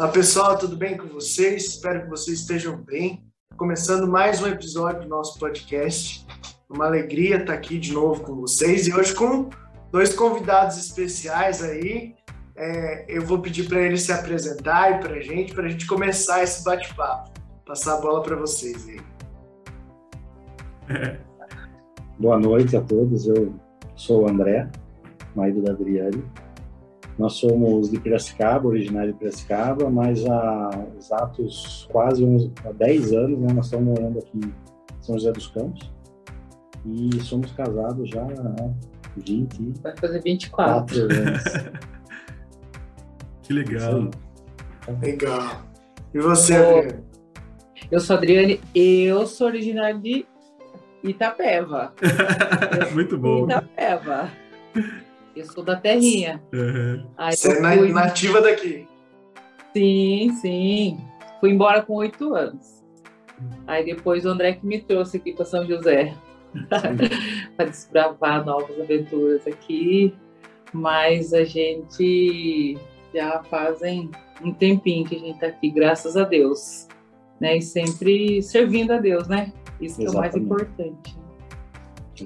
[0.00, 1.66] Olá pessoal, tudo bem com vocês?
[1.66, 3.22] Espero que vocês estejam bem.
[3.54, 6.26] Começando mais um episódio do nosso podcast.
[6.70, 9.50] Uma alegria estar aqui de novo com vocês e hoje com
[9.92, 12.14] dois convidados especiais aí.
[12.56, 16.42] É, eu vou pedir para eles se apresentarem para a gente, para a gente começar
[16.42, 17.32] esse bate-papo.
[17.66, 19.00] Passar a bola para vocês aí.
[22.18, 23.26] Boa noite a todos.
[23.26, 23.54] Eu
[23.94, 24.66] sou o André,
[25.36, 26.24] marido da Adriane.
[27.20, 33.38] Nós somos de Piracicaba, originário de Piracicaba, mas há exatos quase uns há 10 anos,
[33.38, 35.92] né, nós estamos morando aqui em São José dos Campos
[36.86, 38.70] e somos casados já há
[39.18, 39.82] 20.
[39.82, 41.44] Vai fazer 24 anos.
[43.42, 44.10] que legal.
[45.02, 45.62] Legal.
[46.14, 47.04] E você, Adriane?
[47.90, 50.24] Eu sou a Adriane, eu sou originário de
[51.04, 51.92] Itapeva.
[52.94, 53.44] Muito bom.
[53.44, 54.30] Itapeva.
[55.34, 56.42] Eu sou da terrinha.
[56.52, 57.06] Uhum.
[57.16, 58.86] Aí Você é fui- nativa daqui.
[59.72, 60.98] Sim, sim.
[61.40, 62.82] Fui embora com oito anos.
[63.66, 66.14] Aí depois o André que me trouxe aqui para São José.
[67.56, 70.14] para desbravar novas aventuras aqui.
[70.72, 72.76] Mas a gente
[73.14, 74.10] já fazem
[74.42, 76.86] um tempinho que a gente está aqui, graças a Deus.
[77.40, 77.56] Né?
[77.58, 79.52] E sempre servindo a Deus, né?
[79.80, 81.16] Isso que é o mais importante.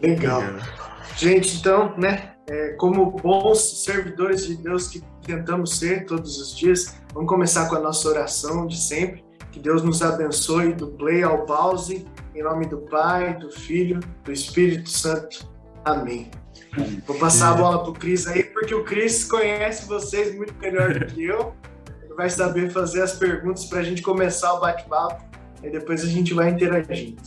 [0.02, 0.42] Legal.
[1.16, 6.96] Gente, então, né, é, como bons servidores de Deus que tentamos ser todos os dias,
[7.12, 9.24] vamos começar com a nossa oração de sempre.
[9.50, 14.32] Que Deus nos abençoe do play ao pause, em nome do Pai, do Filho, do
[14.32, 15.48] Espírito Santo.
[15.84, 16.30] Amém.
[17.06, 20.92] Vou passar a bola para o Cris aí, porque o Cris conhece vocês muito melhor
[20.98, 21.54] do que eu.
[22.02, 25.24] Ele vai saber fazer as perguntas para a gente começar o bate-papo
[25.62, 27.22] e depois a gente vai interagindo.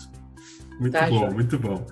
[0.79, 1.31] Muito Tá, bom, João.
[1.31, 1.85] muito bom.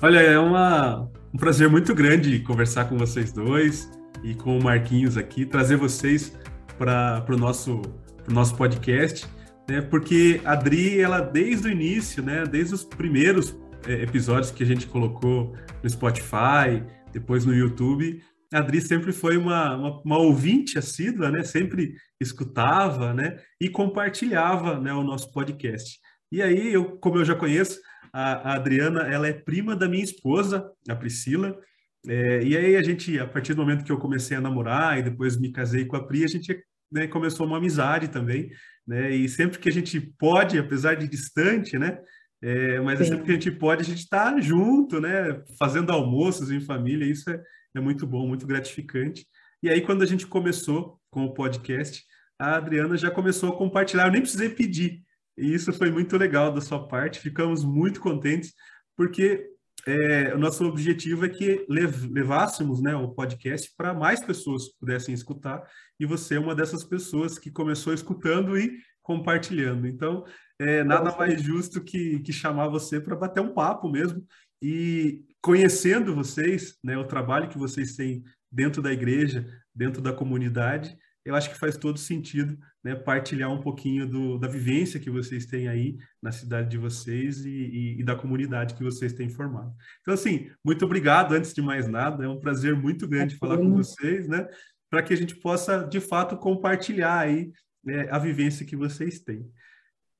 [0.00, 3.90] Olha, é uma, um prazer muito grande conversar com vocês dois
[4.22, 6.36] e com o Marquinhos aqui, trazer vocês
[6.78, 7.80] para o nosso,
[8.28, 9.26] nosso podcast,
[9.68, 9.80] né?
[9.80, 12.44] Porque a Adri, ela desde o início, né?
[12.44, 13.56] Desde os primeiros
[13.86, 18.22] eh, episódios que a gente colocou no Spotify, depois no YouTube,
[18.52, 21.42] a Adri sempre foi uma, uma, uma ouvinte assídua, né?
[21.44, 23.38] Sempre escutava, né?
[23.58, 24.92] E compartilhava, né?
[24.92, 25.98] O nosso podcast.
[26.30, 27.80] E aí, eu, como eu já conheço,
[28.12, 31.58] a, a Adriana, ela é prima da minha esposa, a Priscila.
[32.06, 35.02] É, e aí a gente, a partir do momento que eu comecei a namorar e
[35.02, 38.50] depois me casei com a Pri, a gente né, começou uma amizade também,
[38.86, 39.10] né?
[39.10, 41.98] E sempre que a gente pode, apesar de distante, né?
[42.42, 45.42] É, mas é sempre que a gente pode, a gente está junto, né?
[45.58, 47.40] Fazendo almoços em família, isso é,
[47.76, 49.24] é muito bom, muito gratificante.
[49.62, 52.02] E aí, quando a gente começou com o podcast,
[52.38, 55.02] a Adriana já começou a compartilhar, eu nem precisei pedir.
[55.36, 58.52] E isso foi muito legal da sua parte, ficamos muito contentes,
[58.96, 59.46] porque
[59.86, 65.14] é, o nosso objetivo é que lev- levássemos né, o podcast para mais pessoas pudessem
[65.14, 65.62] escutar,
[65.98, 69.86] e você é uma dessas pessoas que começou escutando e compartilhando.
[69.86, 70.24] Então,
[70.58, 74.24] é, nada mais justo que, que chamar você para bater um papo mesmo,
[74.60, 79.44] e conhecendo vocês, né, o trabalho que vocês têm dentro da igreja,
[79.74, 84.48] dentro da comunidade, eu acho que faz todo sentido né, partilhar um pouquinho do, da
[84.48, 88.82] vivência que vocês têm aí na cidade de vocês e, e- e da comunidade que
[88.82, 89.72] vocês têm formado.
[90.00, 93.64] Então, assim, muito obrigado, antes de mais nada, é um prazer muito grande falar com
[93.64, 93.84] Imagina.
[93.84, 94.48] vocês, né,
[94.90, 97.52] para que a gente possa, de fato, compartilhar aí
[97.84, 99.48] né, a vivência que vocês têm.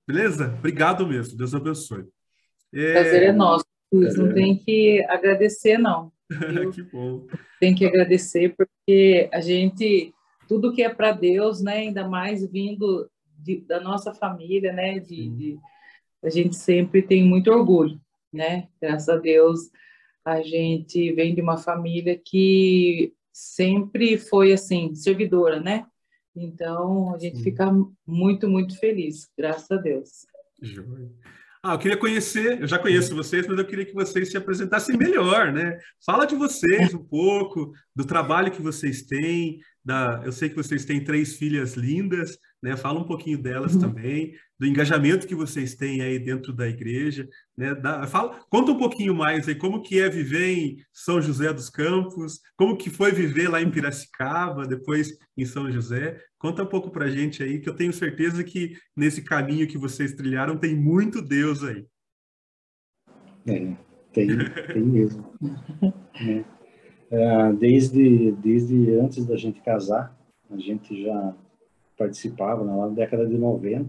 [0.07, 0.55] Beleza?
[0.59, 2.05] Obrigado mesmo, Deus abençoe.
[2.73, 3.65] É, Prazer é nosso.
[3.93, 4.17] Luiz.
[4.17, 4.33] Não É.
[4.35, 6.11] tem que agradecer, não.
[6.75, 7.27] que bom.
[7.61, 10.15] tem que agradecer porque a gente
[10.53, 15.29] tudo que é para Deus, né, ainda mais vindo de- da nossa família, né, de,
[15.31, 15.59] de-
[16.23, 17.99] a gente sempre tem muito orgulho,
[18.31, 18.69] né?
[18.81, 19.71] Graças a Deus
[20.25, 25.87] a gente vem de uma família que sempre foi assim servidora, né?
[26.37, 27.43] Então a gente Sim.
[27.45, 27.73] fica
[28.07, 30.27] muito muito feliz, graças a Deus.
[30.61, 31.11] Joia.
[31.65, 34.97] Ah, eu queria conhecer, eu já conheço vocês, mas eu queria que vocês se apresentassem
[34.97, 35.79] melhor, né?
[36.05, 40.85] Fala de vocês um pouco, do trabalho que vocês têm, da, eu sei que vocês
[40.85, 42.77] têm três filhas lindas, né?
[42.77, 43.81] Fala um pouquinho delas Uhum.
[43.81, 47.75] também, do engajamento que vocês têm aí dentro da igreja, né?
[47.75, 51.69] Da, fala, conta um pouquinho mais aí como que é viver em São José dos
[51.69, 56.21] Campos, como que foi viver lá em Piracicaba, depois em São José.
[56.39, 60.13] Conta um pouco pra gente aí, que eu tenho certeza que nesse caminho que vocês
[60.15, 61.85] trilharam tem muito Deus aí.
[63.47, 63.77] É,
[64.13, 64.29] tem,
[64.73, 65.35] tem mesmo.
[66.21, 66.45] né?
[67.13, 70.17] É, desde, desde antes da gente casar,
[70.51, 71.35] a gente já
[71.97, 73.87] participava, né, lá na década de 90,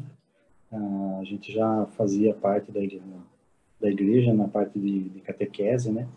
[0.71, 3.03] ah, a gente já fazia parte da igreja,
[3.79, 6.07] da igreja na parte de, de catequese, né,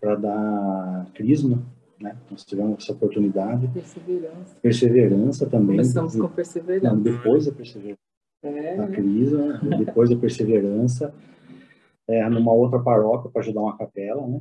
[0.00, 1.62] para dar crisma
[2.00, 2.16] né?
[2.30, 3.68] Nós tivemos essa oportunidade.
[3.68, 4.56] Perseverança.
[4.60, 5.76] Perseverança também.
[5.76, 6.94] Começamos com perseverança.
[6.94, 8.00] Não, depois da perseverança.
[8.42, 8.76] É.
[8.76, 9.76] Na né?
[9.78, 11.14] depois da perseverança,
[12.06, 14.40] é, numa outra paróquia para ajudar uma capela, né?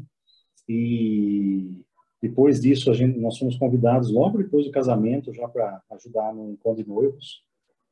[0.67, 1.81] E
[2.27, 6.53] depois disso, a gente, nós fomos convidados logo depois do casamento já para ajudar no
[6.53, 7.43] encontro de noivos.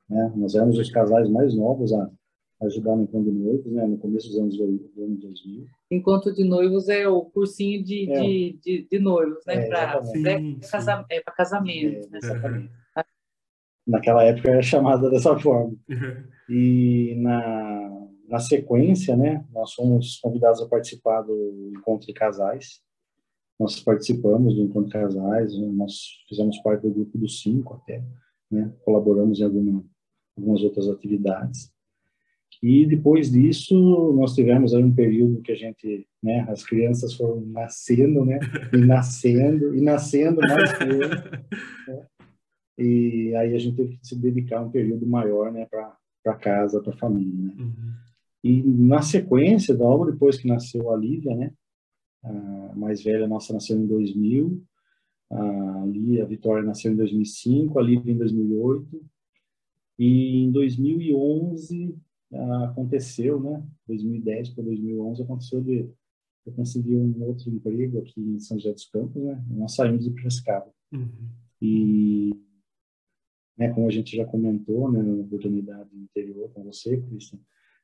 [0.10, 0.34] Né?
[0.36, 2.10] Nós éramos os casais mais novos a
[2.64, 3.86] ajudar no encontro de noivos, né?
[3.86, 5.68] no começo dos anos, do ano 2000.
[5.92, 8.22] Encontro de noivos é o cursinho de, é.
[8.22, 9.54] de, de, de, noivos, né?
[9.54, 10.02] É, para
[10.68, 12.10] casa, é, casamento.
[12.12, 12.72] É, exatamente.
[12.96, 13.04] Né?
[13.86, 15.76] Naquela época era chamada dessa forma.
[16.50, 22.82] E na, na sequência, né, nós fomos convidados a participar do encontro de casais.
[23.60, 28.04] Nós participamos do encontro casais, nós fizemos parte do grupo dos cinco até,
[28.52, 29.84] né, colaboramos em alguma,
[30.36, 31.72] algumas outras atividades.
[32.62, 37.42] E depois disso, nós tivemos aí um período que a gente, né, as crianças foram
[37.42, 38.40] nascendo, né,
[38.72, 41.32] e nascendo, e nascendo mais crianças,
[41.88, 42.08] né?
[42.78, 46.94] E aí a gente teve que se dedicar um período maior, né, para casa, para
[46.94, 47.54] a família, né.
[47.60, 47.94] Uhum.
[48.44, 51.52] E na sequência, logo depois que nasceu a Lívia, né,
[52.24, 54.64] a mais velha nossa nasceu em 2000,
[55.32, 59.06] a, Lívia, a Vitória nasceu em 2005, a Lívia em 2008,
[60.00, 61.96] e em 2011
[62.66, 63.64] aconteceu, né?
[63.88, 65.88] 2010 para 2011 aconteceu de
[66.46, 69.42] eu consegui um outro emprego aqui em São José dos Campos, né?
[69.50, 70.70] Nós saímos de Piracicaba.
[70.92, 71.30] Uhum.
[71.62, 72.32] E,
[73.58, 77.40] né, como a gente já comentou, né, na oportunidade interior com você, Cristian,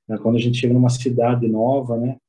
[0.07, 2.19] né, quando a gente chega numa cidade nova, né,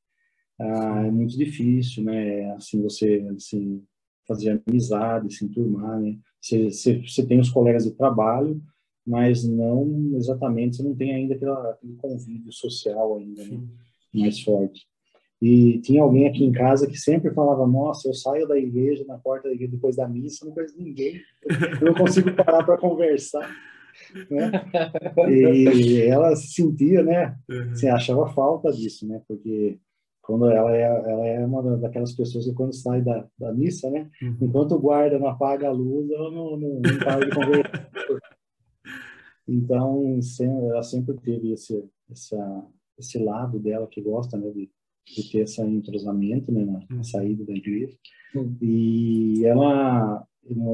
[0.61, 3.83] ah, é muito difícil, né, assim, você, assim,
[4.27, 6.17] fazer amizade, se enturmar, né?
[6.39, 8.61] Você, você, você tem os colegas de trabalho,
[9.05, 13.59] mas não exatamente, você não tem ainda aquela, aquele convívio social ainda, né?
[14.13, 14.87] mais forte.
[15.41, 19.17] E tinha alguém aqui em casa que sempre falava, nossa, eu saio da igreja, na
[19.17, 21.19] porta da igreja, depois da missa, não conheço ninguém,
[21.81, 23.49] eu não consigo parar para conversar.
[24.29, 24.51] Né?
[25.29, 27.35] E ela sentia, né?
[27.49, 27.71] Uhum.
[27.71, 29.21] Assim, achava falta disso, né?
[29.27, 29.79] Porque
[30.31, 34.09] quando ela é, ela é uma daquelas pessoas que quando sai da, da missa, né?
[34.21, 34.37] Uhum.
[34.43, 37.91] Enquanto o guarda não apaga a luz, ela não, não, não para de conversar.
[39.47, 42.65] Então, ela sempre teve esse, essa,
[42.97, 44.69] esse lado dela que gosta, né, de,
[45.05, 47.03] de ter esse entrosamento, né, na, na uhum.
[47.03, 47.97] saída da igreja.
[48.33, 48.55] Uhum.
[48.61, 50.25] E ela,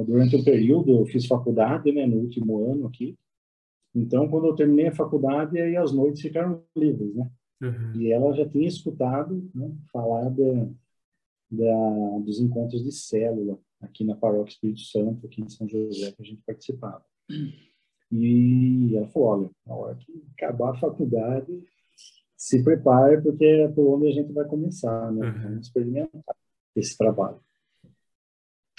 [0.06, 3.16] durante um período, eu fiz faculdade, né, no último ano aqui.
[3.96, 7.32] Então, quando eu terminei a faculdade, aí as noites ficaram livres, né?
[7.62, 7.94] Uhum.
[7.96, 10.70] E ela já tinha escutado né, falar da,
[11.50, 16.22] da, dos encontros de célula aqui na Paróquia Espírito Santo, aqui em São José, que
[16.22, 17.04] a gente participava.
[18.12, 21.64] E ela falou, olha, na hora que acabar a faculdade,
[22.36, 25.28] se prepare, porque é por onde a gente vai começar, né?
[25.28, 25.42] Uhum.
[25.42, 26.36] Vamos experimentar
[26.76, 27.40] esse trabalho.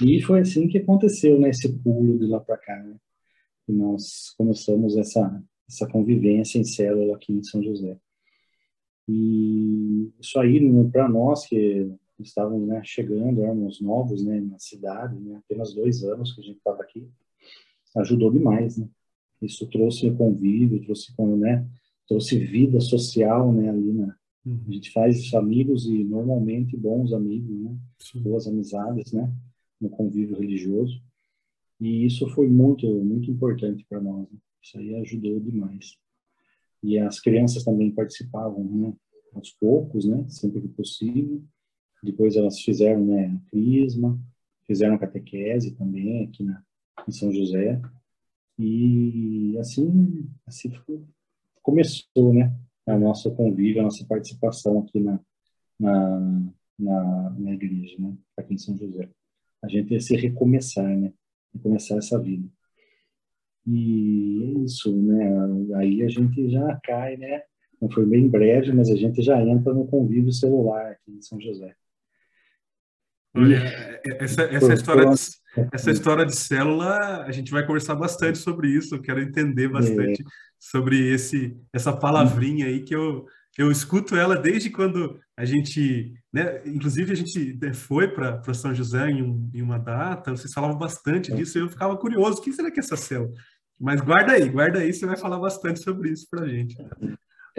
[0.01, 1.51] E foi assim que aconteceu, né?
[1.51, 2.97] Esse pulo de lá para cá, né?
[3.69, 7.99] E nós começamos essa, essa convivência em célula aqui em São José.
[9.09, 10.61] E isso aí,
[10.93, 11.91] para nós que
[12.21, 16.59] estávamos né, chegando, éramos novos né, na cidade, né, apenas dois anos que a gente
[16.59, 17.09] estava aqui,
[17.97, 18.89] ajudou demais, né?
[19.41, 21.67] Isso trouxe convívio, trouxe, né,
[22.07, 24.61] trouxe vida social, né, ali na, uhum.
[24.69, 27.77] a gente faz amigos e normalmente bons amigos, né,
[28.17, 29.33] boas amizades, né,
[29.81, 31.01] no convívio religioso.
[31.81, 34.29] E isso foi muito, muito importante para nós.
[34.29, 34.39] Né?
[34.61, 35.97] Isso aí ajudou demais.
[36.83, 38.93] E as crianças também participavam, né,
[39.35, 41.43] aos poucos, né, sempre que possível.
[42.03, 44.19] Depois elas fizeram, né, crisma,
[44.67, 46.63] fizeram catequese também aqui na
[47.07, 47.81] em São José.
[48.59, 50.73] E assim, assim
[51.63, 52.55] começou, né?
[52.87, 55.21] A nossa convívio, a nossa participação aqui na,
[55.79, 58.17] na, na, na igreja, né?
[58.37, 59.09] Aqui em São José.
[59.63, 61.13] A gente ia se recomeçar, né?
[61.55, 62.49] Recomeçar essa vida.
[63.71, 65.77] E é isso, né?
[65.77, 67.43] Aí a gente já cai, né?
[67.81, 71.39] Não foi bem breve, mas a gente já entra no convívio celular aqui em São
[71.39, 71.75] José.
[73.37, 78.39] Olha, é, essa, essa, história de, essa história de célula, a gente vai conversar bastante
[78.39, 78.95] sobre isso.
[78.95, 80.25] Eu quero entender bastante é.
[80.59, 83.27] sobre esse, essa palavrinha aí que eu,
[83.59, 89.11] eu escuto ela desde quando a gente, né, inclusive a gente foi para São José
[89.11, 92.53] em, um, em, uma data, vocês falavam bastante disso e eu ficava curioso, o que
[92.53, 93.31] será que é essa célula?
[93.81, 96.77] Mas guarda aí, guarda aí, você vai falar bastante sobre isso para a gente.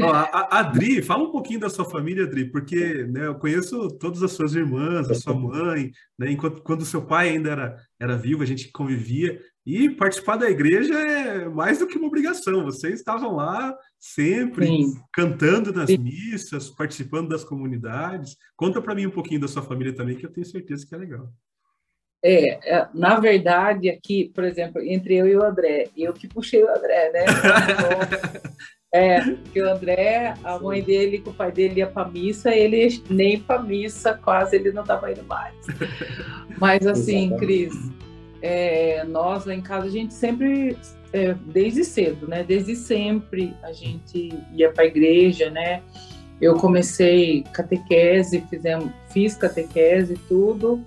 [0.02, 4.24] Ó, a, Adri, fala um pouquinho da sua família, Adri, porque né, eu conheço todas
[4.24, 8.42] as suas irmãs, a sua mãe, né, enquanto quando seu pai ainda era, era vivo,
[8.42, 12.64] a gente convivia, e participar da igreja é mais do que uma obrigação.
[12.64, 14.94] Vocês estavam lá sempre, Sim.
[15.14, 15.98] cantando nas Sim.
[15.98, 18.36] missas, participando das comunidades.
[18.56, 20.98] Conta para mim um pouquinho da sua família também, que eu tenho certeza que é
[20.98, 21.32] legal.
[22.22, 26.64] É, é, na verdade, aqui, por exemplo, entre eu e o André, eu que puxei
[26.64, 27.26] o André, né?
[28.92, 33.02] é, porque o André, a mãe dele com o pai dele ia para missa, ele
[33.10, 35.56] nem para missa, quase ele não estava indo mais.
[36.60, 37.74] Mas assim, Cris,
[38.42, 40.78] é, nós lá em casa a gente sempre,
[41.14, 42.44] é, desde cedo, né?
[42.44, 45.82] Desde sempre a gente ia para a igreja, né?
[46.42, 50.86] Eu comecei catequese, fizemos, fiz catequese e tudo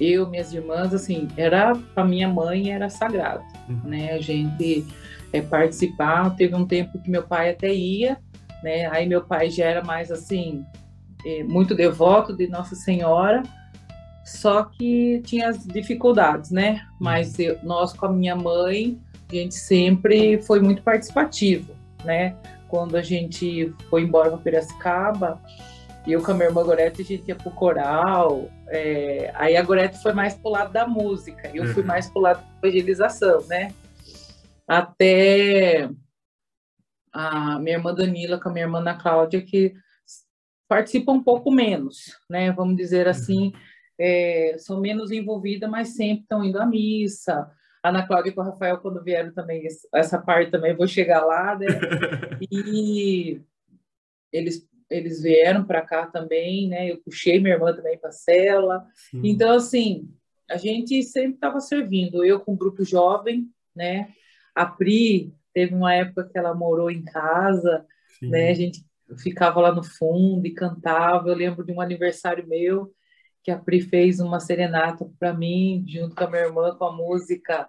[0.00, 3.80] eu, minhas irmãs, assim, era para minha mãe era sagrado, uhum.
[3.84, 4.12] né?
[4.12, 4.86] A gente
[5.32, 6.34] é, participar.
[6.36, 8.18] Teve um tempo que meu pai até ia,
[8.62, 8.86] né?
[8.86, 10.64] Aí meu pai já era mais assim,
[11.24, 13.42] é, muito devoto de Nossa Senhora,
[14.24, 16.82] só que tinha as dificuldades, né?
[17.00, 18.98] Mas eu, nós com a minha mãe,
[19.30, 21.72] a gente sempre foi muito participativo,
[22.04, 22.36] né?
[22.68, 25.40] Quando a gente foi embora para Piracicaba,
[26.12, 28.48] eu com a minha irmã Gorete, a gente ia pro coral.
[28.68, 29.30] É...
[29.34, 31.88] Aí a Gorete foi mais pro lado da música, eu fui uhum.
[31.88, 33.72] mais pro lado da evangelização, né?
[34.66, 35.88] Até
[37.12, 39.74] a minha irmã Danila com a minha irmã Ana Cláudia, que
[40.68, 42.52] participam um pouco menos, né?
[42.52, 43.10] Vamos dizer uhum.
[43.10, 43.52] assim,
[43.98, 47.50] é, são menos envolvidas, mas sempre estão indo à missa.
[47.82, 51.66] Ana Cláudia e o Rafael, quando vieram também, essa parte também, vou chegar lá, né?
[52.50, 53.40] E
[54.32, 56.90] eles eles vieram para cá também, né?
[56.90, 58.86] Eu puxei minha irmã também para a cela.
[58.94, 59.20] Sim.
[59.24, 60.08] Então, assim,
[60.50, 62.24] a gente sempre estava servindo.
[62.24, 64.08] Eu com o grupo jovem, né?
[64.54, 67.84] A Pri teve uma época que ela morou em casa,
[68.18, 68.30] Sim.
[68.30, 68.50] né?
[68.50, 68.84] A gente
[69.18, 71.28] ficava lá no fundo e cantava.
[71.28, 72.92] Eu lembro de um aniversário meu
[73.42, 76.92] que a Pri fez uma serenata para mim, junto com a minha irmã, com a
[76.92, 77.68] música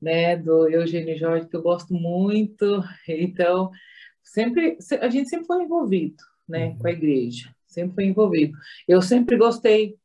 [0.00, 2.82] né, do Eugênio Jorge, que eu gosto muito.
[3.08, 3.70] Então,
[4.26, 6.78] sempre a gente sempre foi envolvido, né, uhum.
[6.78, 8.58] com a igreja, sempre foi envolvido.
[8.86, 9.96] Eu sempre gostei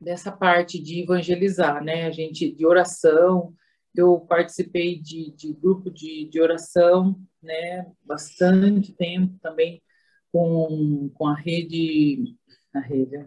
[0.00, 3.54] dessa parte de evangelizar, né, a gente de oração.
[3.94, 9.82] Eu participei de, de grupo de, de oração, né, bastante tempo também
[10.30, 12.36] com, com a rede,
[12.74, 13.26] a rede,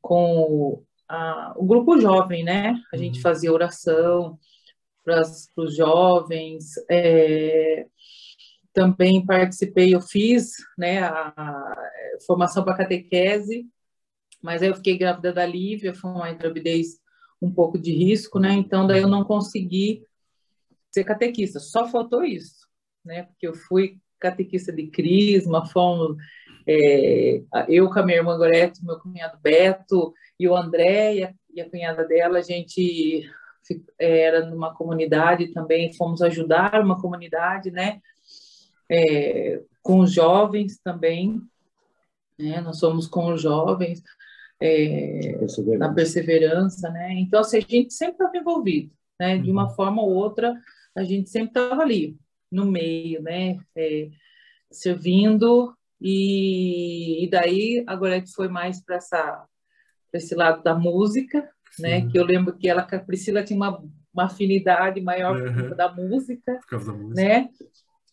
[0.00, 2.80] com a, o grupo jovem, né?
[2.92, 3.22] A gente uhum.
[3.22, 4.38] fazia oração
[5.04, 5.22] para
[5.56, 7.86] os jovens, é,
[8.74, 11.74] também participei, eu fiz né, a,
[12.26, 13.66] formação para catequese,
[14.42, 16.98] mas aí eu fiquei grávida da Lívia, foi uma gravidez
[17.40, 18.52] um pouco de risco, né?
[18.52, 20.04] Então daí eu não consegui
[20.90, 22.68] ser catequista, só faltou isso,
[23.04, 23.22] né?
[23.22, 26.16] Porque eu fui catequista de crisma, fomos
[26.66, 31.34] é, eu com a minha irmã Gorete, meu cunhado Beto e o André e a,
[31.54, 33.30] e a cunhada dela, a gente
[33.98, 38.00] era numa comunidade também, fomos ajudar uma comunidade, né?
[38.90, 41.40] É, com os jovens também,
[42.38, 42.60] né?
[42.60, 44.02] Nós somos com os jovens
[44.60, 45.78] é, perseverança.
[45.78, 47.12] na perseverança, né?
[47.14, 49.38] Então, assim, a gente sempre estava envolvido, né?
[49.38, 49.74] De uma uhum.
[49.74, 50.54] forma ou outra,
[50.96, 52.16] a gente sempre estava ali,
[52.50, 53.58] no meio, né?
[53.76, 54.10] É,
[54.70, 58.98] servindo e, e, daí agora a gente foi mais para
[60.12, 61.48] esse lado da música,
[61.78, 62.06] né?
[62.08, 65.74] Que eu lembro que ela, a Priscila tinha uma, uma afinidade maior uhum.
[65.74, 67.48] da música, por causa da música, né?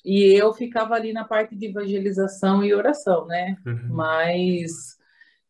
[0.04, 3.56] E eu ficava ali na parte de evangelização e oração, né?
[3.66, 3.90] Uhum.
[3.90, 4.98] Mas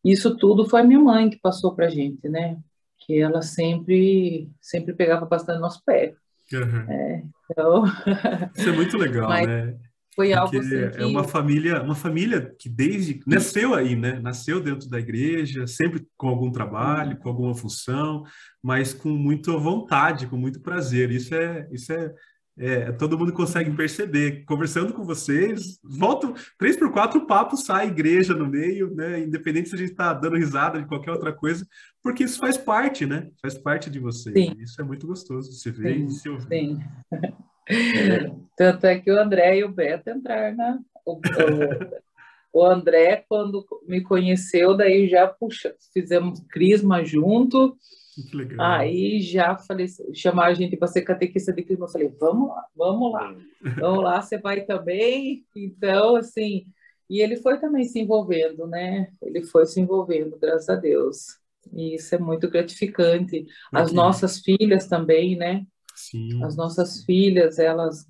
[0.04, 2.58] isso tudo foi a minha mãe que passou para gente, né?
[2.98, 6.14] Que ela sempre, sempre pegava bastante nosso pé.
[6.52, 6.90] Uhum.
[6.90, 7.84] É, então...
[8.54, 9.76] Isso é muito legal, Mas né?
[10.14, 11.00] Foi algo assim que...
[11.00, 14.20] É uma família, uma família que desde nasceu aí, né?
[14.20, 18.22] Nasceu dentro da igreja, sempre com algum trabalho, com alguma função,
[18.62, 21.10] mas com muita vontade, com muito prazer.
[21.10, 22.12] Isso é, isso é
[22.58, 24.44] é, todo mundo consegue perceber.
[24.44, 29.20] Conversando com vocês, volto três por quatro papos, sai igreja no meio, né?
[29.20, 31.66] Independente se a gente está dando risada de qualquer outra coisa,
[32.02, 33.30] porque isso faz parte, né?
[33.40, 34.34] Faz parte de vocês.
[34.34, 34.54] Sim.
[34.58, 36.48] Isso é muito gostoso de se ver sim, e se ouvir.
[36.48, 36.80] Sim.
[38.56, 40.78] Tanto é que o André e o Beto entraram na.
[41.06, 47.76] O, o, o André, quando me conheceu, daí já puxa, fizemos crisma junto
[48.12, 48.60] que legal.
[48.60, 51.86] Aí já falei, chamaram a gente para ser catequista de clima.
[51.86, 53.36] Eu falei, vamos lá, vamos lá,
[53.80, 55.44] vamos lá, você vai também.
[55.56, 56.66] Então, assim,
[57.08, 59.08] e ele foi também se envolvendo, né?
[59.22, 61.38] Ele foi se envolvendo, graças a Deus.
[61.72, 63.46] E isso é muito gratificante.
[63.72, 65.64] As nossas filhas também, né?
[65.94, 66.42] Sim.
[66.44, 68.06] As nossas filhas, elas,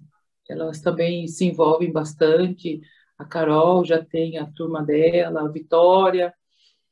[0.49, 2.81] elas também se envolvem bastante.
[3.19, 6.35] A Carol já tem a turma dela, a Vitória,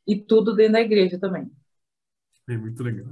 [0.07, 1.50] e tudo dentro da igreja também.
[2.50, 3.07] É muito legal.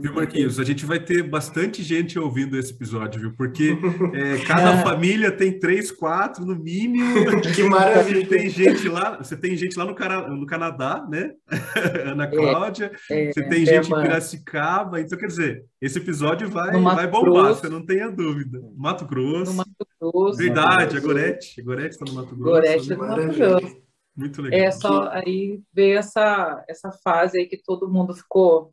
[0.00, 0.58] Viu, Marquinhos?
[0.58, 3.32] A gente vai ter bastante gente ouvindo esse episódio, viu?
[3.36, 3.78] Porque
[4.12, 4.82] é, cada é.
[4.82, 7.30] família tem três, quatro no mínimo.
[7.54, 8.26] Que maravilha!
[8.26, 11.34] Tem gente lá, você tem gente lá no, Cana no Canadá, né?
[12.04, 12.90] Ana é, Cláudia.
[13.08, 15.00] É, você tem gente em Piracicaba.
[15.00, 17.60] Então, quer dizer, esse episódio vai, vai bombar, Grosso.
[17.60, 18.60] você não tenha dúvida.
[18.76, 19.52] Mato Grosso.
[19.52, 20.36] No Mato Grosso.
[20.36, 21.60] Verdade, a Gorete.
[21.60, 22.50] A Gorete está no Mato Grosso.
[22.50, 23.80] Gorete está no Mato Grosso.
[24.16, 24.60] Muito legal.
[24.60, 28.72] É só aí ver essa, essa fase aí que todo mundo ficou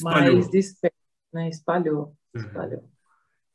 [0.00, 0.34] Espalhou.
[0.34, 0.96] mais disperso,
[1.32, 1.48] né?
[1.48, 2.16] Espalhou.
[2.34, 2.42] Uhum.
[2.42, 2.84] Espalhou.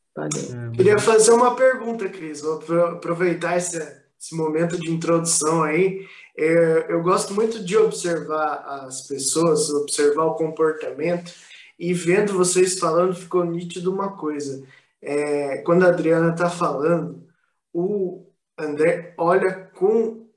[0.08, 0.68] Espalhou.
[0.68, 2.42] É, Queria fazer uma pergunta, Cris.
[2.42, 3.78] Vou aproveitar esse,
[4.20, 6.08] esse momento de introdução aí.
[6.38, 11.34] É, eu gosto muito de observar as pessoas, observar o comportamento
[11.78, 14.66] e vendo vocês falando ficou nítido uma coisa.
[15.02, 17.28] É, quando a Adriana está falando,
[17.74, 18.26] o
[18.58, 20.28] André olha com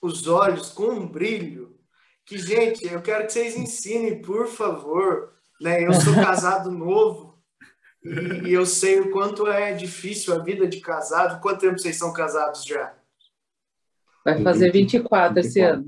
[0.00, 1.74] os olhos, com um brilho,
[2.24, 5.86] que, gente, eu quero que vocês ensinem, por favor, né?
[5.86, 7.38] Eu sou casado novo
[8.02, 11.40] e, e, eu sei o quanto é difícil a vida de casado.
[11.40, 12.94] Quanto tempo vocês são casados já?
[14.24, 15.86] Vai fazer 24 esse ano.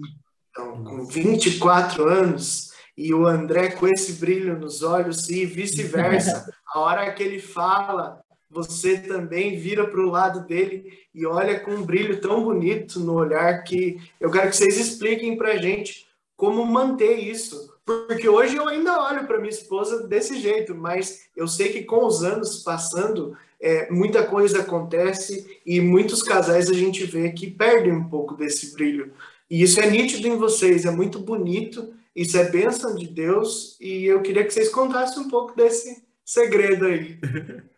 [0.51, 6.51] Então, com 24 anos e o André com esse brilho nos olhos e vice-versa.
[6.75, 11.73] A hora que ele fala, você também vira para o lado dele e olha com
[11.73, 16.07] um brilho tão bonito no olhar que eu quero que vocês expliquem para a gente
[16.37, 17.76] como manter isso.
[17.87, 22.05] Porque hoje eu ainda olho para minha esposa desse jeito, mas eu sei que com
[22.05, 27.93] os anos passando, é, muita coisa acontece e muitos casais a gente vê que perdem
[27.93, 29.15] um pouco desse brilho.
[29.49, 34.05] E isso é nítido em vocês, é muito bonito, isso é bênção de Deus e
[34.05, 37.19] eu queria que vocês contassem um pouco desse segredo aí.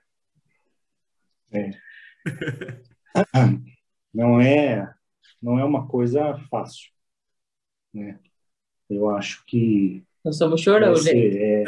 [1.50, 1.70] É.
[4.12, 4.94] Não é,
[5.40, 6.90] não é uma coisa fácil,
[7.94, 8.20] né?
[8.88, 10.02] Eu acho que.
[10.24, 11.20] Nós somos chorão, esse, né?
[11.20, 11.64] É,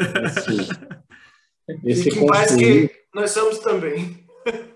[1.85, 4.19] esse, esse construir, que nós somos também.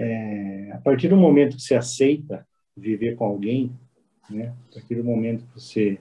[0.00, 3.76] É, a partir do momento que você aceita viver com alguém,
[4.30, 4.54] né?
[4.70, 5.98] A partir do momento que você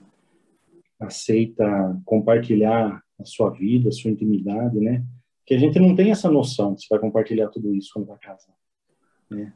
[0.99, 5.03] aceita compartilhar a sua vida, a sua intimidade, né?
[5.43, 8.19] Que a gente não tem essa noção de se vai compartilhar tudo isso quando vai
[8.19, 8.53] casar,
[9.31, 9.51] né?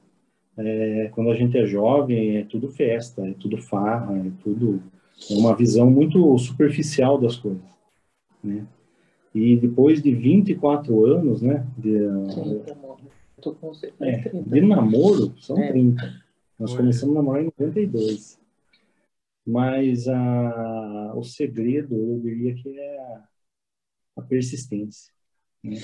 [0.57, 4.81] É, quando a gente é jovem, é tudo festa, é tudo farra, é tudo
[5.29, 7.63] é uma visão muito superficial das coisas,
[8.43, 8.65] né?
[9.33, 11.95] E depois de 24 anos, né, de,
[14.01, 15.71] é, de namoro, são é.
[15.71, 16.21] 30.
[16.59, 18.39] Nós começamos a namorar em 92.
[19.45, 23.23] Mas a, o segredo, eu diria que é a,
[24.17, 25.11] a persistência.
[25.63, 25.79] Né?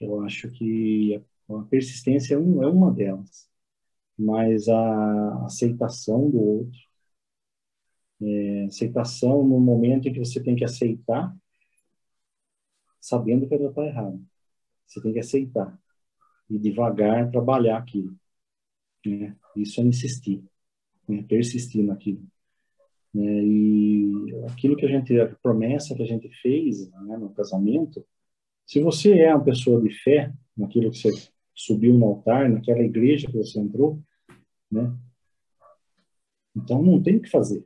[0.00, 3.48] Eu acho que a, a persistência é, um, é uma delas.
[4.16, 6.78] Mas a aceitação do outro,
[8.22, 11.34] é, aceitação no momento em que você tem que aceitar,
[13.00, 14.20] sabendo que ela está errada.
[14.86, 15.78] Você tem que aceitar
[16.48, 18.14] e devagar trabalhar aquilo.
[19.04, 19.36] Né?
[19.56, 20.42] Isso é insistir,
[21.08, 21.22] né?
[21.28, 22.22] persistir naquilo.
[23.12, 23.44] Né?
[23.44, 28.04] E aquilo que a gente, a promessa que a gente fez né, no casamento,
[28.66, 31.10] se você é uma pessoa de fé, naquilo que você
[31.54, 34.02] subiu no altar, naquela igreja que você entrou,
[34.70, 34.96] né?
[36.56, 37.64] Então não tem o que fazer.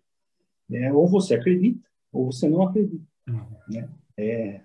[0.70, 3.04] É, ou você acredita, ou você não acredita.
[3.28, 3.46] Uhum.
[3.68, 3.88] Né?
[4.16, 4.60] É,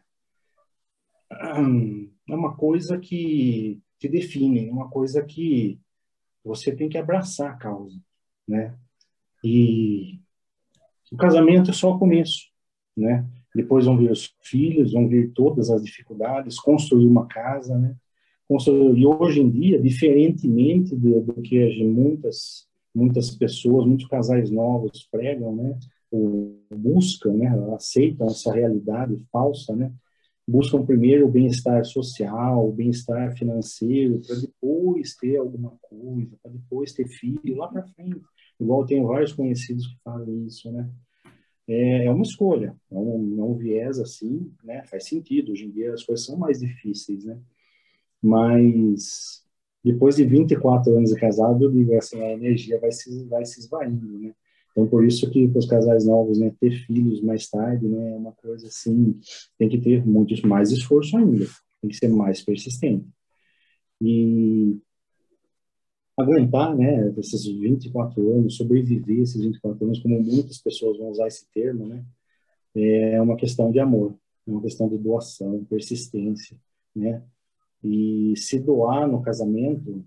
[1.31, 5.79] é uma coisa que te define, é uma coisa que
[6.43, 7.97] você tem que abraçar a causa,
[8.47, 8.77] né?
[9.43, 10.19] E
[11.11, 12.49] o casamento é só o começo,
[12.95, 13.25] né?
[13.55, 17.95] Depois vão vir os filhos, vão vir todas as dificuldades, construir uma casa, né?
[18.47, 25.07] Construir, e hoje em dia, diferentemente do, do que muitas muitas pessoas, muitos casais novos
[25.11, 25.79] pregam, né?
[26.71, 27.47] Buscam, né?
[27.75, 29.91] Aceitam essa realidade falsa, né?
[30.47, 36.91] Buscam primeiro o bem-estar social, o bem-estar financeiro, para depois ter alguma coisa, para depois
[36.91, 38.21] ter filho lá para frente.
[38.59, 40.89] Igual tenho vários conhecidos que falam isso, né?
[41.67, 44.83] É, é uma escolha, é é um viés assim, né?
[44.85, 45.53] Faz sentido.
[45.53, 47.39] Hoje em dia as coisas são mais difíceis, né?
[48.21, 49.43] Mas
[49.83, 53.59] depois de 24 anos de casado, eu digo assim, a energia vai se, vai se
[53.59, 54.33] esvaindo, né?
[54.73, 58.15] Então, por isso que para os casais novos, né, ter filhos mais tarde, né, é
[58.15, 59.19] uma coisa assim,
[59.57, 61.45] tem que ter muito mais esforço ainda,
[61.79, 63.07] tem que ser mais persistente.
[64.01, 64.79] E
[66.17, 71.45] aguentar, né, esses 24 anos, sobreviver esses 24 anos, como muitas pessoas vão usar esse
[71.53, 72.03] termo, né,
[72.75, 74.15] é uma questão de amor,
[74.47, 76.57] é uma questão de doação, persistência,
[76.95, 77.23] né,
[77.83, 80.03] e se doar no casamento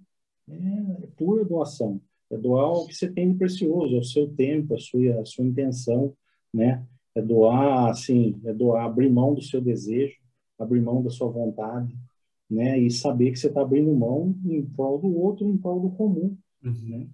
[0.48, 2.00] é, é pura doação.
[2.30, 5.24] É doar o que você tem de precioso, é o seu tempo, a sua, a
[5.24, 6.14] sua intenção,
[6.52, 6.84] né?
[7.16, 10.14] é doar, assim, é doar, abrir mão do seu desejo,
[10.58, 11.96] abrir mão da sua vontade,
[12.48, 12.78] né?
[12.78, 16.36] E saber que você está abrindo mão em prol do outro, em prol do comum,
[16.62, 16.88] uhum.
[16.88, 17.06] né?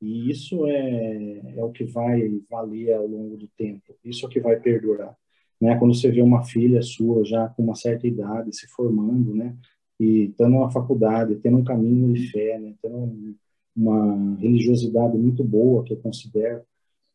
[0.00, 4.30] E isso é, é o que vai valer ao longo do tempo, isso é o
[4.30, 5.14] que vai perdurar.
[5.60, 5.76] Né?
[5.78, 9.56] Quando você vê uma filha sua já com uma certa idade, se formando, né?
[10.00, 12.74] E estando na faculdade, tendo um caminho de fé, né?
[12.80, 13.34] Tendo
[13.76, 16.62] uma religiosidade muito boa, que eu considero,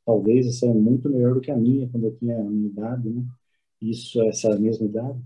[0.05, 3.09] talvez essa é muito melhor do que a minha, quando eu tinha a minha idade,
[3.09, 3.25] né?
[3.81, 5.19] Isso, essa mesma idade.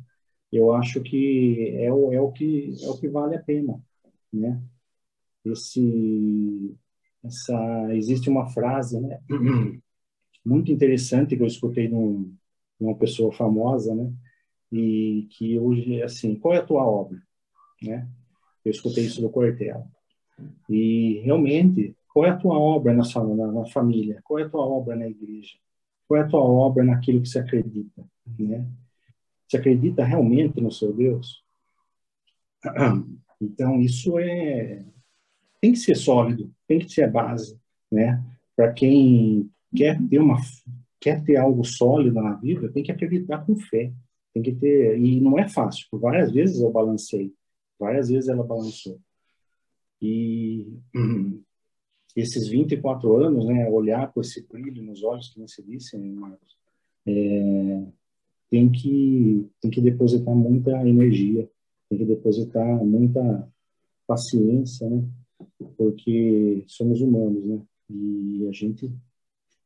[0.51, 3.81] Eu acho que é o, é o que é o que vale a pena,
[4.31, 4.61] né?
[5.45, 6.75] Esse
[7.23, 9.19] essa existe uma frase, né?
[10.45, 11.95] Muito interessante que eu escutei de
[12.79, 14.13] uma pessoa famosa, né?
[14.71, 17.19] E que hoje é assim, qual é a tua obra,
[17.81, 18.09] né?
[18.63, 19.87] Eu escutei isso do Cortella.
[20.69, 23.03] E realmente, qual é a tua obra na,
[23.35, 24.21] na, na família?
[24.23, 25.55] Qual é a tua obra na igreja?
[26.07, 28.03] Qual é a tua obra naquilo que você acredita,
[28.37, 28.65] né?
[29.47, 31.43] Você acredita realmente no seu Deus?
[33.41, 34.81] Então, isso é
[35.59, 37.59] tem que ser sólido, tem que ser base,
[37.91, 38.23] né?
[38.55, 40.37] Para quem quer ter uma
[40.99, 43.91] quer ter algo sólido na vida, tem que acreditar com fé,
[44.33, 45.85] tem que ter e não é fácil.
[45.91, 47.33] Por várias vezes eu balancei,
[47.79, 48.99] várias vezes ela balançou.
[50.05, 50.79] E
[52.15, 56.55] esses 24 anos, né, olhar com esse brilho nos olhos que você disse, né, Marcos,
[57.07, 57.85] é,
[58.49, 61.49] tem que tem que depositar muita energia,
[61.89, 63.51] tem que depositar muita
[64.07, 65.03] paciência, né?
[65.77, 67.61] Porque somos humanos, né?
[67.89, 68.93] E a gente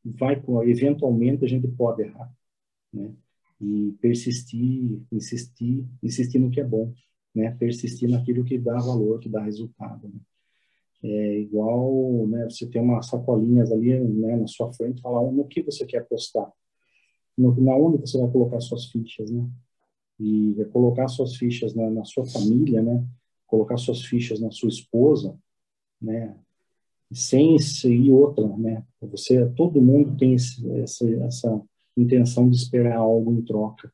[0.03, 2.33] vai eventualmente a gente pode errar,
[2.93, 3.13] né?
[3.61, 6.93] E persistir, insistir, insistir no que é bom,
[7.35, 7.51] né?
[7.51, 10.07] Persistir naquilo que dá valor, que dá resultado.
[10.07, 10.19] Né?
[11.01, 12.43] É igual, né?
[12.49, 14.35] Você tem umas sacolinhas ali, né?
[14.35, 16.51] Na sua frente, falar no que você quer apostar
[17.39, 19.49] no, na onde você vai colocar suas fichas, né?
[20.19, 23.05] E colocar suas fichas na, na, sua família, né?
[23.47, 25.39] Colocar suas fichas na sua esposa,
[26.01, 26.35] né?
[27.11, 28.83] Sem ser outra, né?
[29.01, 31.61] Você, todo mundo tem esse, essa, essa
[31.95, 33.91] intenção de esperar algo em troca.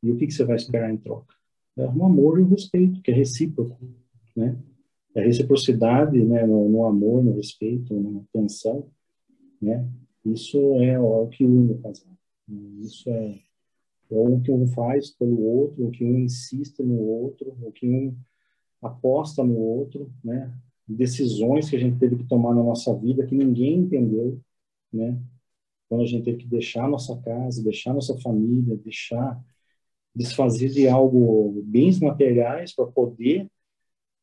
[0.00, 1.34] E o que, que você vai esperar em troca?
[1.76, 3.76] É o amor e o respeito, que é recíproco,
[4.36, 4.56] né?
[5.18, 6.46] É reciprocidade, né?
[6.46, 8.88] No, no amor, no respeito, na atenção,
[9.60, 9.84] né?
[10.24, 12.06] Isso é o que une o casal.
[12.80, 13.40] Isso é,
[14.10, 17.88] é o que um faz pelo outro, o que um insiste no outro, o que
[17.88, 18.16] um
[18.80, 20.54] aposta no outro, né?
[20.86, 24.40] Decisões que a gente teve que tomar na nossa vida que ninguém entendeu,
[24.92, 25.20] né?
[25.88, 29.42] Quando a gente teve que deixar nossa casa, deixar nossa família, deixar
[30.14, 33.50] desfazer de algo, bens materiais para poder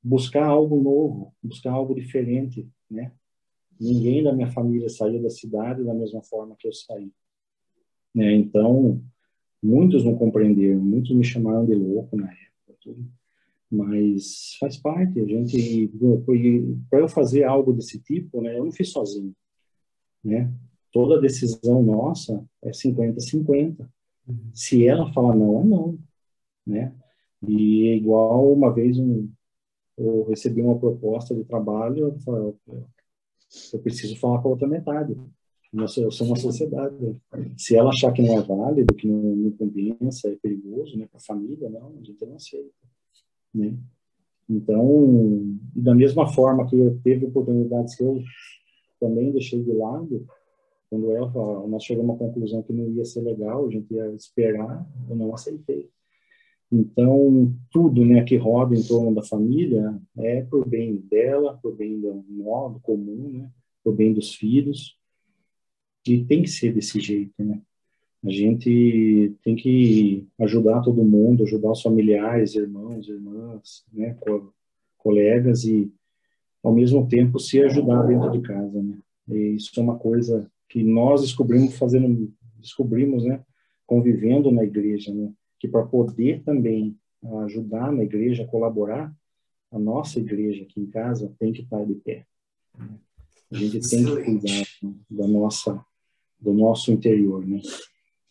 [0.06, 3.12] buscar algo novo, buscar algo diferente, né?
[3.82, 7.12] Ninguém da minha família saiu da cidade da mesma forma que eu saí.
[8.14, 8.36] Né?
[8.36, 9.02] Então,
[9.62, 13.04] muitos não compreenderam, muitos me chamaram de louco na época, tudo.
[13.70, 15.20] mas faz parte.
[15.20, 15.92] A gente,
[16.88, 19.36] para eu fazer algo desse tipo, né, eu não fiz sozinho,
[20.24, 20.54] né?
[20.92, 23.90] Toda decisão nossa é 50-50.
[24.28, 24.38] Uhum.
[24.54, 26.00] Se ela fala não, é não,
[26.66, 26.96] né?
[27.46, 29.30] E é igual uma vez um,
[29.98, 32.54] eu recebi uma proposta de trabalho, eu, falei,
[33.74, 35.16] eu preciso falar com a outra metade.
[35.72, 36.96] Nós somos uma sociedade.
[37.58, 41.18] Se ela achar que não é válido, que não, não compensa, é perigoso né, para
[41.18, 42.72] a família, não, a gente não aceita.
[43.54, 43.78] Né?
[44.50, 48.22] Então, da mesma forma que eu teve oportunidades que eu
[49.00, 50.26] também deixei de lado,
[50.90, 54.08] quando ela nós chegamos a uma conclusão que não ia ser legal, a gente ia
[54.14, 55.90] esperar, eu não aceitei.
[56.72, 62.00] Então, tudo né, que roda em torno da família é por bem dela, por bem
[62.00, 63.52] do modo comum, né,
[63.84, 64.98] por bem dos filhos.
[66.08, 67.62] E tem que ser desse jeito, né?
[68.24, 74.54] A gente tem que ajudar todo mundo, ajudar os familiares, irmãos, irmãs, né, co
[74.98, 75.92] colegas e
[76.64, 78.98] ao mesmo tempo se ajudar dentro de casa, né?
[79.30, 83.44] E isso é uma coisa que nós descobrimos fazendo, descobrimos, né,
[83.86, 86.98] convivendo na igreja, né, que para poder também
[87.44, 89.14] ajudar na igreja, colaborar,
[89.72, 92.26] a nossa igreja aqui em casa tem que estar de pé.
[92.78, 93.00] Né?
[93.52, 94.66] A gente tem que cuidar
[95.10, 95.86] da nossa
[96.40, 97.60] do nosso interior, né?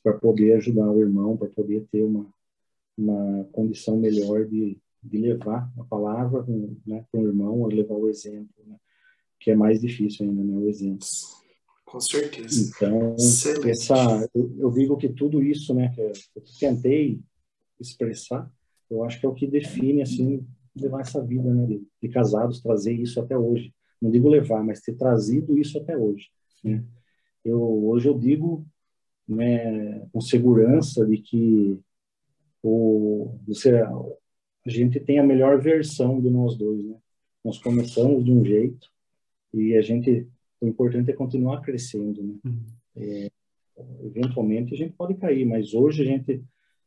[0.02, 2.26] Para poder ajudar o irmão, para poder ter uma,
[2.96, 6.44] uma condição melhor de, de levar a palavra
[6.86, 8.76] né, para o irmão, levar o exemplo, né?
[9.40, 10.56] Que é mais difícil ainda, né?
[10.56, 11.06] O exemplo.
[11.84, 12.72] Com certeza.
[12.76, 13.14] Então,
[13.68, 16.12] essa, eu, eu, digo que tudo isso, né, que eu
[16.58, 17.20] tentei
[17.78, 18.50] expressar,
[18.90, 22.60] eu acho que é o que define, assim, levar essa vida, né, de, de casados,
[22.60, 23.72] trazer isso até hoje.
[24.00, 26.28] Não digo levar, mas ter trazido isso até hoje,
[26.62, 26.84] né?
[27.44, 28.66] Eu, hoje eu digo
[29.28, 31.78] né, com segurança de que
[32.62, 36.96] o, você, a gente tem a melhor versão de nós dois, né?
[37.44, 38.88] Nós começamos de um jeito
[39.52, 40.26] e a gente,
[40.64, 42.34] o importante é continuar crescendo, né?
[42.44, 42.60] Uhum.
[42.96, 43.30] É,
[44.02, 46.42] eventualmente a gente pode cair, mas hoje a gente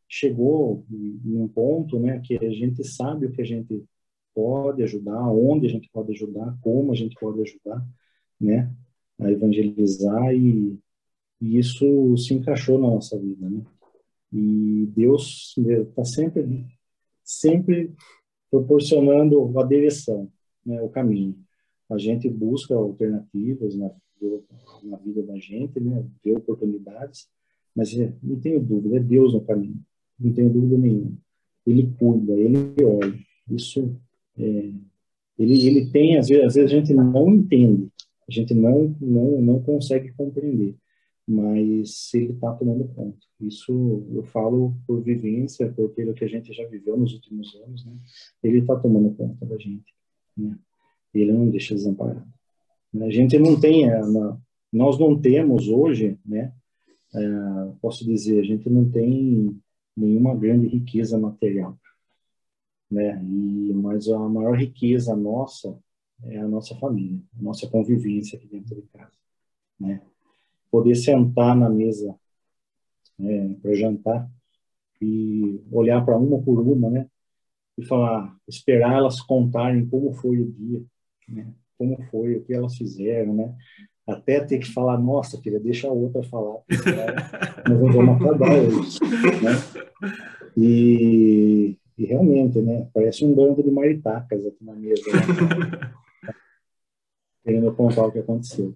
[0.08, 3.84] chegou em um ponto, né, que a gente sabe o que a gente
[4.34, 7.86] pode ajudar, onde a gente pode ajudar, como a gente pode ajudar,
[8.40, 8.74] né,
[9.20, 10.80] a evangelizar e,
[11.42, 13.62] e isso se encaixou na nossa vida, né?
[14.32, 16.66] E Deus está sempre,
[17.24, 17.94] sempre
[18.50, 20.32] proporcionando a direção,
[20.66, 21.36] né, o caminho.
[21.89, 23.91] A gente busca alternativas na,
[24.84, 27.28] na vida da gente, né, vê oportunidades,
[27.76, 29.80] mas é, não tenho dúvida, é Deus no caminho,
[30.19, 31.17] não tenho dúvida nenhuma.
[31.65, 33.19] Ele cuida, ele olha.
[33.50, 33.95] Isso,
[34.38, 34.71] é,
[35.38, 37.89] ele, ele tem, às vezes, às vezes a gente não entende,
[38.28, 40.76] a gente não, não, não consegue compreender,
[41.28, 43.17] mas ele está tomando conta.
[43.39, 47.86] Isso eu falo por vivência, por aquilo que a gente já viveu nos últimos anos,
[47.86, 47.93] né?
[48.41, 49.93] Ele está tomando conta da gente,
[50.36, 50.58] né?
[51.22, 52.26] Ele não deixa desamparado.
[53.02, 54.02] A gente não tem, é,
[54.72, 56.54] nós não temos hoje, né?
[57.14, 57.20] É,
[57.82, 59.58] posso dizer, a gente não tem
[59.96, 61.78] nenhuma grande riqueza material,
[62.90, 63.22] né?
[63.24, 65.78] E mas a maior riqueza nossa
[66.24, 69.12] é a nossa família, a nossa convivência aqui dentro de casa,
[69.80, 70.02] né?
[70.72, 72.16] poder sentar na mesa
[73.18, 74.30] né, para jantar
[75.02, 77.10] e olhar para uma por uma, né?
[77.78, 80.84] E falar, esperar elas contarem como foi o dia,
[81.28, 81.48] né?
[81.78, 83.54] Como foi, o que elas fizeram, né?
[84.08, 86.62] Até ter que falar, nossa, filha, deixa a outra falar,
[87.68, 89.00] nós vamos acabar hoje,
[89.44, 89.82] né?
[90.56, 92.88] E, e, realmente, né?
[92.94, 95.94] Parece um bando de maritacas aqui na mesa, né?
[97.44, 98.76] querendo contar o que aconteceu.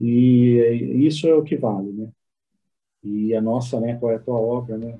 [0.00, 2.08] E isso é o que vale, né?
[3.02, 4.98] E a nossa, né, qual é a tua obra, né?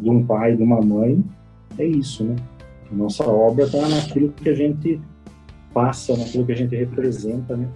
[0.00, 1.24] de um pai, de uma mãe,
[1.78, 2.36] é isso, né?
[2.90, 5.00] A nossa obra está naquilo que a gente
[5.76, 7.68] passa, naquilo que a gente representa, né?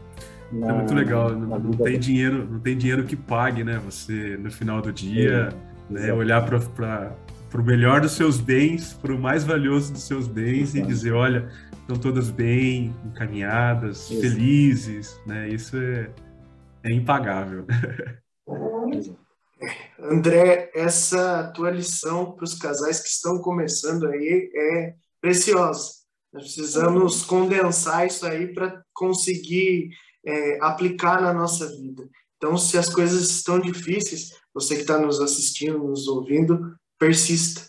[0.51, 3.79] Na, é muito legal, não, não tem dinheiro, não tem dinheiro que pague, né?
[3.85, 5.51] Você no final do dia,
[5.91, 7.15] é, né, olhar para
[7.55, 10.79] o melhor dos seus bens, para o mais valioso dos seus bens Exato.
[10.79, 11.51] e dizer, olha,
[11.83, 14.21] estão todas bem encaminhadas, Isso.
[14.23, 15.51] felizes, né?
[15.51, 16.09] Isso é,
[16.85, 17.67] é impagável.
[20.01, 26.00] André, essa tua lição para os casais que estão começando aí é preciosa.
[26.33, 29.91] Nós precisamos condensar isso aí para conseguir
[30.25, 32.09] é, aplicar na nossa vida.
[32.37, 37.69] Então, se as coisas estão difíceis, você que está nos assistindo, nos ouvindo, persista.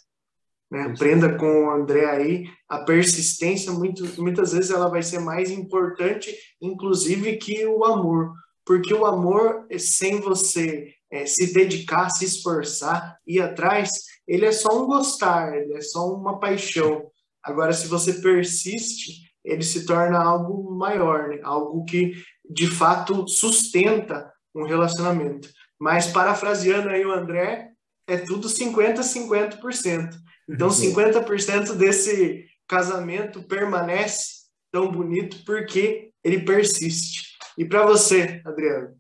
[0.72, 0.84] Né?
[0.84, 6.34] Aprenda com o André aí, a persistência muito, muitas vezes ela vai ser mais importante,
[6.62, 8.32] inclusive, que o amor,
[8.66, 13.92] porque o amor, sem você é, se dedicar, se esforçar, ir atrás,
[14.26, 17.12] ele é só um gostar, ele é só uma paixão.
[17.44, 21.40] Agora, se você persiste, ele se torna algo maior, né?
[21.44, 22.14] algo que
[22.50, 25.50] de fato sustenta um relacionamento.
[25.80, 27.72] Mas parafraseando aí o André,
[28.08, 30.10] é tudo 50 50%.
[30.50, 37.38] Então, 50% desse casamento permanece tão bonito porque ele persiste.
[37.58, 38.96] E para você, Adriano,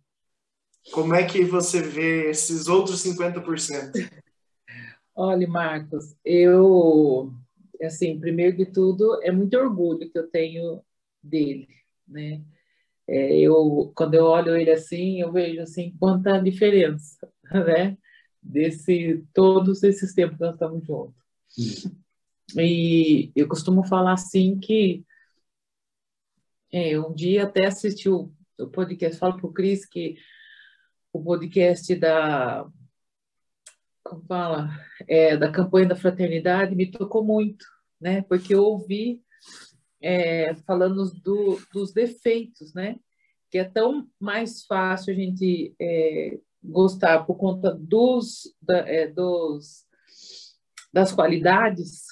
[0.92, 3.92] como é que você vê esses outros 50%?
[5.16, 7.34] Olha, Marcos, eu,
[7.86, 10.82] assim, primeiro de tudo, é muito orgulho que eu tenho
[11.22, 11.68] dele,
[12.08, 12.42] né?
[13.08, 17.98] É, eu, quando eu olho ele assim, eu vejo assim quanta diferença, né?
[18.42, 21.22] Desse todos esses tempos que nós estamos juntos.
[22.58, 25.06] E eu costumo falar assim que
[26.72, 30.16] é, um dia até assisti o, o podcast, falo para o Cris que
[31.14, 32.66] o podcast da
[34.12, 34.70] como fala,
[35.08, 37.66] é, da campanha da fraternidade me tocou muito,
[38.00, 38.22] né?
[38.24, 39.22] Porque eu ouvi
[40.02, 42.98] é, falando do, dos defeitos, né?
[43.50, 49.86] Que é tão mais fácil a gente é, gostar por conta dos, da, é, dos
[50.94, 52.06] das qualidades,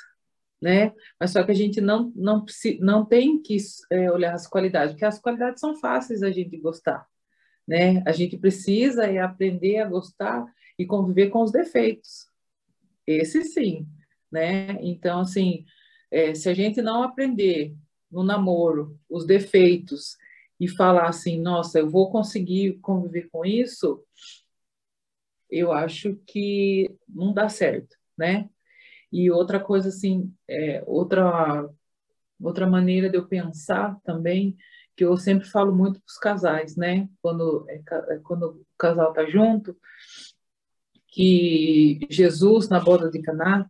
[0.61, 0.93] né?
[1.19, 2.45] Mas só que a gente não não
[2.79, 3.57] não tem que
[3.91, 7.05] é, olhar as qualidades, porque as qualidades são fáceis a gente gostar,
[7.67, 8.01] né?
[8.07, 10.45] A gente precisa é aprender a gostar
[10.79, 12.27] e conviver com os defeitos.
[13.05, 13.87] Esse sim,
[14.31, 14.81] né?
[14.81, 15.65] Então assim,
[16.09, 17.75] é, se a gente não aprender
[18.11, 20.17] no namoro os defeitos
[20.59, 24.03] e falar assim, nossa, eu vou conseguir conviver com isso,
[25.49, 28.49] eu acho que não dá certo, né?
[29.11, 31.67] E outra coisa, assim, é, outra,
[32.39, 34.55] outra maneira de eu pensar também,
[34.95, 37.09] que eu sempre falo muito para os casais, né?
[37.21, 39.75] Quando, é, é, quando casal tá junto,
[41.11, 43.69] que Jesus na boda de Caná,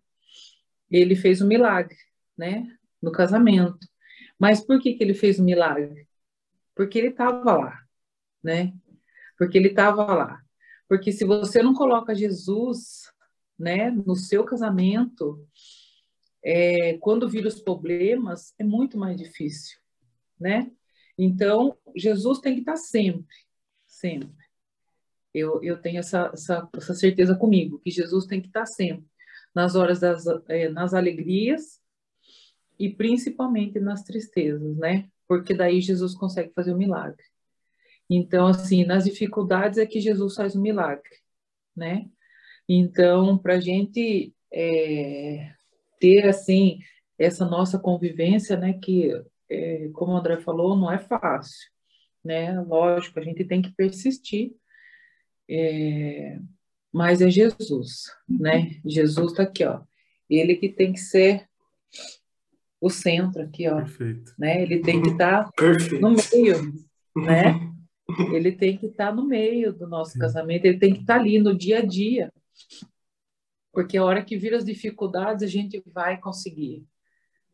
[0.89, 1.97] ele fez um milagre,
[2.37, 2.65] né,
[3.01, 3.87] no casamento.
[4.37, 6.07] Mas por que que ele fez um milagre?
[6.75, 7.79] Porque ele estava lá,
[8.43, 8.73] né?
[9.37, 10.41] Porque ele estava lá.
[10.87, 13.11] Porque se você não coloca Jesus,
[13.57, 15.45] né, no seu casamento,
[16.43, 19.77] é, quando vir os problemas, é muito mais difícil,
[20.39, 20.71] né?
[21.17, 23.35] Então, Jesus tem que estar sempre,
[23.85, 24.38] sempre.
[25.33, 29.05] Eu, eu tenho essa, essa, essa certeza comigo, que Jesus tem que estar sempre,
[29.53, 31.79] nas horas das é, nas alegrias
[32.79, 35.09] e principalmente nas tristezas, né?
[35.27, 37.23] Porque daí Jesus consegue fazer o um milagre.
[38.09, 41.09] Então, assim, nas dificuldades é que Jesus faz o um milagre,
[41.75, 42.09] né?
[42.67, 45.51] Então, para a gente é,
[45.99, 46.79] ter, assim,
[47.17, 49.11] essa nossa convivência, né, que,
[49.49, 51.69] é, como o André falou, não é fácil,
[52.23, 52.59] né?
[52.61, 54.55] Lógico, a gente tem que persistir,
[55.49, 56.39] é,
[56.93, 58.79] mas é Jesus, né?
[58.85, 59.81] Jesus está aqui, ó.
[60.29, 61.47] Ele que tem que ser
[62.79, 63.77] o centro aqui, ó.
[63.77, 64.33] Perfeito.
[64.37, 64.61] Né?
[64.61, 65.53] Ele tem que estar tá
[65.99, 66.73] no meio,
[67.15, 67.69] né?
[68.33, 70.19] Ele tem que estar tá no meio do nosso Sim.
[70.19, 72.33] casamento, ele tem que estar tá ali no dia a dia.
[73.71, 76.83] Porque a hora que vir as dificuldades, a gente vai conseguir.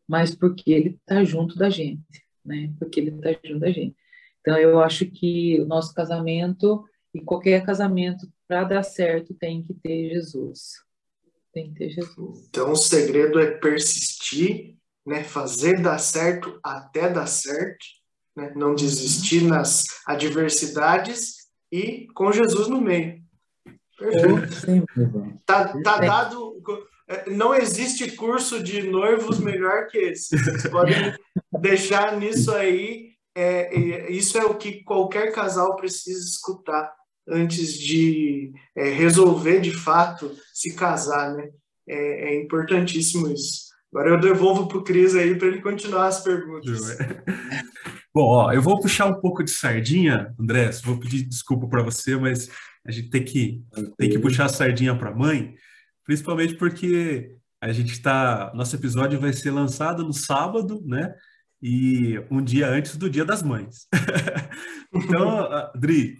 [0.08, 2.72] Mas porque ele está junto da gente, né?
[2.78, 3.94] Porque ele está junto da gente.
[4.40, 9.72] Então, eu acho que o nosso casamento, e qualquer casamento, para dar certo, tem que
[9.72, 10.72] ter Jesus.
[11.52, 12.46] Tem que ter Jesus.
[12.48, 14.76] Então, o segredo é persistir,
[15.06, 15.24] né?
[15.24, 17.86] fazer dar certo até dar certo,
[18.36, 18.52] né?
[18.54, 23.24] não desistir nas adversidades e com Jesus no meio.
[23.98, 25.40] Perfeito.
[25.46, 26.62] Tá, tá dado.
[27.08, 30.36] É, não existe curso de noivos melhor que esse.
[30.36, 31.16] Vocês podem
[31.60, 33.14] deixar nisso aí.
[33.34, 36.94] É, é, isso é o que qualquer casal precisa escutar
[37.28, 41.48] antes de é, resolver de fato se casar, né?
[41.88, 43.66] É, é importantíssimo isso.
[43.92, 46.96] Agora eu devolvo para o Cris aí para ele continuar as perguntas.
[48.14, 50.70] Bom, ó, eu vou puxar um pouco de sardinha, André.
[50.84, 52.48] Vou pedir desculpa para você, mas
[52.86, 53.62] a gente tem que,
[53.96, 55.54] tem que puxar a sardinha para a mãe,
[56.04, 58.52] principalmente porque a gente está.
[58.54, 61.14] Nosso episódio vai ser lançado no sábado, né?
[61.62, 63.86] E um dia antes do Dia das Mães.
[64.92, 65.40] então,
[65.74, 66.18] Adri,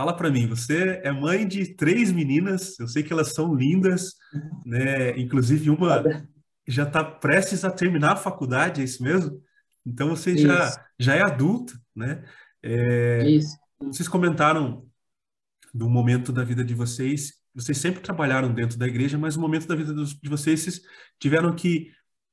[0.00, 4.14] fala para mim, você é mãe de três meninas, eu sei que elas são lindas,
[4.64, 5.10] né?
[5.18, 6.02] Inclusive uma
[6.66, 9.38] já está prestes a terminar a faculdade, é isso mesmo?
[9.84, 12.24] Então você já, já é adulta, né?
[12.62, 13.54] É, isso.
[13.78, 14.86] Vocês comentaram
[15.74, 17.34] do momento da vida de vocês.
[17.54, 20.80] Vocês sempre trabalharam dentro da igreja, mas no momento da vida de vocês, vocês
[21.18, 21.90] tiveram que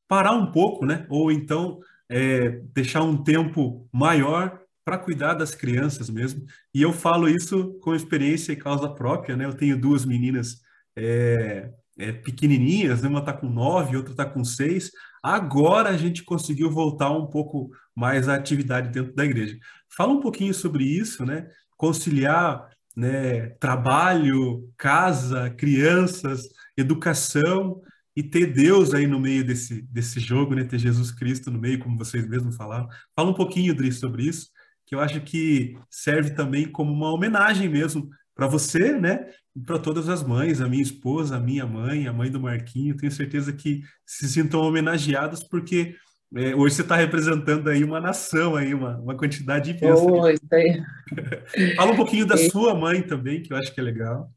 [0.07, 1.05] parar um pouco, né?
[1.09, 6.45] Ou então é, deixar um tempo maior para cuidar das crianças mesmo.
[6.73, 9.43] E eu falo isso com experiência e causa própria, né?
[9.43, 10.61] Eu tenho duas meninas
[10.95, 11.69] é,
[11.99, 13.09] é, pequenininhas, né?
[13.09, 14.89] uma está com nove, outra está com seis.
[15.21, 19.57] Agora a gente conseguiu voltar um pouco mais à atividade dentro da igreja.
[19.89, 21.49] Fala um pouquinho sobre isso, né?
[21.75, 26.43] Conciliar né, trabalho, casa, crianças,
[26.77, 27.81] educação
[28.15, 31.77] e ter Deus aí no meio desse, desse jogo, né, ter Jesus Cristo no meio,
[31.77, 32.87] como vocês mesmos falaram.
[33.13, 34.47] Fala um pouquinho, Dri, sobre isso,
[34.87, 39.77] que eu acho que serve também como uma homenagem mesmo para você, né, e para
[39.77, 42.95] todas as mães, a minha esposa, a minha mãe, a mãe do Marquinho.
[42.95, 45.95] Tenho certeza que se sintam homenageados porque
[46.35, 50.03] é, hoje você está representando aí uma nação, aí, uma, uma quantidade imensa.
[50.03, 50.37] Oh, aí.
[51.75, 52.49] Fala um pouquinho da e...
[52.49, 54.31] sua mãe também, que eu acho que é legal.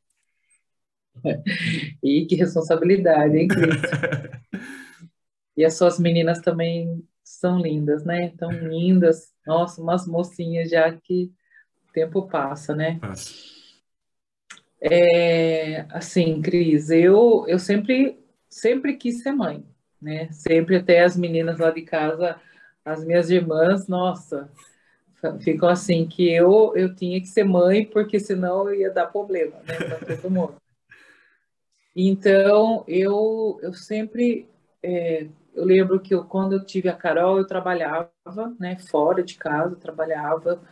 [2.02, 3.76] E que responsabilidade, hein, Cris?
[5.56, 7.04] e as suas meninas também
[7.38, 8.32] são lindas, né?
[8.38, 9.32] Tão lindas.
[9.46, 11.32] Nossa, umas mocinhas já que
[11.88, 12.98] o tempo passa, né?
[13.00, 13.34] Passa.
[14.80, 19.64] É, assim, Cris, eu, eu sempre, sempre quis ser mãe
[20.00, 20.28] né?
[20.32, 22.40] Sempre até as meninas lá de casa,
[22.84, 24.50] as minhas irmãs, nossa,
[25.40, 29.76] ficam assim que eu eu tinha que ser mãe porque senão ia dar problema, né,
[29.76, 30.54] para todo mundo.
[31.94, 34.48] Então eu eu sempre
[34.81, 38.11] é, eu lembro que eu, quando eu tive a Carol eu trabalhava,
[38.59, 40.63] né, fora de casa, trabalhava.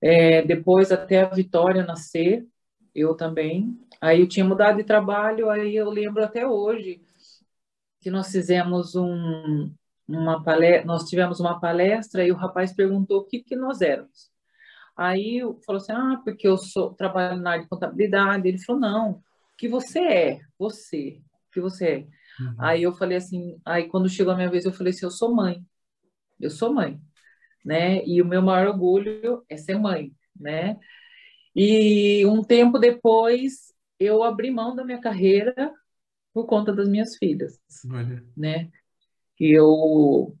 [0.00, 2.46] É, depois até a Vitória nascer,
[2.94, 3.78] eu também.
[4.00, 7.02] Aí eu tinha mudado de trabalho, aí eu lembro até hoje
[8.00, 9.72] que nós fizemos um,
[10.08, 14.30] uma palestra, nós tivemos uma palestra e o rapaz perguntou o que, que nós éramos.
[14.96, 18.48] Aí falou assim, ah, porque eu sou trabalho na área de contabilidade.
[18.48, 19.22] Ele falou, não, o
[19.56, 22.06] que você é, você, o que você é.
[22.40, 22.54] Uhum.
[22.58, 25.34] Aí eu falei assim, aí quando chegou a minha vez, eu falei assim, eu sou
[25.34, 25.64] mãe,
[26.40, 27.00] eu sou mãe,
[27.64, 28.04] né?
[28.06, 30.78] E o meu maior orgulho é ser mãe, né?
[31.54, 35.72] E um tempo depois, eu abri mão da minha carreira
[36.32, 37.58] por conta das minhas filhas,
[37.90, 38.22] Olha.
[38.36, 38.70] né?
[39.40, 40.36] E eu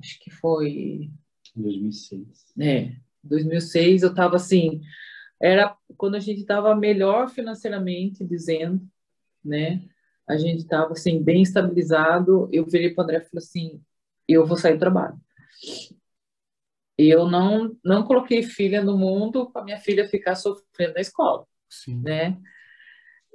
[0.00, 1.10] acho que foi
[1.54, 2.52] Em 2006.
[2.58, 4.80] É, 2006 eu estava assim,
[5.40, 8.80] era quando a gente estava melhor financeiramente, dizendo,
[9.44, 9.84] né?
[10.28, 12.48] A gente estava assim bem estabilizado.
[12.52, 13.82] Eu virei para o André e falei assim,
[14.28, 15.16] eu vou sair do trabalho.
[16.96, 22.00] Eu não não coloquei filha no mundo para minha filha ficar sofrendo na escola, Sim.
[22.02, 22.38] né?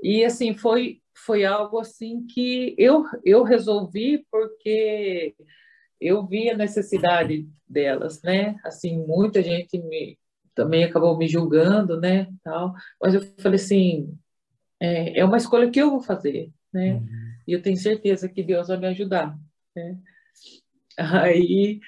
[0.02, 5.36] E assim foi foi algo assim que eu eu resolvi porque
[6.00, 8.56] eu vi a necessidade delas, né?
[8.64, 10.18] Assim, muita gente me
[10.54, 12.74] também acabou me julgando, né, tal.
[13.00, 14.18] Mas eu falei assim,
[14.80, 16.94] é, é uma escolha que eu vou fazer, né?
[16.94, 17.08] Uhum.
[17.48, 19.38] E eu tenho certeza que Deus vai me ajudar,
[19.76, 19.98] né?
[20.98, 21.80] Aí,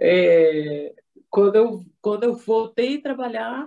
[0.00, 0.94] é,
[1.30, 3.66] quando eu quando eu voltei a trabalhar,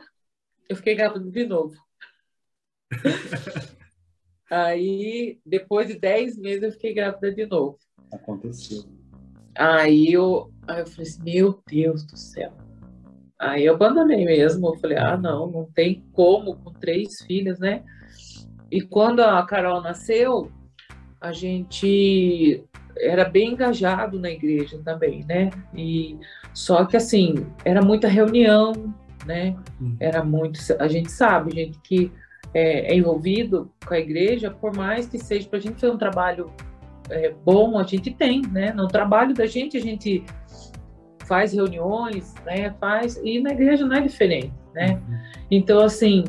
[0.69, 1.75] eu fiquei grávida de novo.
[4.49, 7.77] Aí, depois de 10 meses, eu fiquei grávida de novo.
[8.13, 8.83] Aconteceu.
[9.53, 12.53] Aí eu, aí eu falei assim, meu Deus do céu.
[13.39, 14.67] Aí eu abandonei mesmo.
[14.67, 17.83] Eu falei, ah, não, não tem como com três filhas, né?
[18.71, 20.51] E quando a Carol nasceu,
[21.19, 22.63] a gente
[22.99, 25.49] era bem engajado na igreja também, né?
[25.73, 26.17] E
[26.53, 28.73] só que assim, era muita reunião,
[29.25, 29.55] né?
[29.79, 29.95] Uhum.
[29.99, 32.11] Era muito, a gente sabe, gente que
[32.53, 35.97] é, é envolvido com a igreja, por mais que seja para a gente fazer um
[35.97, 36.51] trabalho
[37.09, 38.73] é, bom, a gente tem, né?
[38.73, 40.23] No trabalho da gente, a gente
[41.25, 42.73] faz reuniões, né?
[42.79, 45.01] Faz e na igreja não é diferente, né?
[45.51, 46.23] Então assim,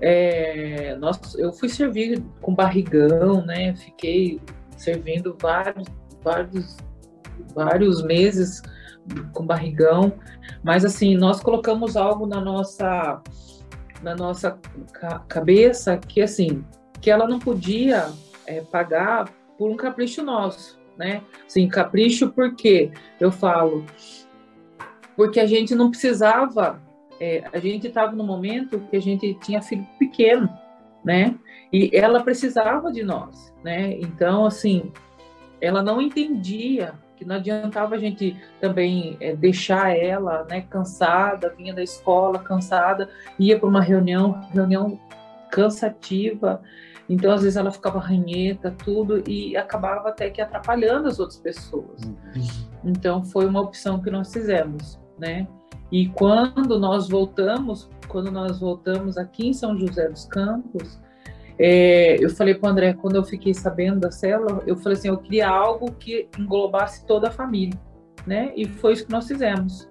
[0.00, 3.74] é, nós, eu fui servir com barrigão, né?
[3.76, 4.40] Fiquei
[4.76, 5.86] servindo vários,
[6.22, 6.76] vários,
[7.54, 8.62] vários meses
[9.32, 10.12] com barrigão,
[10.62, 13.20] mas assim nós colocamos algo na nossa
[14.02, 14.58] na nossa
[14.92, 16.64] ca cabeça que assim
[17.00, 18.08] que ela não podia
[18.46, 19.28] é, pagar
[19.58, 21.22] por um capricho nosso, né?
[21.46, 23.84] Sim, capricho porque eu falo
[25.16, 26.80] porque a gente não precisava,
[27.20, 30.48] é, a gente estava no momento que a gente tinha filho pequeno,
[31.04, 31.34] né?
[31.72, 33.92] E ela precisava de nós, né?
[34.00, 34.90] Então assim,
[35.60, 41.74] ela não entendia que não adiantava a gente também é, deixar ela, né, cansada, vinha
[41.74, 44.98] da escola cansada, ia para uma reunião, reunião
[45.50, 46.62] cansativa,
[47.10, 52.00] então às vezes ela ficava ranheta, tudo, e acabava até que atrapalhando as outras pessoas.
[52.82, 55.46] Então foi uma opção que nós fizemos, né?
[55.90, 61.00] E quando nós voltamos, quando nós voltamos aqui em São José dos Campos,
[61.58, 65.08] é, eu falei para o André, quando eu fiquei sabendo da célula, eu falei assim,
[65.08, 67.78] eu queria algo que englobasse toda a família,
[68.26, 68.52] né?
[68.56, 69.86] E foi isso que nós fizemos,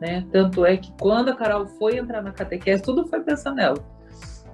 [0.00, 0.24] né?
[0.30, 3.98] Tanto é que quando a Carol foi entrar na catequese, tudo foi pensando nela.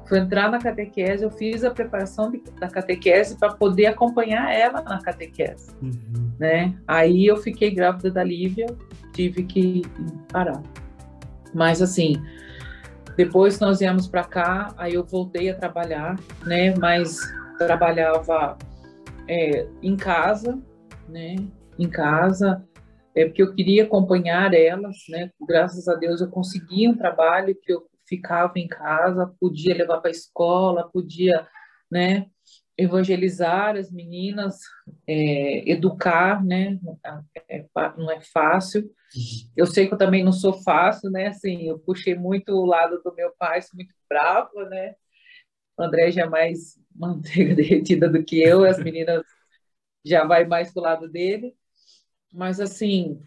[0.09, 4.83] Foi entrar na catequese, eu fiz a preparação de, da catequese para poder acompanhar ela
[4.83, 6.31] na catequese, Uhum.
[6.39, 6.75] né?
[6.87, 8.67] Aí eu fiquei grávida da Lívia,
[9.13, 9.83] tive que
[10.33, 10.63] parar.
[11.55, 12.17] Mas assim,
[13.17, 16.75] depois nós viemos para cá, aí eu voltei a trabalhar, né?
[16.77, 17.21] Mas
[17.59, 18.59] trabalhava
[19.29, 20.61] é, em casa,
[21.09, 21.37] né?
[21.79, 22.67] Em casa,
[23.15, 25.31] é porque eu queria acompanhar elas, né?
[25.47, 30.11] Graças a Deus eu consegui um trabalho que eu ficava em casa, podia levar para
[30.11, 31.47] a escola, podia,
[31.91, 32.27] né?
[32.77, 34.59] Evangelizar as meninas,
[35.07, 36.79] é, educar, né?
[37.49, 37.65] É,
[37.97, 38.91] não é fácil.
[39.57, 41.29] Eu sei que eu também não sou fácil, né?
[41.29, 44.95] Assim, eu puxei muito o lado do meu pai, sou muito brava, né?
[45.77, 49.25] O André já é mais manteiga derretida do que eu, as meninas
[50.05, 51.57] já vai mais pro lado dele.
[52.33, 53.23] Mas assim,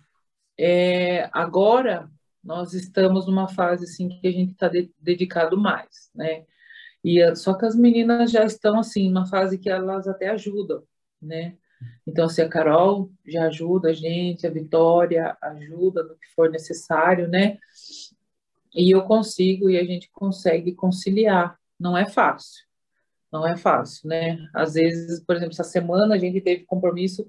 [0.57, 2.09] é, agora
[2.43, 6.45] nós estamos numa fase assim que a gente está de, dedicado mais, né?
[7.09, 10.83] E só que as meninas já estão assim, numa fase que elas até ajudam,
[11.21, 11.55] né?
[12.05, 17.27] Então, assim, a Carol já ajuda a gente, a Vitória ajuda no que for necessário,
[17.27, 17.57] né?
[18.75, 21.57] E eu consigo e a gente consegue conciliar.
[21.79, 22.65] Não é fácil,
[23.31, 24.37] não é fácil, né?
[24.53, 27.25] Às vezes, por exemplo, essa semana a gente teve compromisso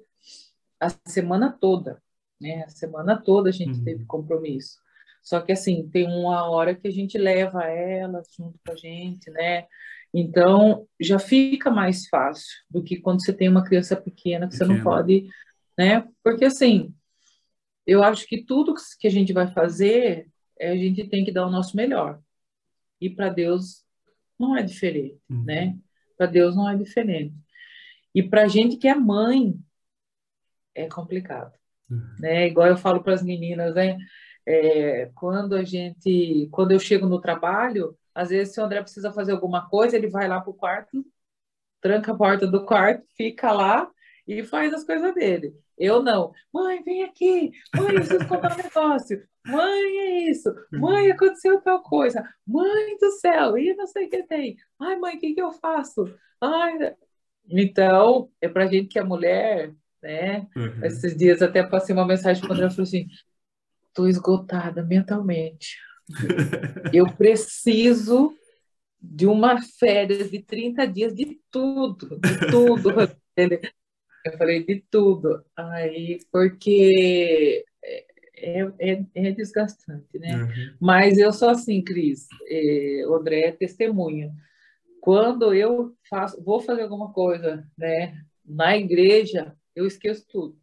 [0.81, 2.03] a semana toda,
[2.41, 2.65] né?
[2.65, 3.85] A semana toda a gente Uhum.
[3.85, 4.79] teve compromisso.
[5.29, 9.31] Só que, assim, tem uma hora que a gente leva elas junto com a gente,
[9.31, 9.67] né?
[10.13, 14.65] Então, já fica mais fácil do que quando você tem uma criança pequena que você
[14.65, 14.91] não Pequena.
[14.91, 15.29] pode,
[15.77, 16.09] né?
[16.25, 16.95] Porque, assim,
[17.87, 21.47] eu acho que tudo que a gente vai fazer, é, a gente tem que dar
[21.47, 22.19] o nosso melhor.
[22.99, 23.85] E para Deus
[24.39, 25.45] não é diferente, Uhum.
[25.45, 25.77] né?
[26.17, 27.35] Para Deus não é diferente.
[28.15, 29.55] E para a gente que é mãe,
[30.75, 31.53] é complicado,
[31.91, 32.01] Uhum.
[32.19, 32.47] né?
[32.47, 33.99] Igual eu falo para as meninas, né?
[34.51, 39.13] É, quando a gente, quando eu chego no trabalho, às vezes se o André precisa
[39.13, 41.05] fazer alguma coisa, ele vai lá para o quarto,
[41.83, 43.91] tranca a porta do quarto, fica lá
[44.27, 45.55] e faz as coisas dele.
[45.77, 46.33] Eu não.
[46.51, 47.53] Mãe, vem aqui.
[47.77, 49.23] Mãe, eu preciso contar um negócio.
[49.47, 50.51] Mãe, é isso.
[50.73, 52.27] Mãe, aconteceu tal coisa.
[52.47, 54.57] Mãe do céu, e não sei o que tem.
[54.81, 56.11] Ai, mãe, o que, que eu faço?
[56.41, 56.95] Ai.
[57.51, 60.47] Então, é para gente que é mulher, né?
[60.57, 60.85] Uhum.
[60.85, 63.09] Esses dias até passei uma mensagem para o André, falou assim,
[63.99, 65.77] estou esgotada mentalmente.
[66.93, 68.33] Eu preciso
[69.01, 72.91] de uma férias de 30 dias de tudo, de tudo.
[74.25, 75.45] Eu falei de tudo.
[75.57, 77.65] Aí, porque
[78.35, 80.37] é, é, é desgastante, né?
[80.37, 80.77] Uhum.
[80.81, 84.35] Mas eu sou assim, Cris, é, o André é testemunha.
[85.01, 90.59] Quando eu faço, vou fazer alguma coisa, né, na igreja, eu esqueço tudo.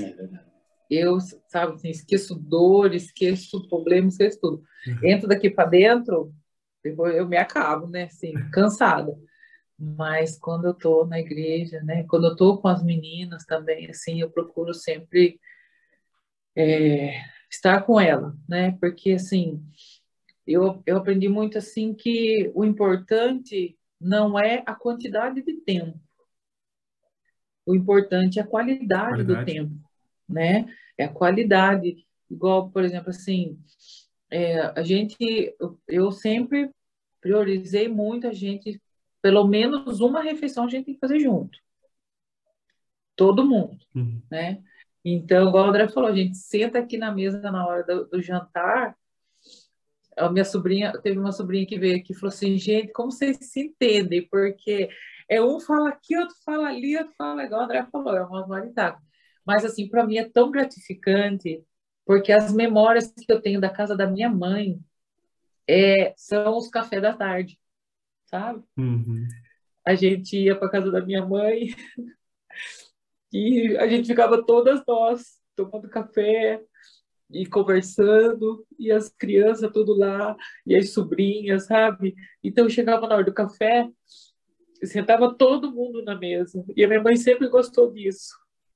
[0.00, 0.53] É
[0.90, 1.18] eu,
[1.48, 4.62] sabe, assim, esqueço dor, esqueço problemas, esqueço tudo.
[4.86, 5.08] Uhum.
[5.08, 6.32] Entro daqui para dentro,
[6.84, 9.16] eu me acabo, né, assim, cansada.
[9.78, 14.20] Mas quando eu estou na igreja, né, quando eu estou com as meninas também, assim,
[14.20, 15.40] eu procuro sempre
[16.56, 17.20] é,
[17.50, 19.62] estar com ela, né, porque, assim,
[20.46, 25.98] eu, eu aprendi muito, assim, que o importante não é a quantidade de tempo,
[27.66, 29.26] o importante é a qualidade, qualidade.
[29.26, 29.83] do tempo,
[30.28, 30.66] né,
[30.98, 33.58] é a qualidade, igual, por exemplo, assim,
[34.30, 35.54] é, a gente,
[35.88, 36.70] eu, sempre
[37.20, 38.80] priorizei muito a gente
[39.22, 41.58] pelo menos uma refeição a gente tem que fazer junto.
[43.16, 44.20] Todo mundo, uhum.
[44.30, 44.62] né?
[45.02, 48.20] Então, igual o André falou, a gente senta aqui na mesa na hora do, do
[48.20, 48.94] jantar.
[50.16, 53.38] A minha sobrinha, teve uma sobrinha que veio aqui e falou assim, gente, como vocês
[53.40, 54.28] se entendem?
[54.28, 54.90] Porque
[55.28, 58.46] é um fala aqui, outro fala ali, outro fala igual o André falou, é uma
[58.46, 58.98] variedade.
[59.44, 61.62] Mas, assim, para mim é tão gratificante,
[62.04, 64.80] porque as memórias que eu tenho da casa da minha mãe
[65.68, 67.58] é, são os cafés da tarde
[68.34, 68.64] sabe?
[68.76, 69.28] Uhum.
[69.86, 71.68] A gente ia para casa da minha mãe
[73.32, 76.60] e a gente ficava todas nós tomando café
[77.30, 80.36] e conversando, e as crianças tudo lá,
[80.66, 82.14] e as sobrinhas, sabe?
[82.42, 83.88] Então chegava na hora do café,
[84.82, 88.34] sentava todo mundo na mesa, e a minha mãe sempre gostou disso,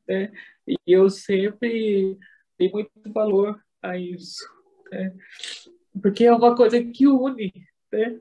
[0.08, 0.32] né?
[0.68, 2.18] E eu sempre
[2.58, 4.44] dei muito valor a isso,
[4.90, 5.14] né?
[6.00, 7.52] Porque é uma coisa que une,
[7.92, 8.20] né?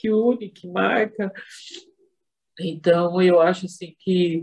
[0.00, 1.32] que une, que marca.
[2.58, 4.42] Então, eu acho assim que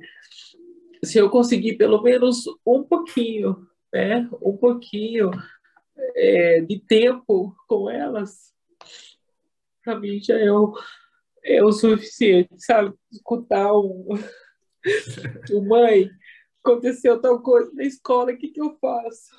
[1.04, 5.32] se eu conseguir pelo menos um pouquinho, né, um pouquinho
[6.16, 8.54] é, de tempo com elas,
[9.84, 10.74] para mim já é o,
[11.44, 12.94] é o suficiente, sabe?
[13.12, 14.08] Escutar um,
[15.52, 16.10] um mãe,
[16.68, 19.32] aconteceu tal coisa na escola, o que, que eu faço?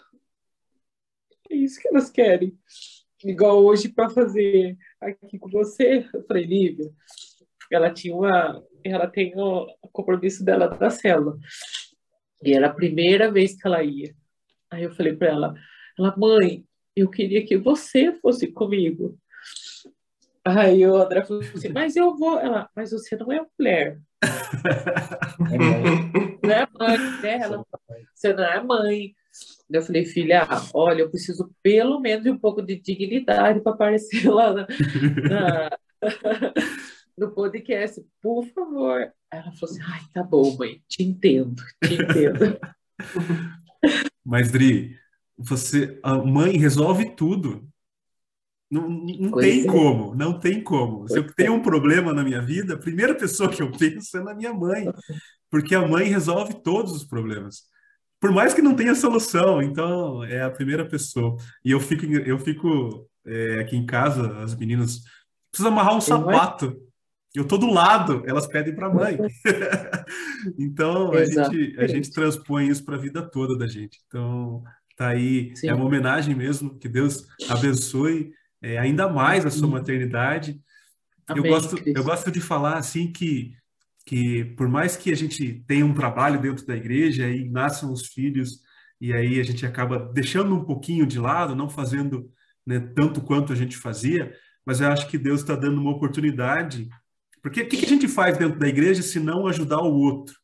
[1.51, 2.59] É isso que elas querem
[3.25, 6.91] igual hoje para fazer aqui com você, eu falei, Lívia,
[7.71, 11.39] ela tinha uma, ela tem o compromisso dela da célula.
[12.45, 14.15] E era a primeira vez que ela ia.
[14.71, 15.55] Aí eu falei para ela,
[15.99, 16.65] ela, mãe,
[16.95, 19.19] eu queria que você fosse comigo.
[20.45, 22.39] Aí o André falou assim, mas eu vou.
[22.39, 24.01] Ela, mas você não é mulher.
[26.49, 27.39] não é mãe, né?
[27.39, 27.65] Ela,
[28.15, 29.15] você não é mãe.
[29.71, 34.29] Eu falei, filha, olha, eu preciso pelo menos de um pouco de dignidade para aparecer
[34.29, 34.67] lá na,
[35.29, 35.71] na,
[37.17, 39.13] no podcast, por favor.
[39.31, 42.59] Ela falou assim, ai, tá bom, mãe, te entendo, te entendo.
[44.25, 44.97] Mas, Dri,
[45.37, 47.69] você, a mãe resolve tudo.
[48.71, 49.67] Não, não tem é.
[49.67, 50.99] como, não tem como.
[50.99, 51.57] Pois Se eu tenho é.
[51.57, 54.85] um problema na minha vida, a primeira pessoa que eu penso é na minha mãe,
[55.51, 57.69] porque a mãe resolve todos os problemas
[58.21, 61.37] por mais que não tenha solução, então é a primeira pessoa.
[61.65, 65.03] E eu fico, eu fico é, aqui em casa, as meninas
[65.51, 66.77] precisam amarrar um sapato.
[67.35, 69.19] Eu tô do lado, elas pedem para a mãe.
[70.59, 74.01] então a gente, a gente transpõe isso para a vida toda da gente.
[74.07, 74.63] Então
[74.97, 75.69] tá aí, Sim.
[75.69, 80.61] é uma homenagem mesmo, que Deus abençoe é, ainda mais a sua maternidade.
[81.29, 83.53] Amém, eu gosto, eu gosto de falar assim que
[84.09, 88.07] que por mais que a gente tenha um trabalho dentro da igreja e nasçam os
[88.07, 88.63] filhos
[88.99, 92.33] e aí a gente acaba deixando um pouquinho de lado, não fazendo
[92.67, 94.33] né, tanto quanto a gente fazia,
[94.65, 96.89] mas eu acho que Deus está dando uma oportunidade.
[97.43, 100.35] Porque o que, que, a gente faz dentro da igreja se não ajudar o outro?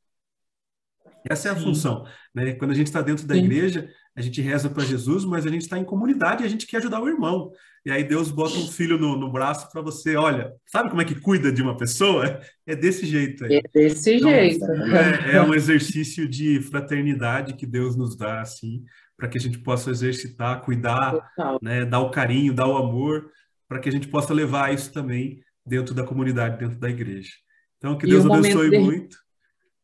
[1.26, 1.64] Essa é a Sim.
[1.64, 2.06] função.
[2.34, 2.52] Né?
[2.52, 3.44] Quando a gente está dentro da Sim.
[3.44, 6.66] igreja, a gente reza para Jesus, mas a gente está em comunidade e a gente
[6.66, 7.50] quer ajudar o irmão.
[7.84, 11.04] E aí Deus bota um filho no, no braço para você, olha, sabe como é
[11.04, 12.40] que cuida de uma pessoa?
[12.66, 13.44] É desse jeito.
[13.44, 13.56] Aí.
[13.56, 14.64] É desse então, jeito.
[14.64, 18.82] É, é, um exercício de fraternidade que Deus nos dá, assim,
[19.18, 21.30] para que a gente possa exercitar, cuidar,
[21.60, 23.30] né, dar o carinho, dar o amor,
[23.68, 27.32] para que a gente possa levar isso também dentro da comunidade, dentro da igreja.
[27.76, 28.78] Então, que Deus abençoe de...
[28.78, 29.18] muito.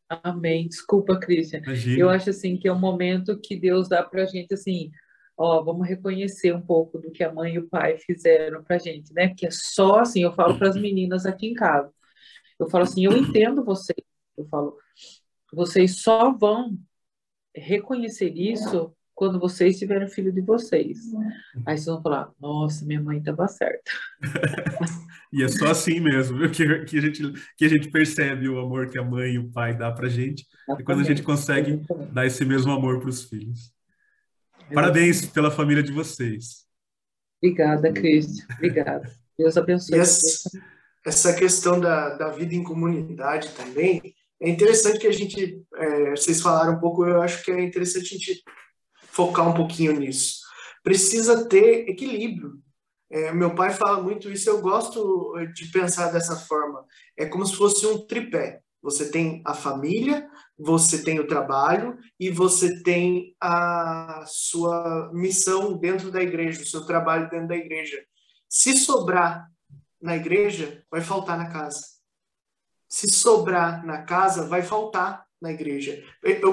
[0.09, 0.67] Amém.
[0.67, 1.61] Desculpa, Cristian.
[1.95, 4.91] Eu acho assim que é um momento que Deus dá para a gente assim,
[5.41, 8.79] ó, vamos reconhecer um pouco do que a mãe e o pai fizeram para a
[8.79, 9.33] gente, né?
[9.33, 11.91] Que é só assim, eu falo para as meninas aqui em casa.
[12.59, 13.97] Eu falo assim, eu entendo vocês.
[14.37, 14.77] Eu falo,
[15.51, 16.77] vocês só vão
[17.55, 20.99] reconhecer isso quando vocês tiverem filho de vocês.
[21.65, 23.91] Aí vocês vão falar, nossa, minha mãe estava certa.
[25.33, 26.51] e é só assim mesmo, viu?
[26.51, 29.51] Que, que, a gente, que a gente percebe o amor que a mãe e o
[29.51, 30.45] pai dá pra gente.
[30.79, 31.81] E quando a gente consegue
[32.11, 33.73] dar esse mesmo amor para os filhos.
[34.73, 36.65] Parabéns pela família de vocês.
[37.41, 38.45] Obrigada, Cristian.
[38.55, 39.11] Obrigada.
[39.37, 39.99] Deus abençoe.
[39.99, 40.49] Essa,
[41.05, 44.01] essa, questão da, da vida em comunidade também,
[44.39, 48.15] é interessante que a gente, é, vocês falaram um pouco, eu acho que é interessante
[48.15, 48.43] a gente
[49.07, 50.41] focar um pouquinho nisso.
[50.83, 52.59] Precisa ter equilíbrio.
[53.09, 56.85] É, meu pai fala muito isso, eu gosto de pensar dessa forma.
[57.17, 58.61] É como se fosse um tripé.
[58.81, 66.11] Você tem a família, você tem o trabalho e você tem a sua missão dentro
[66.11, 68.03] da igreja, o seu trabalho dentro da igreja.
[68.47, 69.49] Se sobrar
[70.01, 71.81] na igreja, vai faltar na casa.
[72.87, 76.03] Se sobrar na casa, vai faltar na igreja.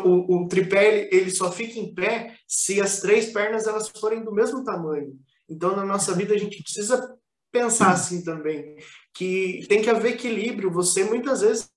[0.05, 4.33] O, o tripé ele só fica em pé se as três pernas elas forem do
[4.33, 5.19] mesmo tamanho.
[5.49, 7.17] Então na nossa vida a gente precisa
[7.51, 8.77] pensar assim também
[9.13, 10.71] que tem que haver equilíbrio.
[10.71, 11.69] Você muitas vezes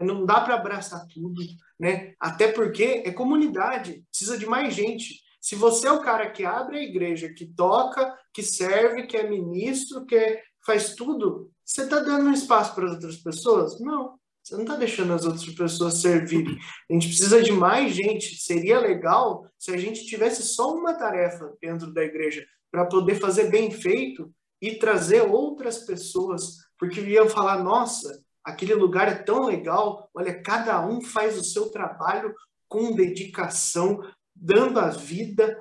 [0.00, 1.42] não dá para abraçar tudo,
[1.78, 2.14] né?
[2.18, 5.20] Até porque é comunidade, precisa de mais gente.
[5.40, 9.28] Se você é o cara que abre a igreja, que toca, que serve, que é
[9.28, 13.80] ministro, que é, faz tudo, você está dando um espaço para outras pessoas?
[13.80, 14.18] Não.
[14.42, 16.58] Você não está deixando as outras pessoas servirem.
[16.90, 18.36] A gente precisa de mais gente.
[18.36, 23.50] Seria legal se a gente tivesse só uma tarefa dentro da igreja para poder fazer
[23.50, 30.08] bem feito e trazer outras pessoas, porque iam falar: nossa, aquele lugar é tão legal.
[30.14, 32.34] Olha, cada um faz o seu trabalho
[32.68, 34.00] com dedicação,
[34.34, 35.58] dando a vida.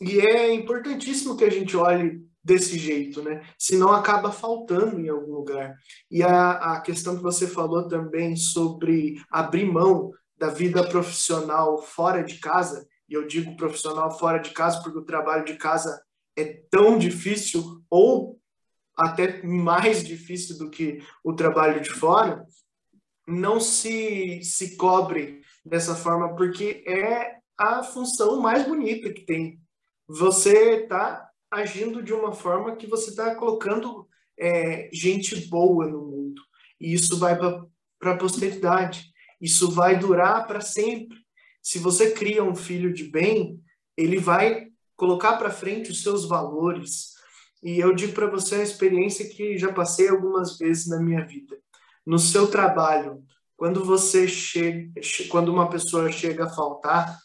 [0.00, 3.42] E é importantíssimo que a gente olhe desse jeito, né?
[3.58, 5.76] Senão acaba faltando em algum lugar.
[6.10, 12.22] E a, a questão que você falou também sobre abrir mão da vida profissional fora
[12.22, 16.00] de casa, e eu digo profissional fora de casa porque o trabalho de casa
[16.34, 18.39] é tão difícil ou
[19.00, 22.44] até mais difícil do que o trabalho de fora,
[23.26, 29.60] não se, se cobre dessa forma, porque é a função mais bonita que tem.
[30.08, 36.42] Você está agindo de uma forma que você está colocando é, gente boa no mundo.
[36.80, 39.10] E isso vai para a posteridade.
[39.40, 41.18] Isso vai durar para sempre.
[41.62, 43.60] Se você cria um filho de bem,
[43.96, 47.14] ele vai colocar para frente os seus valores.
[47.62, 51.58] E eu digo para você a experiência que já passei algumas vezes na minha vida.
[52.06, 53.22] No seu trabalho,
[53.56, 54.90] quando você chega,
[55.28, 57.18] quando uma pessoa chega a faltar,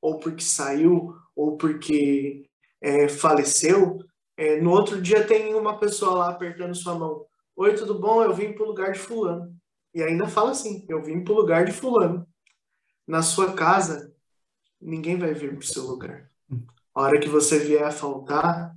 [0.00, 2.46] ou porque saiu, ou porque
[2.80, 3.98] é, faleceu,
[4.36, 7.26] é, no outro dia tem uma pessoa lá apertando sua mão.
[7.56, 8.22] Oi, tudo bom?
[8.22, 9.54] Eu vim para o lugar de fulano.
[9.94, 12.26] E ainda fala assim, eu vim para o lugar de fulano.
[13.06, 14.12] Na sua casa,
[14.80, 16.30] ninguém vai vir para o seu lugar.
[16.94, 18.74] A hora que você vier a faltar,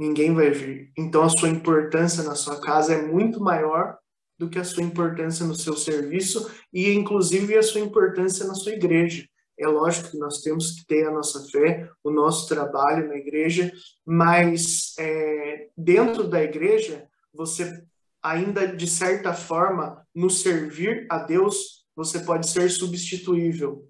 [0.00, 0.90] ninguém vai vir.
[0.96, 3.98] Então a sua importância na sua casa é muito maior
[4.38, 8.72] do que a sua importância no seu serviço e inclusive a sua importância na sua
[8.72, 9.28] igreja.
[9.58, 13.70] É lógico que nós temos que ter a nossa fé, o nosso trabalho na igreja,
[14.06, 17.84] mas é, dentro da igreja, você
[18.22, 23.86] ainda de certa forma, no servir a Deus, você pode ser substituível.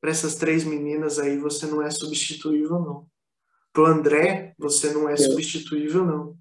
[0.00, 3.13] Para essas três meninas aí, você não é substituível, não.
[3.74, 6.38] Para o André, você não é substituível, não.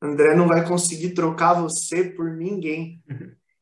[0.00, 3.02] André não vai conseguir trocar você por ninguém.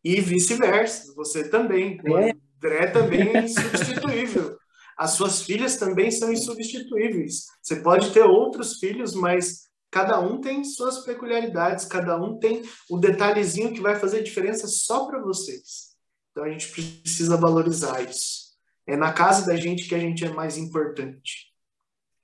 [0.02, 2.00] E vice-versa, você também.
[2.04, 2.34] É.
[2.58, 4.58] André também é insubstituível.
[4.98, 7.46] As suas filhas também são insubstituíveis.
[7.62, 12.98] Você pode ter outros filhos, mas cada um tem suas peculiaridades, cada um tem o
[12.98, 15.94] detalhezinho que vai fazer diferença só para vocês.
[16.32, 18.54] Então a gente precisa valorizar isso.
[18.88, 21.53] É na casa da gente que a gente é mais importante,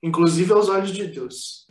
[0.01, 1.67] inclusive aos olhos de Deus.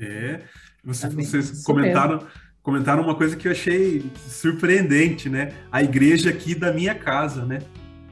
[0.00, 0.40] É,
[0.84, 2.26] vocês, vocês comentaram,
[2.62, 5.52] comentaram uma coisa que eu achei surpreendente, né?
[5.70, 7.60] A igreja aqui da minha casa, né?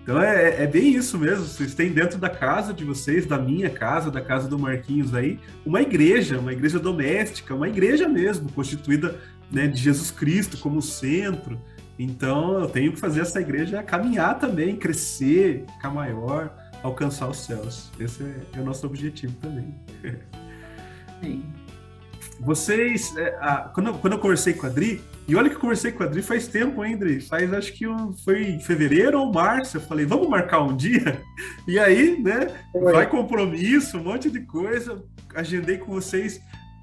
[0.02, 1.44] Então é, é, bem isso mesmo.
[1.44, 5.38] Vocês têm dentro da casa de vocês, da minha casa, da casa do Marquinhos aí,
[5.64, 9.18] uma igreja, uma igreja doméstica, uma igreja mesmo, constituída
[9.50, 11.60] né, de Jesus Cristo como centro.
[11.98, 16.52] Então eu tenho que fazer essa igreja caminhar também, crescer, ficar maior.
[16.82, 17.90] Alcançar os céus.
[17.98, 19.74] Esse é, é o nosso objetivo também.
[21.22, 21.44] Sim.
[22.40, 25.92] Vocês, é, a, quando, quando eu conversei com a Adri, e olha que eu conversei
[25.92, 27.20] com a Adri faz tempo, hein, Adri?
[27.20, 29.76] Faz acho que um, foi em fevereiro ou março.
[29.76, 31.22] Eu falei, vamos marcar um dia?
[31.68, 32.92] E aí, né, foi.
[32.92, 35.04] vai compromisso, um monte de coisa.
[35.34, 36.40] Agendei com vocês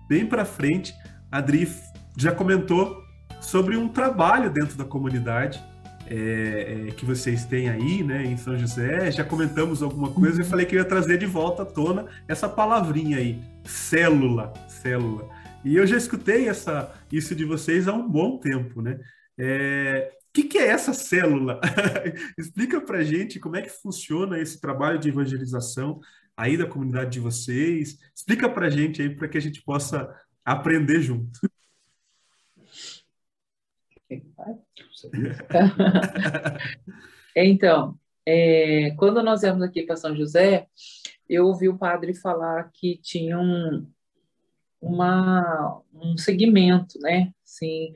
[0.07, 0.93] bem para frente.
[1.31, 1.67] A Adri
[2.15, 3.03] já comentou
[3.41, 5.63] sobre um trabalho dentro da comunidade
[6.09, 9.11] é, é, que vocês têm aí, né, em São José.
[9.11, 10.41] Já comentamos alguma coisa uhum.
[10.41, 15.29] e falei que eu ia trazer de volta à tona essa palavrinha aí, célula, célula.
[15.63, 18.99] E eu já escutei essa, isso de vocês há um bom tempo, né?
[19.37, 21.59] É, o que, que, é essa célula?
[22.37, 25.99] Explica para gente como é que funciona esse trabalho de evangelização
[26.35, 27.97] aí da comunidade de vocês.
[28.15, 30.09] Explica para gente aí para que a gente possa
[30.45, 31.39] aprender junto.
[37.35, 40.67] então, é, quando nós viemos aqui para São José,
[41.29, 43.87] eu ouvi o padre falar que tinha um,
[44.81, 47.93] uma, um segmento, né, assim,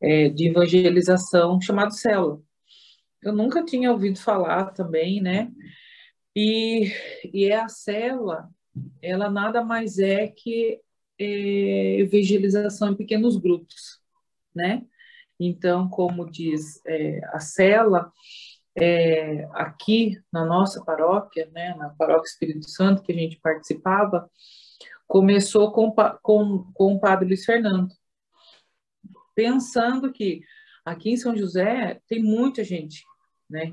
[0.00, 2.40] é, de evangelização chamado célula.
[3.22, 5.50] Eu nunca tinha ouvido falar também, né,
[6.34, 6.92] e,
[7.32, 8.48] e é a célula,
[9.02, 10.80] ela nada mais é que
[11.18, 14.00] é, evangelização em pequenos grupos,
[14.54, 14.86] né?
[15.40, 18.12] Então, como diz é, a cela,
[18.76, 24.30] é, aqui na nossa paróquia, né, na paróquia Espírito Santo, que a gente participava,
[25.08, 25.90] começou com,
[26.22, 27.88] com, com o padre Luiz Fernando,
[29.34, 30.42] pensando que
[30.84, 33.02] aqui em São José tem muita gente,
[33.48, 33.72] né,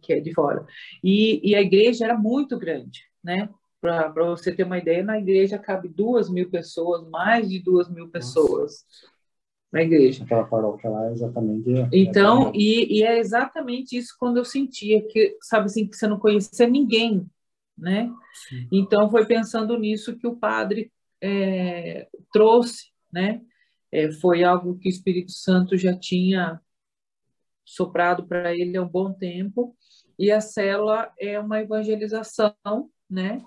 [0.00, 0.64] que é de fora,
[1.02, 3.48] e, e a igreja era muito grande, né,
[3.80, 8.08] para você ter uma ideia, na igreja cabe duas mil pessoas, mais de duas mil
[8.08, 8.84] pessoas.
[8.84, 9.19] Nossa.
[9.72, 10.24] Na igreja.
[10.24, 11.70] Aquela paróquia lá é exatamente.
[11.92, 16.06] Então, é e, e, é exatamente isso quando eu sentia que, sabe assim, que você
[16.06, 17.26] não conhecia ninguém
[17.80, 18.12] né?
[18.48, 18.68] Sim.
[18.70, 23.40] Então foi pensando nisso que o padre é, trouxe, né?
[23.90, 26.60] É, foi algo que o Espírito Santo já tinha
[27.64, 29.76] soprado para ele há um bom tempo
[30.18, 32.54] e a célula é uma evangelização,
[33.08, 33.44] né?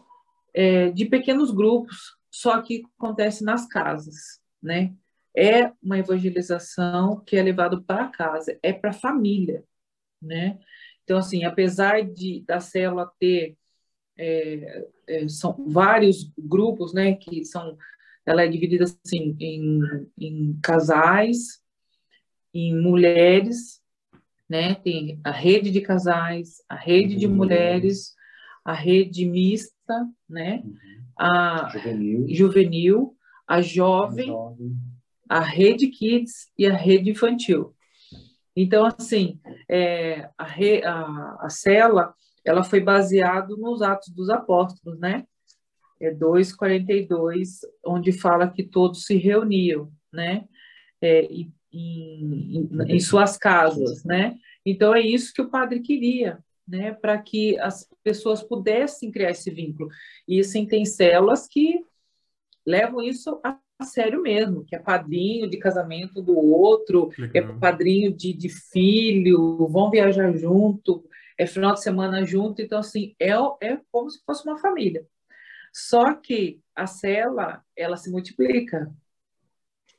[0.54, 4.94] É, de pequenos grupos, só que acontece nas casas, né?
[5.36, 9.64] É uma evangelização que é levado para casa, é para a família,
[10.22, 10.60] né?
[11.04, 13.58] Então, assim, apesar de da célula ter
[14.18, 17.78] é, é, são vários grupos, né, que são,
[18.26, 19.80] ela é dividida assim em,
[20.18, 21.62] em casais,
[22.54, 23.82] em mulheres,
[24.48, 28.14] né, tem a rede de casais, a rede de mulheres,
[28.64, 30.64] a rede mista, né,
[31.18, 33.18] a juvenil, juvenil
[33.48, 34.54] a jovem, a
[35.40, 37.74] rede kids e a rede infantil.
[38.56, 42.14] Então, assim, é, a, re, a, a cela
[42.46, 45.26] ela foi baseado nos Atos dos Apóstolos, né?
[46.00, 50.46] É 2:42, onde fala que todos se reuniam, né?
[51.02, 54.38] É, em, em, em suas casas, né?
[54.66, 56.94] Então é isso que o padre queria, né?
[56.94, 59.90] Para que as pessoas pudessem criar esse vínculo.
[60.28, 61.86] E assim tem células que
[62.66, 67.56] levam isso a sério mesmo, que é padrinho de casamento do outro, é Legal.
[67.56, 71.04] é padrinho de, de filho, vão viajar junto,
[71.38, 75.06] é final de semana junto, então assim, é, é como se fosse uma família.
[75.74, 78.92] Só que a célula, ela se multiplica,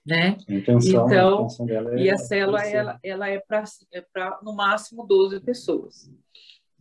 [0.06, 0.36] né?
[0.48, 4.04] A intenção, então, a intenção dela é e a célula, ela, ela é para é
[4.42, 6.10] no máximo 12 pessoas.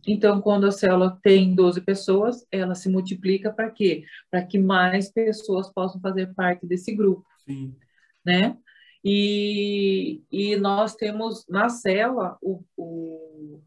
[0.06, 4.04] Então, quando a célula tem 12 pessoas, ela se multiplica para quê?
[4.30, 7.24] Para que mais pessoas possam fazer parte desse grupo.
[7.46, 7.74] Sim.
[8.24, 8.56] Né?
[9.04, 13.62] E, e nós temos na célula o, o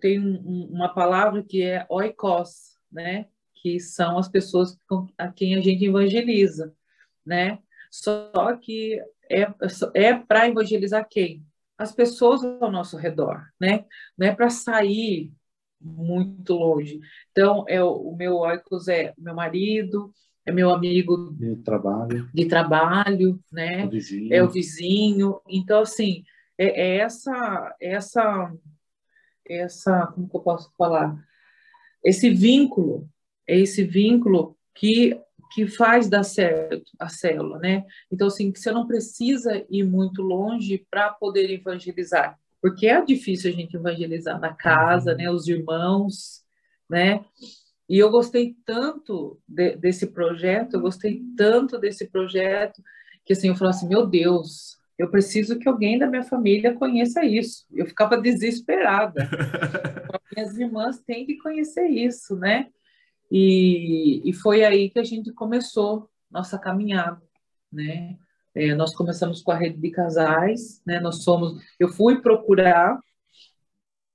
[0.00, 3.26] tem um, uma palavra que é oikos, né?
[3.54, 4.78] Que são as pessoas
[5.16, 6.74] a quem a gente evangeliza,
[7.24, 7.58] né?
[7.90, 9.46] Só que é,
[9.94, 11.44] é para evangelizar quem?
[11.78, 13.84] As pessoas ao nosso redor, né?
[14.16, 15.32] Não é para sair
[15.80, 17.00] muito longe.
[17.30, 20.12] Então, é o, o meu oikos é meu marido,
[20.44, 23.86] é meu amigo de trabalho, de trabalho, né?
[23.86, 24.34] O vizinho.
[24.34, 25.40] É o vizinho.
[25.48, 26.24] Então, assim,
[26.58, 28.52] é, é essa essa
[29.48, 31.16] essa, como que eu posso falar?
[32.04, 33.08] Esse vínculo,
[33.46, 35.18] é esse vínculo que
[35.50, 37.84] que faz dar certo a célula, né?
[38.10, 43.54] Então, assim, você não precisa ir muito longe para poder evangelizar, porque é difícil a
[43.54, 45.30] gente evangelizar na casa, né?
[45.30, 46.42] Os irmãos,
[46.88, 47.24] né?
[47.88, 52.82] E eu gostei tanto de, desse projeto, eu gostei tanto desse projeto,
[53.24, 57.24] que assim, eu falei assim, meu Deus, eu preciso que alguém da minha família conheça
[57.24, 57.64] isso.
[57.72, 59.28] Eu ficava desesperada.
[60.36, 62.68] E as irmãs têm que conhecer isso, né?
[63.30, 67.22] E, e foi aí que a gente começou nossa caminhada,
[67.72, 68.18] né?
[68.54, 70.98] É, nós começamos com a rede de casais, né?
[71.00, 72.98] Nós somos, eu fui procurar,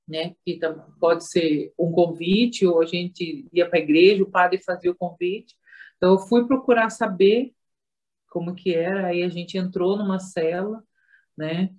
[0.07, 0.35] né?
[0.43, 0.59] Que
[0.99, 4.95] pode ser um convite ou a gente ia para a igreja, o padre fazia o
[4.95, 5.55] convite.
[5.97, 7.53] Então eu fui procurar saber
[8.27, 9.07] como que era.
[9.07, 10.83] Aí a gente entrou numa cela,
[11.37, 11.69] né?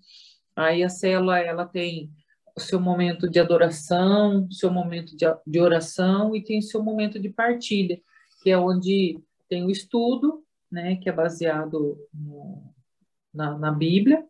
[0.57, 2.11] Aí a cela ela tem
[2.57, 6.83] o seu momento de adoração, o seu momento de, de oração e tem o seu
[6.83, 8.01] momento de partilha,
[8.43, 12.75] que é onde tem o estudo, né, que é baseado no,
[13.33, 14.25] na, na Bíblia,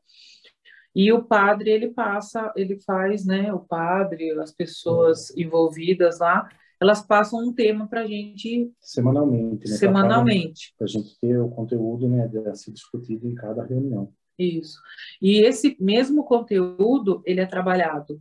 [0.95, 6.49] e o padre ele passa, ele faz, né, o padre, as pessoas envolvidas lá,
[6.81, 11.49] elas passam um tema para a gente semanalmente, né, semanalmente, para a gente ter o
[11.49, 14.13] conteúdo, né, a ser discutido em cada reunião.
[14.39, 14.81] Isso.
[15.23, 18.21] E esse mesmo conteúdo, ele é trabalhado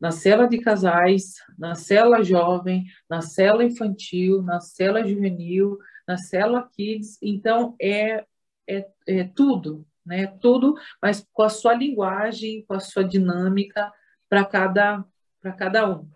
[0.00, 5.78] na cela de casais, na cela jovem, na cela infantil, na cela juvenil,
[6.08, 7.18] na cela kids.
[7.20, 8.24] Então, é,
[8.66, 10.26] é, é tudo, né?
[10.40, 13.92] Tudo, mas com a sua linguagem, com a sua dinâmica
[14.28, 15.04] para cada,
[15.42, 16.08] para cada um.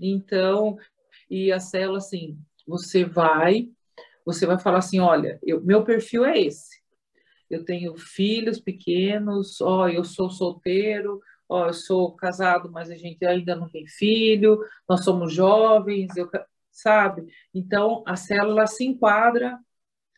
[0.00, 0.78] Então,
[1.28, 3.68] e a cela, assim, você vai,
[4.24, 6.85] você vai falar assim, olha, eu, meu perfil é esse
[7.50, 13.24] eu tenho filhos pequenos, ó, eu sou solteiro, ó, eu sou casado, mas a gente
[13.24, 16.28] ainda não tem filho, nós somos jovens, eu,
[16.70, 17.26] sabe?
[17.54, 19.58] Então, a célula se enquadra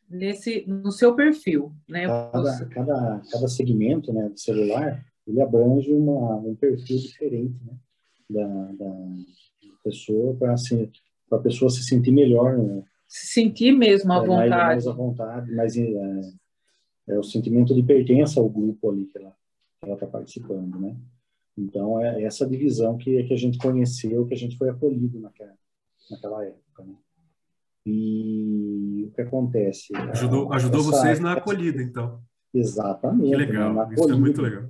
[0.08, 2.06] nesse no seu perfil, né?
[2.06, 7.74] Cada, cada, cada segmento, né, do celular, ele abrange uma, um perfil diferente, né,
[8.30, 8.94] da, da
[9.84, 10.90] pessoa para assim,
[11.30, 12.82] a pessoa se sentir melhor, né?
[13.06, 14.50] Se sentir mesmo à é, vontade.
[14.50, 16.20] Mais, mais à vontade, mais é,
[17.08, 19.34] é o sentimento de pertença ao grupo ali que ela
[19.94, 20.96] está participando, né?
[21.56, 25.54] Então é essa divisão que que a gente conheceu, que a gente foi acolhido naquela
[26.10, 26.94] naquela época, né?
[27.86, 29.94] E o que acontece?
[29.96, 32.20] Ajudou, ajudou essa, vocês na acolhida, então.
[32.52, 33.30] Exatamente.
[33.30, 33.94] Que legal, né?
[33.94, 34.68] isso é muito legal.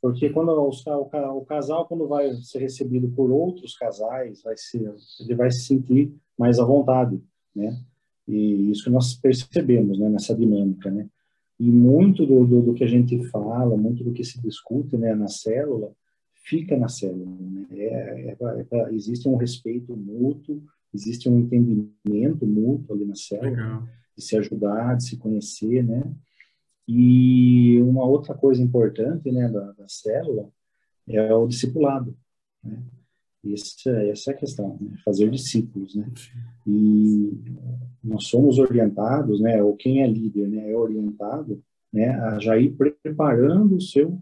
[0.00, 4.92] Porque quando o, o, o, casal, quando vai ser recebido por outros casais, vai ser,
[5.20, 7.22] ele vai se sentir mais à vontade,
[7.54, 7.80] né?
[8.26, 11.08] E isso que nós percebemos, né, nessa dinâmica, né?
[11.62, 15.14] E muito do, do, do, que a gente fala, muito do que se discute né,
[15.14, 15.92] na célula,
[16.34, 17.30] fica na célula.
[17.38, 17.66] Né?
[17.70, 20.60] É, é, é, existe um respeito mútuo,
[20.92, 23.88] existe um entendimento mútuo ali na célula, Legal.
[24.16, 26.02] de se ajudar, de se conhecer, né?
[26.88, 30.50] E uma outra coisa importante né, da, da célula
[31.06, 32.12] é o discipulado.
[32.64, 32.82] Né?
[33.44, 34.96] Essa, essa é a questão, né?
[35.04, 36.08] fazer discípulos, né?
[36.64, 37.32] E
[38.02, 39.60] nós somos orientados, né?
[39.62, 40.70] Ou quem é líder, né?
[40.70, 41.60] É orientado,
[41.92, 42.10] né?
[42.10, 44.18] A já ir preparando o seu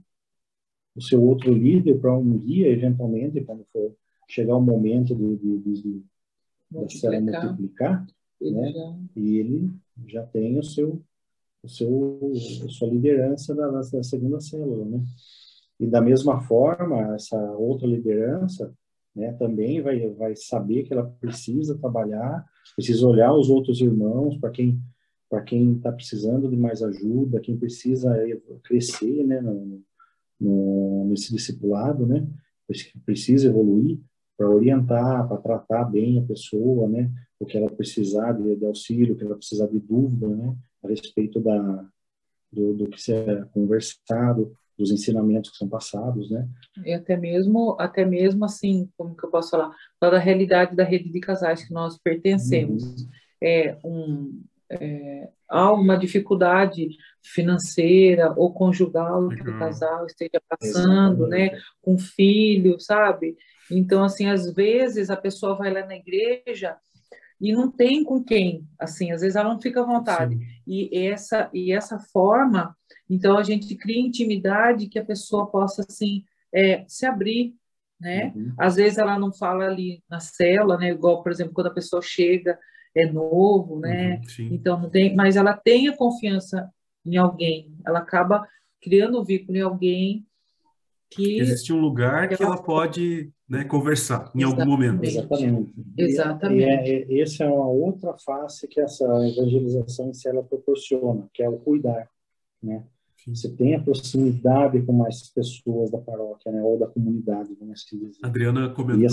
[0.97, 3.95] o seu outro líder para um guia, eventualmente, quando for
[4.29, 6.03] chegar o momento de, de, de,
[6.71, 8.07] da célula multiplicar,
[8.41, 8.73] né?
[8.73, 8.97] Já...
[9.17, 9.71] E ele
[10.07, 11.01] já tem o seu
[11.63, 12.33] o seu
[12.65, 15.05] a sua liderança da, da segunda célula, né?
[15.79, 18.75] E da mesma forma, essa outra liderança
[19.15, 22.45] né, também vai, vai saber que ela precisa trabalhar,
[22.75, 24.81] precisa olhar os outros irmãos para quem
[25.29, 28.13] para quem está precisando de mais ajuda, quem precisa
[28.65, 29.81] crescer, né, no,
[30.41, 32.27] no, nesse discipulado, né,
[33.05, 34.01] precisa evoluir
[34.37, 37.09] para orientar, para tratar bem a pessoa, né,
[37.39, 40.89] o que ela precisar de, de auxílio, o que ela precisar de dúvida, né, a
[40.89, 41.89] respeito da
[42.53, 46.49] do, do que se é conversado, dos ensinamentos que são passados, né?
[46.85, 49.71] E até mesmo, até mesmo assim, como que eu posso falar,
[50.01, 52.83] da realidade da rede de casais que nós pertencemos.
[52.83, 53.09] Uhum.
[53.43, 56.89] É um, é, há uma dificuldade
[57.23, 61.51] financeira ou conjugal que o casal esteja passando, né,
[61.83, 63.37] com filho, sabe?
[63.71, 66.77] Então, assim, às vezes a pessoa vai lá na igreja
[67.41, 70.37] e não tem com quem, assim, às vezes ela não fica à vontade.
[70.37, 70.45] Sim.
[70.67, 72.77] E essa e essa forma
[73.11, 76.25] então, a gente cria intimidade que a pessoa possa, assim,
[76.55, 77.57] é, se abrir,
[78.01, 78.33] né?
[78.37, 78.55] Uhum.
[78.57, 80.91] Às vezes ela não fala ali na cela, né?
[80.91, 82.57] Igual, por exemplo, quando a pessoa chega,
[82.95, 84.21] é novo, né?
[84.39, 85.15] Uhum, então, não tem...
[85.17, 86.71] Mas ela tem a confiança
[87.05, 87.75] em alguém.
[87.85, 88.47] Ela acaba
[88.81, 90.27] criando um vínculo em alguém
[91.11, 91.41] que...
[91.41, 95.03] Existe um lugar que ela, ela pode né, conversar em algum momento.
[95.03, 95.75] Exatamente.
[95.99, 96.61] Exatamente.
[96.61, 101.43] E, é, e essa é uma outra face que essa evangelização em cela proporciona, que
[101.43, 102.09] é o cuidar,
[102.63, 102.85] né?
[103.27, 106.63] Você tem a proximidade com mais pessoas da paróquia, né?
[106.63, 108.21] Ou da comunidade, vamos assim dizer.
[108.23, 109.05] Adriana comentou,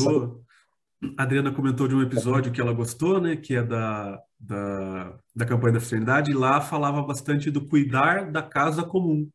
[1.02, 1.14] essa...
[1.18, 3.36] Adriana comentou de um episódio que ela gostou, né?
[3.36, 8.44] Que é da, da, da campanha da fraternidade, e lá falava bastante do cuidar da
[8.44, 9.28] casa comum.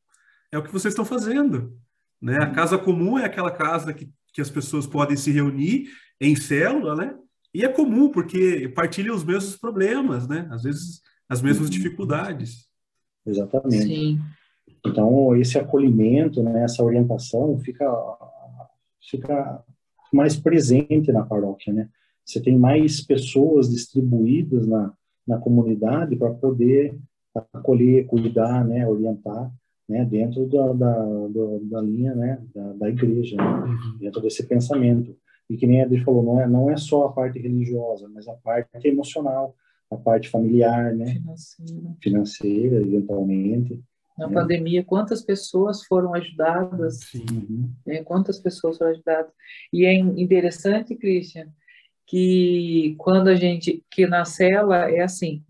[0.52, 1.76] É o que vocês estão fazendo,
[2.20, 2.38] né?
[2.38, 5.88] A casa comum é aquela casa que que as pessoas podem se reunir
[6.20, 7.14] em célula, né?
[7.54, 10.48] E é comum, porque partilham os mesmos problemas, né?
[10.50, 11.72] Às vezes, as mesmas uhum.
[11.72, 12.66] dificuldades.
[13.26, 13.84] Exatamente.
[13.84, 14.20] Sim.
[14.84, 17.86] Então, esse acolhimento, né, essa orientação fica,
[19.00, 19.62] fica
[20.12, 21.88] mais presente na paróquia, né?
[22.24, 24.92] Você tem mais pessoas distribuídas na,
[25.26, 26.96] na comunidade para poder
[27.52, 29.50] acolher, cuidar, né, orientar,
[29.92, 31.06] né, dentro da, da,
[31.62, 33.98] da linha, né, da, da igreja, né, uhum.
[33.98, 35.14] dentro desse pensamento.
[35.50, 38.26] E que nem a Adri falou, não é, não é só a parte religiosa, mas
[38.26, 39.54] a parte emocional,
[39.90, 43.78] a parte familiar, né, financeira, financeira eventualmente.
[44.16, 44.34] Na né?
[44.34, 47.00] pandemia, quantas pessoas foram ajudadas?
[47.00, 47.70] Sim.
[47.86, 48.02] Né?
[48.02, 49.30] Quantas pessoas foram ajudadas?
[49.70, 51.48] E é interessante, Christian,
[52.06, 55.42] que quando a gente, que na cela é assim,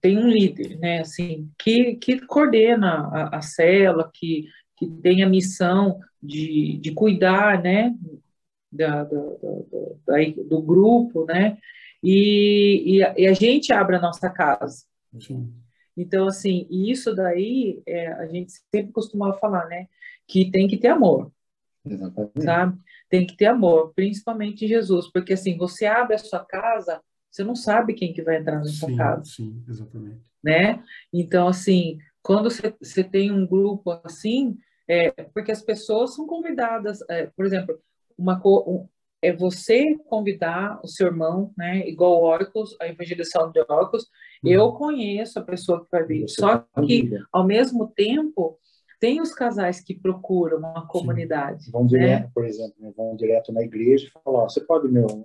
[0.00, 5.28] tem um líder, né, assim, que, que coordena a, a cela, que, que tem a
[5.28, 7.94] missão de, de cuidar, né,
[8.70, 9.20] da, da,
[10.06, 10.14] da,
[10.48, 11.58] do grupo, né,
[12.02, 14.84] e, e a, e, a, gente abre a nossa casa.
[15.20, 15.52] Sim.
[15.96, 19.88] Então, assim, isso daí, é, a gente sempre costumava falar, né,
[20.26, 21.32] que tem que ter amor,
[21.84, 22.42] Exatamente.
[22.42, 22.78] sabe?
[23.08, 27.00] Tem que ter amor, principalmente Jesus, porque assim, você abre a sua casa
[27.30, 29.24] você não sabe quem que vai entrar na sua sim, casa.
[29.24, 30.20] Sim, exatamente.
[30.42, 30.82] Né?
[31.12, 34.56] Então, assim, quando você, tem um grupo assim,
[34.88, 37.78] é, porque as pessoas são convidadas, é, por exemplo,
[38.16, 38.88] uma um,
[39.20, 41.88] é você convidar o seu irmão, né?
[41.88, 44.04] Igual o Orcus, a evangelização de Orcus,
[44.44, 44.50] uhum.
[44.50, 46.28] eu conheço a pessoa que vai vir.
[46.28, 48.58] Você Só que, ao mesmo tempo,
[49.00, 51.64] tem os casais que procuram uma comunidade.
[51.64, 51.70] Sim.
[51.70, 51.88] Vão né?
[51.88, 52.92] direto, por exemplo, né?
[52.96, 55.24] vão direto na igreja e falam, ó, você pode, meu,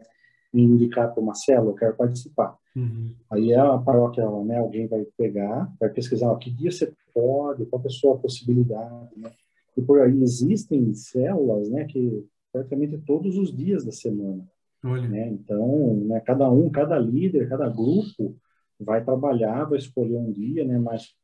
[0.53, 2.55] me indicar para uma célula, eu quero participar.
[2.75, 3.13] Uhum.
[3.29, 7.81] Aí a paróquia, né, alguém vai pegar, vai pesquisar, ó, que dia você pode, qual
[7.83, 9.31] é a sua possibilidade, né?
[9.75, 14.47] E por aí existem células, né, que praticamente todos os dias da semana.
[14.83, 15.07] Olha.
[15.07, 15.29] Né?
[15.29, 18.35] Então, né, cada um, cada líder, cada grupo
[18.79, 21.15] vai trabalhar, vai escolher um dia, né, mais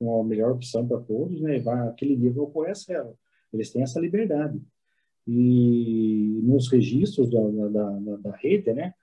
[0.00, 3.14] uma melhor opção para todos, né, e vai aquele dia vai ocorrer a célula.
[3.52, 4.60] Eles têm essa liberdade
[5.26, 8.94] e nos registros da, da, da, da rede, né,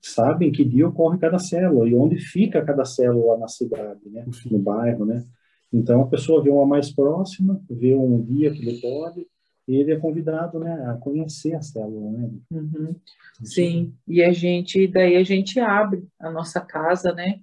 [0.00, 4.58] sabem que dia ocorre cada célula e onde fica cada célula na cidade, né, no
[4.58, 5.24] bairro, né.
[5.72, 9.26] Então a pessoa vê uma mais próxima, vê um dia que ele pode
[9.66, 12.30] e ele é convidado, né, a conhecer a célula, né.
[12.50, 12.94] Uhum.
[13.42, 17.40] Sim, e a gente, daí a gente abre a nossa casa, né,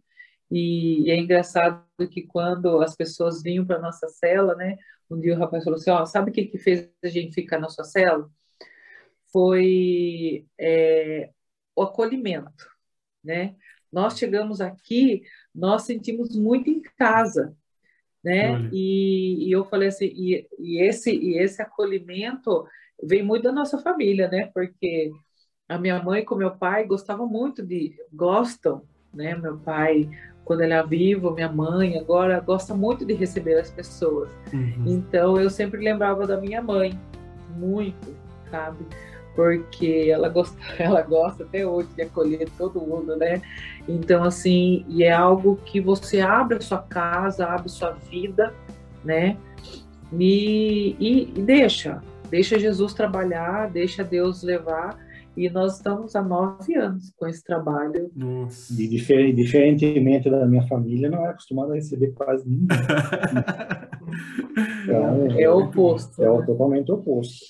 [0.49, 4.77] e, e é engraçado que quando as pessoas vinham para nossa cela, né,
[5.13, 7.59] um dia o rapaz falou assim, ó, sabe o que, que fez a gente ficar
[7.59, 8.29] na sua cela?
[9.31, 11.29] Foi é,
[11.75, 12.67] o acolhimento,
[13.23, 13.55] né?
[13.91, 17.55] Nós chegamos aqui, nós sentimos muito em casa,
[18.23, 18.69] né?
[18.71, 22.65] E, e, eu falei assim, e, e, esse e esse acolhimento
[23.01, 24.49] vem muito da nossa família, né?
[24.53, 25.11] Porque
[25.67, 28.83] a minha mãe com meu pai gostavam muito de gostam,
[29.13, 29.35] né?
[29.35, 30.09] Meu pai
[30.45, 34.29] quando ele é vivo, minha mãe agora gosta muito de receber as pessoas.
[34.51, 34.83] Uhum.
[34.85, 36.99] Então eu sempre lembrava da minha mãe,
[37.55, 38.13] muito,
[38.51, 38.85] sabe?
[39.35, 43.41] Porque ela gosta, ela gosta até hoje de acolher todo mundo, né?
[43.87, 48.53] Então assim, e é algo que você abre a sua casa, abre sua vida,
[49.03, 49.37] né?
[50.11, 54.97] E, e, e deixa, deixa Jesus trabalhar, deixa Deus levar
[55.35, 58.11] e nós estamos há nove anos com esse trabalho.
[58.15, 58.73] Nossa.
[58.73, 62.67] E diferente, diferentemente da minha família, não é acostumado a receber quase ninguém.
[64.83, 66.23] então, é, é o oposto.
[66.23, 66.45] É, né?
[66.45, 67.45] totalmente oposto.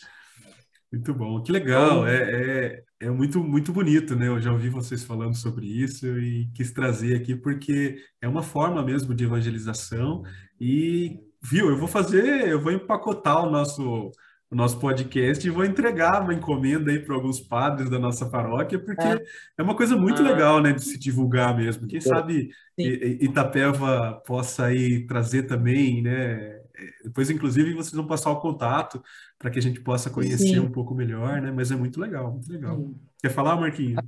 [0.91, 4.27] Muito bom, que legal, é, é, é, muito, muito bonito, né?
[4.27, 8.83] Eu já ouvi vocês falando sobre isso e quis trazer aqui porque é uma forma
[8.83, 10.21] mesmo de evangelização
[10.61, 14.11] e, viu, eu vou fazer, eu vou empacotar o nosso
[14.53, 18.77] o nosso podcast e vou entregar uma encomenda aí para alguns padres da nossa paróquia,
[18.77, 19.23] porque é,
[19.57, 20.25] é uma coisa muito ah.
[20.25, 21.87] legal, né, de se divulgar mesmo.
[21.87, 22.87] Quem sabe Sim.
[23.19, 26.61] Itapeva possa aí trazer também, né?
[27.03, 29.03] Depois, inclusive, vocês vão passar o contato
[29.39, 30.59] para que a gente possa conhecer Sim.
[30.59, 31.51] um pouco melhor, né?
[31.51, 32.77] Mas é muito legal, muito legal.
[32.77, 32.95] Sim.
[33.21, 34.01] Quer falar, Marquinhos?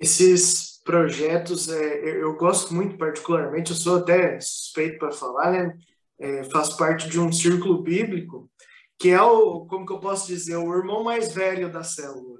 [0.00, 5.78] Esses projetos, é, eu gosto muito particularmente, eu sou até suspeito para falar, né?
[6.18, 8.50] É, faço parte de um círculo bíblico
[8.98, 12.38] que é o, como que eu posso dizer, o irmão mais velho da célula.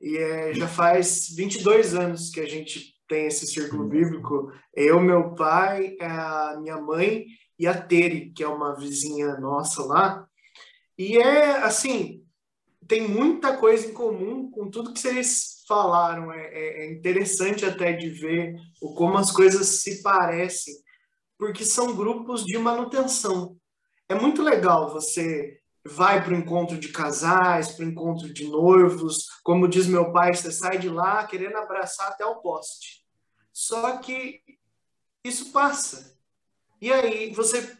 [0.00, 4.50] E é, já faz 22 anos que a gente tem esse círculo bíblico.
[4.74, 7.26] Eu, meu pai, a minha mãe
[7.58, 10.26] e a Tere, que é uma vizinha nossa lá.
[10.96, 12.24] E é assim,
[12.86, 16.32] tem muita coisa em comum com tudo que vocês falaram.
[16.32, 20.74] É, é, é interessante até de ver o como as coisas se parecem,
[21.38, 23.56] porque são grupos de manutenção.
[24.08, 29.26] É muito legal você vai para o encontro de casais, para o encontro de noivos.
[29.42, 33.04] Como diz meu pai, você sai de lá querendo abraçar até o poste.
[33.52, 34.40] Só que
[35.24, 36.16] isso passa.
[36.80, 37.76] E aí você,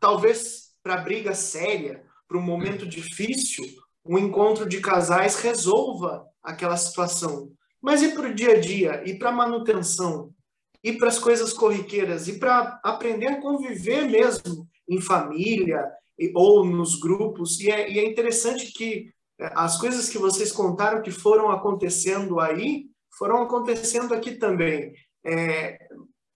[0.00, 3.64] talvez para briga séria, para um momento difícil,
[4.04, 7.50] um encontro de casais resolva aquela situação.
[7.80, 9.02] Mas e para o dia a dia?
[9.06, 10.32] E para manutenção?
[10.82, 12.28] E para as coisas corriqueiras?
[12.28, 15.82] E para aprender a conviver mesmo em família
[16.34, 17.60] ou nos grupos?
[17.60, 22.40] E é, e é interessante que é, as coisas que vocês contaram que foram acontecendo
[22.40, 22.86] aí,
[23.18, 24.92] foram acontecendo aqui também.
[25.24, 25.78] É,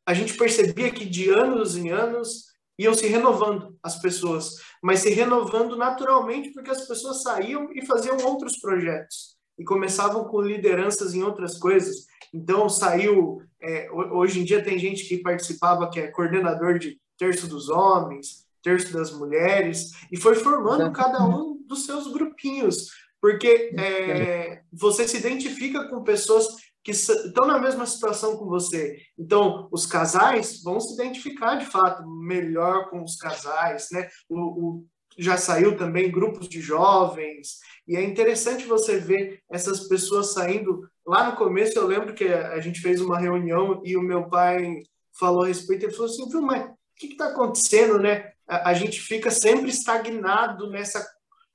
[0.07, 2.47] a gente percebia que de anos em anos
[2.79, 8.17] iam se renovando as pessoas, mas se renovando naturalmente porque as pessoas saíam e faziam
[8.25, 12.07] outros projetos e começavam com lideranças em outras coisas.
[12.33, 17.49] Então saiu, é, hoje em dia tem gente que participava que é coordenador de terço
[17.49, 22.89] dos homens, terço das mulheres e foi formando cada um dos seus grupinhos,
[23.21, 26.47] porque é, você se identifica com pessoas
[26.83, 28.97] que estão na mesma situação com você.
[29.19, 34.09] Então, os casais vão se identificar de fato melhor com os casais, né?
[34.29, 34.87] O, o,
[35.19, 40.89] já saiu também grupos de jovens, e é interessante você ver essas pessoas saindo.
[41.07, 44.83] Lá no começo, eu lembro que a gente fez uma reunião e o meu pai
[45.19, 48.33] falou a respeito, ele falou assim, viu, mas o que está acontecendo, né?
[48.49, 51.07] A, gente fica sempre estagnado nessa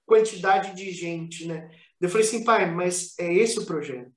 [0.06, 1.70] quantidade de gente, né?
[2.00, 4.12] Eu falei assim, pai, mas é esse o projeto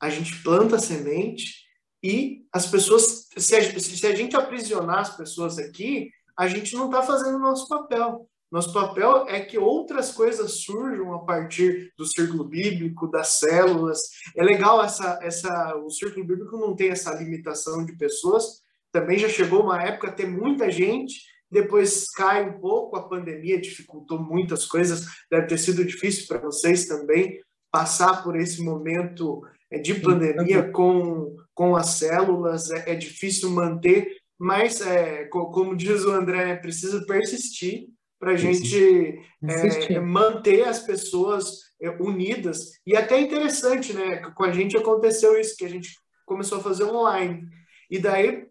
[0.00, 1.66] a gente planta a semente
[2.02, 6.86] e as pessoas, se a, se a gente aprisionar as pessoas aqui, a gente não
[6.86, 8.28] está fazendo o nosso papel.
[8.50, 14.00] Nosso papel é que outras coisas surjam a partir do círculo bíblico, das células.
[14.36, 18.62] É legal essa, essa, o círculo bíblico não tem essa limitação de pessoas.
[18.90, 24.18] Também já chegou uma época ter muita gente, depois cai um pouco, a pandemia dificultou
[24.22, 25.06] muitas coisas.
[25.30, 27.40] Deve ter sido difícil para vocês também
[27.70, 34.16] passar por esse momento é de pandemia com, com as células, é, é difícil manter,
[34.38, 37.88] mas, é, como diz o André, é preciso persistir
[38.20, 42.72] para a gente é, manter as pessoas é, unidas.
[42.86, 44.18] E até interessante, né?
[44.36, 45.90] Com a gente aconteceu isso, que a gente
[46.24, 47.48] começou a fazer online.
[47.90, 48.46] E daí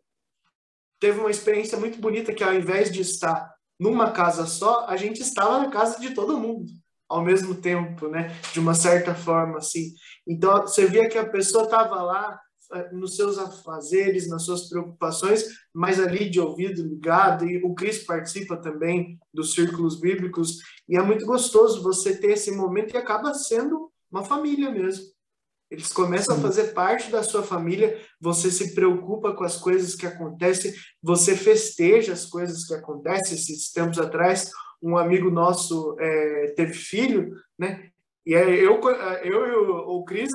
[1.00, 5.22] teve uma experiência muito bonita que ao invés de estar numa casa só, a gente
[5.22, 6.66] estava na casa de todo mundo
[7.08, 8.36] ao mesmo tempo, né?
[8.52, 9.94] De uma certa forma, assim.
[10.28, 12.40] Então, você via que a pessoa estava lá
[12.74, 18.04] eh, nos seus afazeres, nas suas preocupações, mas ali de ouvido ligado, e o Cris
[18.04, 23.34] participa também dos círculos bíblicos, e é muito gostoso você ter esse momento e acaba
[23.34, 25.06] sendo uma família mesmo.
[25.70, 26.42] Eles começam Sim.
[26.42, 31.36] a fazer parte da sua família, você se preocupa com as coisas que acontecem, você
[31.36, 33.36] festeja as coisas que acontecem.
[33.36, 34.50] Esses tempos atrás,
[34.82, 37.90] um amigo nosso é, teve filho, né?
[38.26, 38.82] E eu,
[39.24, 40.32] eu e o, Cris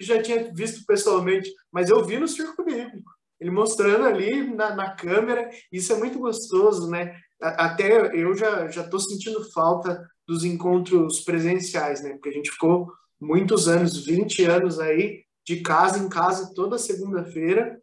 [0.00, 3.08] já tinha visto pessoalmente, mas eu vi no Circo Bíblico,
[3.38, 7.16] ele mostrando ali na, na câmera, isso é muito gostoso, né?
[7.40, 12.14] Até eu já já estou sentindo falta dos encontros presenciais, né?
[12.14, 17.80] Porque a gente ficou muitos anos, 20 anos aí, de casa em casa, toda segunda-feira,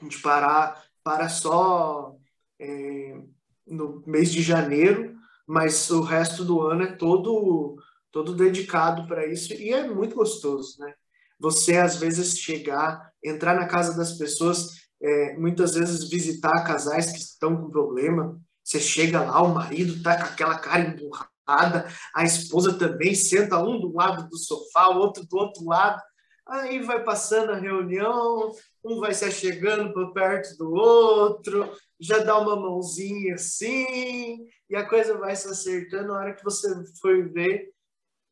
[0.00, 2.16] a gente parar, para só
[2.58, 3.20] é,
[3.66, 5.14] no mês de janeiro,
[5.46, 7.76] mas o resto do ano é todo
[8.10, 10.94] todo dedicado para isso e é muito gostoso, né?
[11.40, 17.18] Você às vezes chegar, entrar na casa das pessoas, é, muitas vezes visitar casais que
[17.18, 18.40] estão com problema.
[18.62, 23.80] Você chega lá, o marido tá com aquela cara emburrada, a esposa também senta um
[23.80, 26.00] do lado do sofá, o outro do outro lado.
[26.46, 28.52] Aí vai passando a reunião,
[28.84, 34.86] um vai se achegando por perto do outro, já dá uma mãozinha assim, e a
[34.86, 36.08] coisa vai se acertando.
[36.08, 36.68] Na hora que você
[37.00, 37.70] foi ver,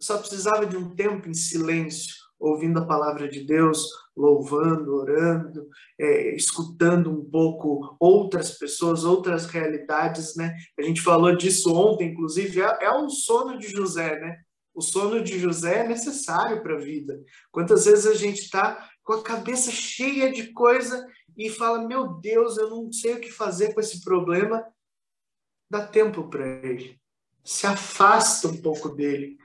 [0.01, 5.69] só precisava de um tempo em silêncio, ouvindo a palavra de Deus, louvando, orando,
[5.99, 10.55] é, escutando um pouco outras pessoas, outras realidades, né?
[10.79, 14.43] A gente falou disso ontem, inclusive, é, é o sono de José, né?
[14.75, 17.21] O sono de José é necessário para a vida.
[17.51, 21.07] Quantas vezes a gente está com a cabeça cheia de coisa
[21.37, 24.65] e fala: Meu Deus, eu não sei o que fazer com esse problema.
[25.71, 26.99] Dá tempo para ele.
[27.45, 29.37] Se afasta um pouco dele.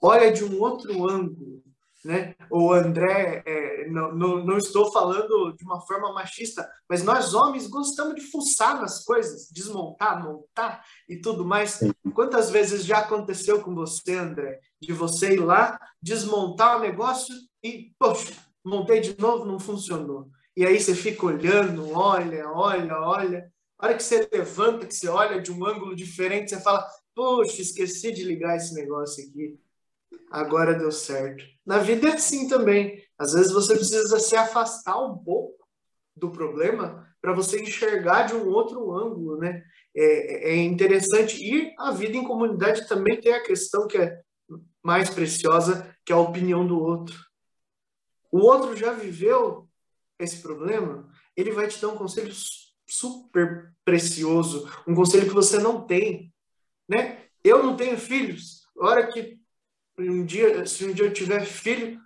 [0.00, 1.62] Olha de um outro ângulo.
[2.04, 2.34] Né?
[2.50, 7.68] O André, é, não, não, não, estou falando de uma forma machista, mas nós homens
[7.68, 11.78] gostamos de fuçar nas coisas, desmontar, montar e tudo mais.
[12.12, 17.92] Quantas vezes já aconteceu com você, André, de você ir lá, desmontar o negócio e,
[17.96, 18.32] poxa,
[18.64, 20.28] montei de novo, não funcionou.
[20.56, 23.52] E aí você fica olhando, olha, olha, olha.
[23.78, 27.60] A hora que você levanta, que você olha de um ângulo diferente, você fala: Poxa,
[27.60, 29.58] esqueci de ligar esse negócio aqui.
[30.30, 31.44] Agora deu certo.
[31.64, 33.02] Na vida é assim também.
[33.18, 35.64] Às vezes você precisa se afastar um pouco
[36.16, 39.62] do problema para você enxergar de um outro ângulo, né?
[39.94, 41.42] É, é, interessante.
[41.42, 44.20] E a vida em comunidade também tem a questão que é
[44.82, 47.16] mais preciosa, que é a opinião do outro.
[48.30, 49.68] O outro já viveu
[50.18, 52.32] esse problema, ele vai te dar um conselho
[52.86, 56.32] super precioso, um conselho que você não tem,
[56.88, 57.26] né?
[57.44, 58.62] Eu não tenho filhos.
[58.78, 59.38] A hora que
[59.98, 62.00] um dia, se um dia eu tiver filho,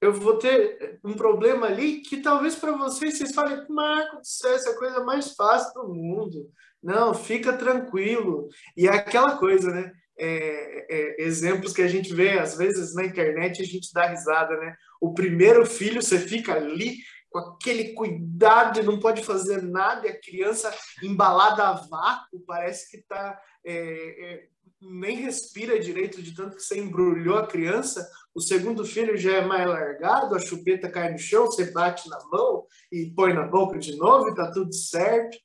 [0.00, 4.72] eu vou ter um problema ali que talvez para vocês vocês falem, Marcos, essa é
[4.72, 6.50] a coisa mais fácil do mundo.
[6.82, 8.48] Não, fica tranquilo.
[8.76, 9.92] E é aquela coisa, né?
[10.20, 14.56] É, é, exemplos que a gente vê às vezes na internet a gente dá risada,
[14.56, 14.74] né?
[15.00, 16.96] O primeiro filho você fica ali
[17.30, 22.90] com aquele cuidado e não pode fazer nada e a criança embalada a vácuo parece
[22.90, 24.48] que está é, é,
[24.80, 28.08] nem respira direito de tanto que você embrulhou a criança.
[28.34, 32.18] O segundo filho já é mais largado, a chupeta cai no chão, você bate na
[32.26, 35.36] mão e põe na boca de novo e tá tudo certo.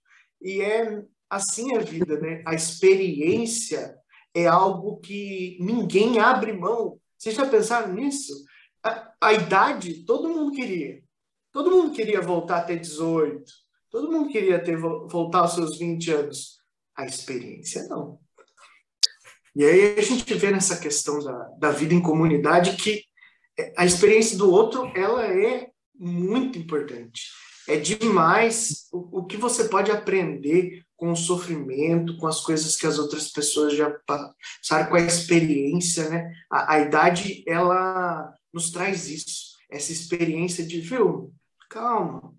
[0.41, 2.43] E é assim a vida, né?
[2.45, 3.95] A experiência
[4.33, 6.99] é algo que ninguém abre mão.
[7.17, 8.33] Vocês já pensaram nisso?
[8.83, 11.01] A, a idade, todo mundo queria.
[11.51, 13.43] Todo mundo queria voltar a ter 18.
[13.89, 16.57] Todo mundo queria ter voltar aos seus 20 anos.
[16.95, 18.22] A experiência não.
[19.55, 23.03] E aí a gente vê nessa questão da, da vida em comunidade que
[23.77, 27.29] a experiência do outro ela é muito importante.
[27.67, 32.87] É demais o, o que você pode aprender com o sofrimento, com as coisas que
[32.87, 36.33] as outras pessoas já passaram, com a experiência, né?
[36.49, 41.33] A, a idade, ela nos traz isso, essa experiência de, viu,
[41.69, 42.33] calma,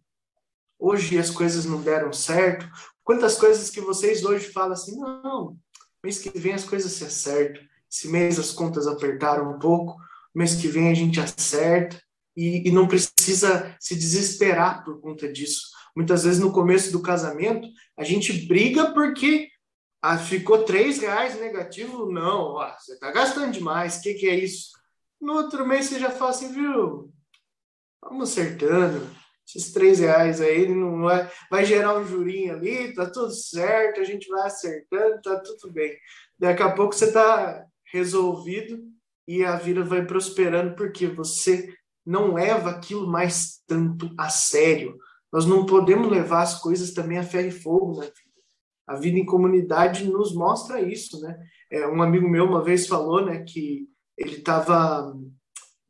[0.79, 2.69] hoje as coisas não deram certo.
[3.03, 5.57] Quantas coisas que vocês hoje falam assim, não,
[6.05, 7.63] Mês que vem as coisas se acertam.
[7.91, 9.97] Esse mês as contas apertaram um pouco.
[10.35, 11.99] Mês que vem a gente acerta.
[12.37, 15.63] E, e não precisa se desesperar por conta disso.
[15.97, 17.67] Muitas vezes no começo do casamento
[17.97, 19.49] a gente briga porque
[20.03, 22.13] ah, ficou três reais negativo.
[22.13, 23.97] Não, você está gastando demais.
[23.97, 24.73] O que, que é isso?
[25.19, 27.11] No outro mês você já fala assim, viu?
[28.03, 29.09] Vamos acertando
[29.47, 34.05] esses três reais aí não vai, vai gerar um jurinho ali, tá tudo certo, a
[34.05, 35.95] gente vai acertando, tá tudo bem.
[36.39, 38.83] Daqui a pouco você tá resolvido
[39.29, 41.73] e a vida vai prosperando porque você
[42.05, 44.97] não leva aquilo mais tanto a sério.
[45.33, 48.15] Nós não podemos levar as coisas também a ferro e fogo na vida.
[48.87, 51.37] A vida em comunidade nos mostra isso, né?
[51.71, 55.13] É, um amigo meu uma vez falou, né, que ele estava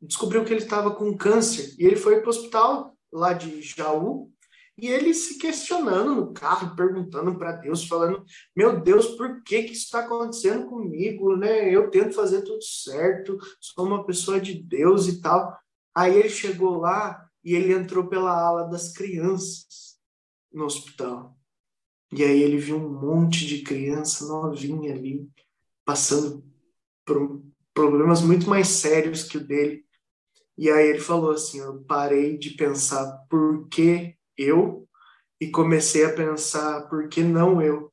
[0.01, 4.31] descobriu que ele estava com câncer e ele foi para o hospital lá de Jaú,
[4.77, 8.25] e ele se questionando no carro, perguntando para Deus, falando:
[8.55, 11.37] Meu Deus, por que, que isso está acontecendo comigo?
[11.37, 11.73] Né?
[11.73, 15.57] Eu tento fazer tudo certo, sou uma pessoa de Deus e tal.
[15.95, 19.97] Aí ele chegou lá e ele entrou pela ala das crianças
[20.51, 21.37] no hospital.
[22.11, 25.29] E aí ele viu um monte de criança novinha ali,
[25.85, 26.43] passando
[27.05, 27.41] por
[27.73, 29.84] problemas muito mais sérios que o dele.
[30.57, 34.87] E aí ele falou assim: eu parei de pensar por que eu
[35.39, 37.91] e comecei a pensar por que não eu.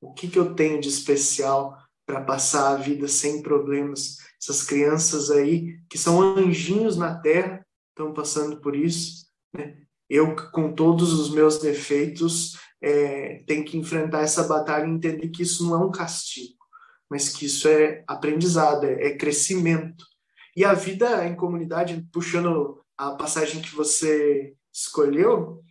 [0.00, 1.76] O que, que eu tenho de especial
[2.06, 4.16] para passar a vida sem problemas?
[4.40, 9.26] Essas crianças aí que são anjinhos na terra estão passando por isso.
[9.52, 9.76] Né?
[10.08, 15.42] Eu, com todos os meus defeitos, é, tenho que enfrentar essa batalha e entender que
[15.42, 16.56] isso não é um castigo,
[17.10, 20.04] mas que isso é aprendizado, é, é crescimento.
[20.56, 25.62] E a vida em comunidade, puxando a passagem que você escolheu,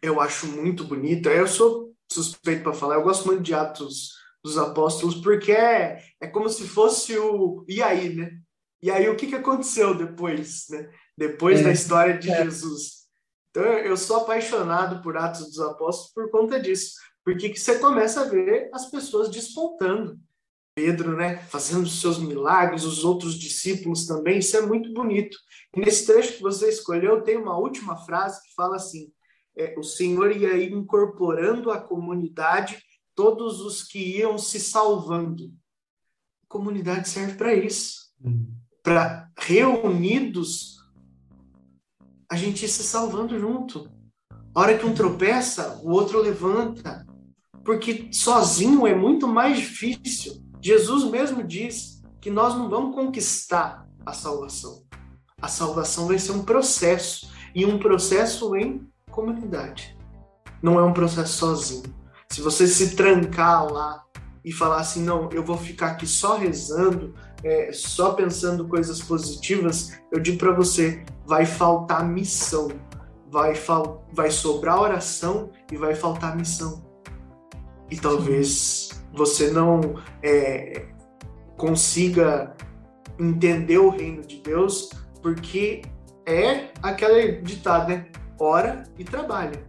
[0.00, 1.30] eu acho muito bonita.
[1.30, 4.12] Eu sou suspeito para falar, eu gosto muito de Atos
[4.42, 7.64] dos Apóstolos, porque é, é como se fosse o.
[7.68, 8.38] E aí, né?
[8.82, 10.90] E aí, o que, que aconteceu depois, né?
[11.16, 12.44] Depois é, da história de é.
[12.44, 13.04] Jesus.
[13.50, 16.94] Então, eu sou apaixonado por Atos dos Apóstolos por conta disso.
[17.24, 20.18] Porque que você começa a ver as pessoas despontando.
[20.74, 25.38] Pedro, né, fazendo os seus milagres, os outros discípulos também, isso é muito bonito.
[25.76, 29.12] E nesse trecho que você escolheu, tem uma última frase que fala assim:
[29.56, 32.82] é, o Senhor ia incorporando à comunidade
[33.14, 35.44] todos os que iam se salvando.
[36.44, 38.52] A comunidade serve para isso, hum.
[38.82, 40.74] para reunidos
[42.28, 43.88] a gente ir se salvando junto.
[44.52, 47.06] A hora que um tropeça, o outro levanta,
[47.64, 50.43] porque sozinho é muito mais difícil.
[50.64, 54.82] Jesus mesmo diz que nós não vamos conquistar a salvação.
[55.38, 59.94] A salvação vai ser um processo e um processo em comunidade.
[60.62, 61.94] Não é um processo sozinho.
[62.30, 64.06] Se você se trancar lá
[64.42, 70.00] e falar assim, não, eu vou ficar aqui só rezando, é, só pensando coisas positivas,
[70.10, 72.68] eu digo para você, vai faltar missão,
[73.30, 76.82] vai, fal vai sobrar oração e vai faltar missão.
[77.90, 80.86] E talvez você não é,
[81.56, 82.54] consiga
[83.18, 84.90] entender o reino de Deus,
[85.22, 85.82] porque
[86.26, 88.06] é aquela ditada, né?
[88.38, 89.64] Ora e trabalha.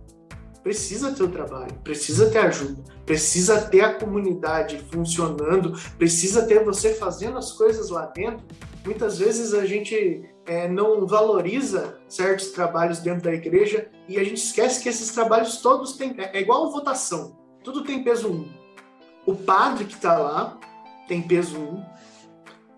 [0.63, 6.95] Precisa ter o trabalho, precisa ter ajuda, precisa ter a comunidade funcionando, precisa ter você
[6.95, 8.43] fazendo as coisas lá dentro.
[8.83, 14.37] Muitas vezes a gente é, não valoriza certos trabalhos dentro da igreja e a gente
[14.37, 16.15] esquece que esses trabalhos todos têm.
[16.17, 18.64] É, é igual votação, tudo tem peso um.
[19.25, 20.57] O padre que está lá
[21.07, 21.83] tem peso um,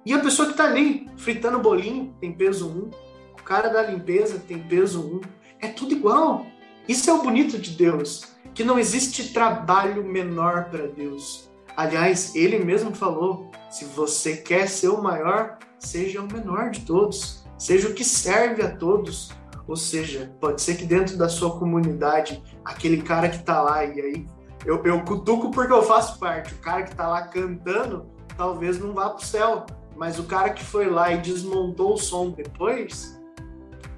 [0.05, 2.89] e a pessoa que está ali fritando bolinho tem peso um,
[3.37, 5.21] o cara da limpeza tem peso um,
[5.59, 6.45] é tudo igual.
[6.87, 11.49] Isso é o bonito de Deus, que não existe trabalho menor para Deus.
[11.75, 17.45] Aliás, ele mesmo falou: se você quer ser o maior, seja o menor de todos,
[17.57, 19.31] seja o que serve a todos.
[19.67, 23.99] Ou seja, pode ser que dentro da sua comunidade, aquele cara que está lá, e
[23.99, 24.25] aí
[24.67, 28.93] eu, eu cutuco porque eu faço parte, o cara que está lá cantando, talvez não
[28.93, 29.65] vá para o céu,
[29.95, 33.17] mas o cara que foi lá e desmontou o som depois,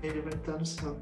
[0.03, 0.95] ele vai estar no céu.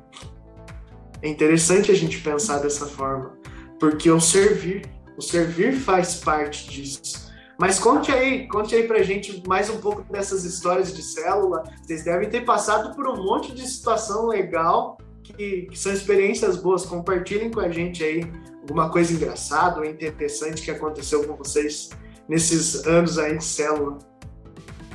[1.21, 3.37] É interessante a gente pensar dessa forma,
[3.77, 7.27] porque o servir, o servir faz parte disso.
[7.59, 11.63] Mas conte aí, conte aí pra gente mais um pouco dessas histórias de célula.
[11.81, 16.85] Vocês devem ter passado por um monte de situação legal, que, que são experiências boas.
[16.85, 18.23] Compartilhem com a gente aí
[18.67, 21.89] alguma coisa engraçada ou interessante que aconteceu com vocês
[22.27, 23.97] nesses anos aí de célula.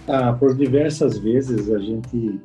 [0.06, 2.38] Ah, por diversas vezes a gente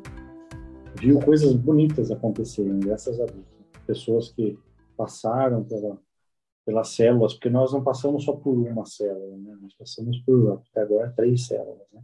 [0.95, 3.45] viu coisas bonitas acontecerem, graças a Deus
[3.85, 4.57] pessoas que
[4.97, 5.97] passaram pela,
[6.65, 9.57] pelas células, porque nós não passamos só por uma célula, né?
[9.61, 12.01] Nós passamos por, até agora, três células, né?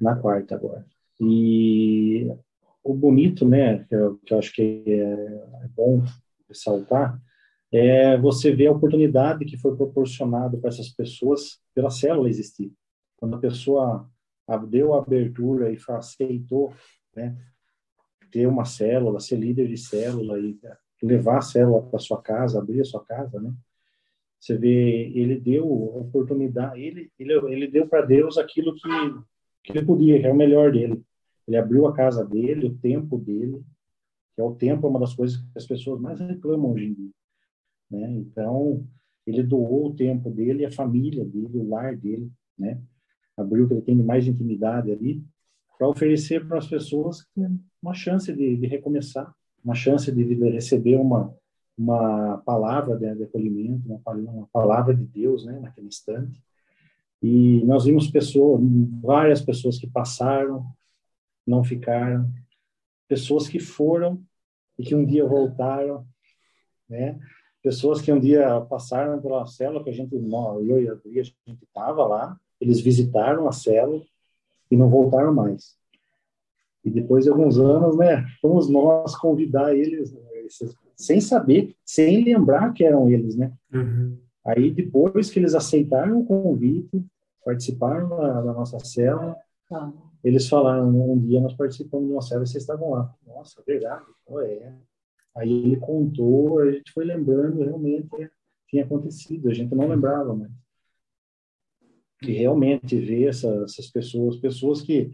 [0.00, 0.84] Na quarta agora.
[1.18, 2.30] E
[2.84, 6.02] o bonito, né, que eu, que eu acho que é, é bom
[6.46, 7.18] ressaltar,
[7.72, 12.72] é você ver a oportunidade que foi proporcionada para essas pessoas pela célula existir.
[13.16, 14.08] Quando a pessoa
[14.68, 16.72] deu a abertura e aceitou
[17.14, 17.36] né,
[18.30, 20.58] ter uma célula, ser líder de célula e
[21.02, 23.52] levar a célula para sua casa, abrir a sua casa, né?
[24.38, 28.88] Você vê, ele deu oportunidade, ele ele, ele deu para Deus aquilo que,
[29.62, 31.02] que ele podia, que é o melhor dele.
[31.46, 33.62] Ele abriu a casa dele, o tempo dele,
[34.34, 36.94] que é o tempo é uma das coisas que as pessoas mais reclamam hoje em
[36.94, 37.10] dia,
[37.90, 38.10] né?
[38.12, 38.86] Então,
[39.26, 42.80] ele doou o tempo dele, a família dele, o lar dele, né?
[43.36, 45.24] Abriu que ele tem mais intimidade ali
[45.78, 47.26] para oferecer para as pessoas
[47.82, 49.34] uma chance de, de, recomeçar,
[49.64, 51.34] uma chance de receber uma
[51.80, 56.42] uma palavra de, de acolhimento, uma, uma, palavra de Deus, né, naquele instante.
[57.22, 58.60] E nós vimos pessoas,
[59.00, 60.66] várias pessoas que passaram,
[61.46, 62.30] não ficaram,
[63.08, 64.22] pessoas que foram
[64.78, 66.06] e que um dia voltaram,
[66.86, 67.18] né?
[67.62, 71.22] Pessoas que um dia passaram pela célula que a gente, eu e a Adri, a
[71.22, 74.02] gente estava lá, eles visitaram a célula
[74.70, 75.76] e não voltaram mais.
[76.84, 80.14] E depois de alguns anos, né, fomos nós convidar eles,
[80.96, 83.52] sem saber, sem lembrar que eram eles, né?
[83.72, 84.16] Uhum.
[84.44, 87.04] Aí depois que eles aceitaram o convite,
[87.44, 89.36] participaram da, da nossa célula,
[89.70, 89.92] ah.
[90.24, 93.14] eles falaram, um dia nós participamos de uma célula e vocês estavam lá.
[93.26, 94.74] Nossa, verdade, oh, é.
[95.36, 98.30] Aí ele contou, a gente foi lembrando, realmente
[98.68, 100.52] tinha acontecido, a gente não lembrava mais.
[102.22, 105.10] E realmente ver essa, essas pessoas, pessoas que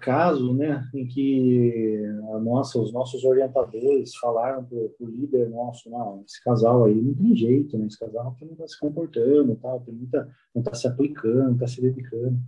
[0.00, 2.04] caso, né, em que
[2.34, 7.14] a nossa, os nossos orientadores falaram para o líder nosso, não, esse casal aí não
[7.14, 10.86] tem jeito, né, esse casal não está se comportando, tal, tem muita, não está se
[10.86, 12.38] aplicando, não está se dedicando,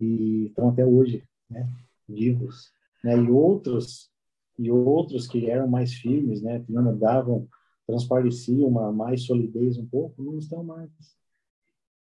[0.00, 1.68] e estão até hoje, né,
[2.08, 2.70] vivos,
[3.02, 4.08] né, e outros
[4.58, 7.46] e outros que eram mais firmes, né, que não davam,
[7.86, 10.90] transpareciam uma mais solidez um pouco, não estão mais.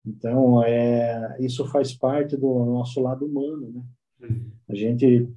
[0.04, 3.82] Então, é, isso faz parte do nosso lado humano, né?
[4.68, 5.28] A gente,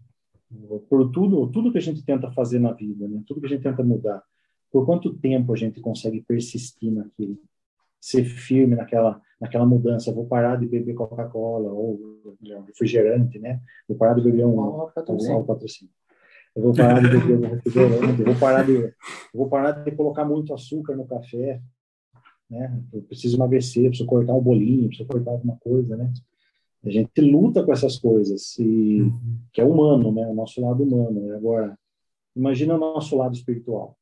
[0.89, 3.21] por tudo, tudo que a gente tenta fazer na vida, né?
[3.27, 4.23] Tudo que a gente tenta mudar,
[4.71, 7.37] por quanto tempo a gente consegue persistir naquilo?
[7.99, 10.13] Ser firme naquela, naquela mudança.
[10.13, 12.35] Vou parar de beber Coca-Cola ou
[12.65, 13.61] refrigerante, né?
[13.87, 15.93] Vou parar de beber um, um, um patrocínio.
[16.55, 18.19] Eu vou parar de beber um refrigerante.
[18.19, 18.93] Eu vou parar de, eu
[19.33, 21.61] vou parar de colocar muito açúcar no café
[22.53, 22.83] né?
[22.93, 26.13] Eu preciso emagrecer, preciso cortar um bolinho, preciso cortar alguma coisa, né?
[26.85, 29.37] A gente luta com essas coisas, e, uhum.
[29.51, 30.27] que é humano, né?
[30.27, 31.33] O nosso lado humano.
[31.35, 31.77] Agora,
[32.35, 33.97] imagina o nosso lado espiritual.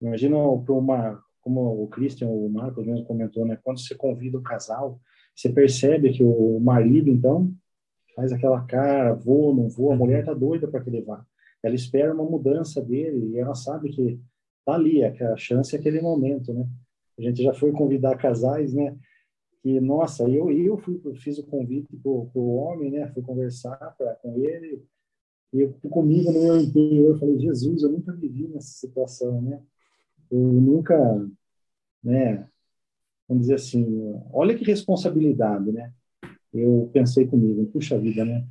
[0.00, 3.58] Imagina uma como o Christian, o Marcos mesmo comentou, né?
[3.62, 5.00] Quando você convida o casal,
[5.34, 7.52] você percebe que o marido, então,
[8.14, 11.26] faz aquela cara, vou, não vou, a mulher tá doida para que levar.
[11.62, 14.20] Ela espera uma mudança dele e ela sabe que
[14.64, 16.66] tá ali, a chance é aquele momento, né?
[17.18, 18.96] A gente já foi convidar casais, né?
[19.62, 23.06] Que, nossa, eu, eu fui, fiz o convite para o homem, né?
[23.12, 24.82] Fui conversar pra, com ele,
[25.52, 29.62] e eu, comigo no meu interior, eu falei, Jesus, eu nunca vivi nessa situação, né?
[30.30, 30.96] Eu nunca,
[32.02, 32.48] né?
[33.28, 35.92] Vamos dizer assim, olha que responsabilidade, né?
[36.52, 38.46] Eu pensei comigo, puxa vida, né?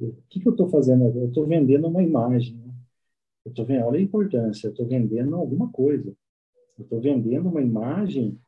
[0.00, 1.04] O que, que eu estou fazendo?
[1.04, 2.74] Eu estou vendendo uma imagem, né?
[3.44, 6.14] Eu estou vendo, olha a importância, eu estou vendendo alguma coisa.
[6.78, 8.38] Eu estou vendendo uma imagem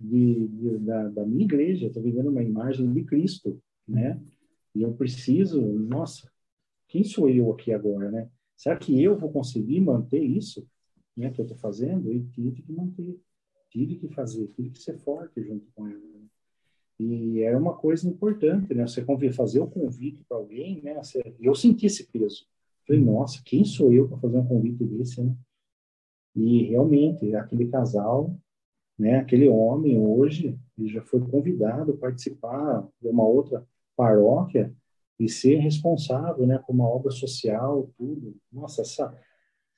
[0.00, 4.20] de, de da, da, minha igreja, estou vendendo uma imagem de Cristo, né?
[4.74, 6.30] E eu preciso, nossa,
[6.88, 8.28] quem sou eu aqui agora, né?
[8.56, 10.66] Será que eu vou conseguir manter isso,
[11.16, 12.12] né, que eu estou fazendo?
[12.12, 13.20] E tive que manter,
[13.70, 15.98] tive que fazer, tive que ser forte junto com ela.
[15.98, 16.26] Né?
[17.02, 18.86] E era uma coisa importante, né?
[18.86, 21.00] Você fazer o convite para alguém, né?
[21.40, 22.46] Eu senti esse peso.
[22.86, 25.34] Falei, nossa, quem sou eu para fazer um convite desse, né?
[26.34, 28.36] E realmente, aquele casal,
[28.98, 33.66] né, aquele homem hoje, ele já foi convidado a participar de uma outra
[33.96, 34.72] paróquia
[35.18, 38.34] e ser responsável, né, por uma obra social, tudo.
[38.50, 39.14] Nossa, essa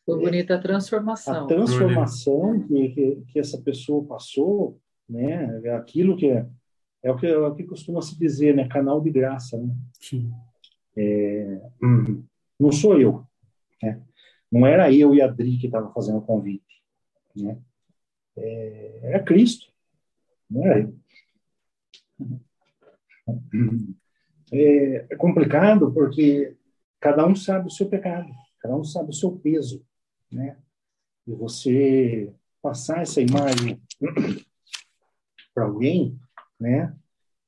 [0.07, 1.45] foi bonita a transformação.
[1.45, 4.79] A transformação que, que, que, essa pessoa passou,
[5.09, 6.31] né, é aquilo que
[7.05, 9.77] é, o que, é o que costuma se dizer, né, canal de graça, né?
[10.01, 10.33] Sim.
[10.97, 12.25] É, hum,
[12.59, 13.27] não sou eu,
[13.83, 14.03] né?
[14.51, 16.83] Não era eu e a Dri que estavam fazendo o convite,
[17.37, 17.61] né?
[18.37, 19.71] É, era Cristo,
[20.51, 20.95] não era eu.
[24.53, 26.57] É, é complicado porque
[27.01, 29.85] cada um sabe o seu pecado, cada um sabe o seu peso,
[30.33, 30.57] né?
[31.27, 32.33] E você
[32.63, 33.79] passar essa imagem
[35.55, 36.19] para alguém,
[36.65, 36.97] né?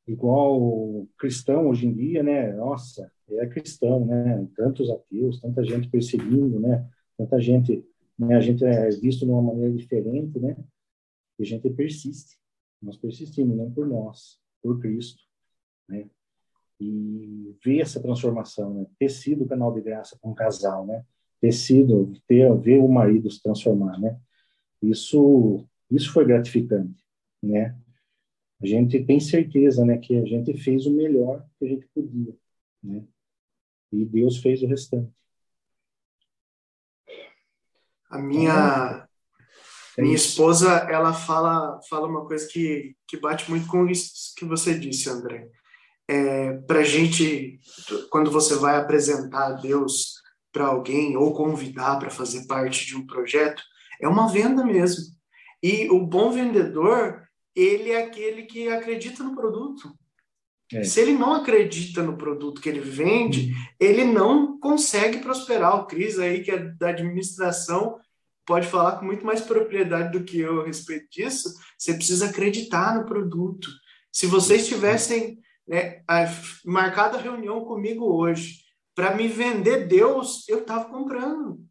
[0.07, 2.53] Igual cristão hoje em dia, né?
[2.53, 4.47] Nossa, é cristão, né?
[4.55, 6.87] Tantos ateus, tanta gente perseguindo, né?
[7.17, 7.85] Tanta gente,
[8.19, 8.37] né?
[8.37, 10.57] A gente é visto de uma maneira diferente, né?
[11.39, 12.39] E a gente persiste.
[12.81, 15.23] Nós persistimos, não por nós, por Cristo,
[15.89, 16.09] né?
[16.79, 18.87] e ver essa transformação, né?
[18.99, 21.03] ter sido o canal de graça para um casal, né?
[21.41, 24.19] ter sido, ter, ver o marido se transformar, né?
[24.83, 27.03] Isso, isso foi gratificante,
[27.43, 27.75] né?
[28.63, 32.35] A gente tem certeza, né, que a gente fez o melhor que a gente podia,
[32.83, 33.05] né?
[33.93, 35.13] E Deus fez o restante.
[38.11, 39.09] A minha
[39.99, 44.45] é minha esposa, ela fala fala uma coisa que que bate muito com isso que
[44.45, 45.51] você disse, André
[46.09, 47.59] é, para a gente,
[48.11, 50.15] quando você vai apresentar Deus
[50.53, 53.63] para alguém ou convidar para fazer parte de um projeto,
[54.01, 55.05] é uma venda mesmo.
[55.63, 57.26] E o bom vendedor,
[57.57, 59.91] ele é aquele que acredita no produto.
[60.73, 60.85] É.
[60.85, 65.77] Se ele não acredita no produto que ele vende, ele não consegue prosperar.
[65.77, 67.99] O Cris aí, que é da administração,
[68.45, 71.55] pode falar com muito mais propriedade do que eu a respeito disso.
[71.79, 73.71] Você precisa acreditar no produto.
[74.13, 76.03] Se vocês tivessem né,
[76.65, 78.61] marcado a reunião comigo hoje
[78.95, 81.65] para me vender Deus, eu estava comprando.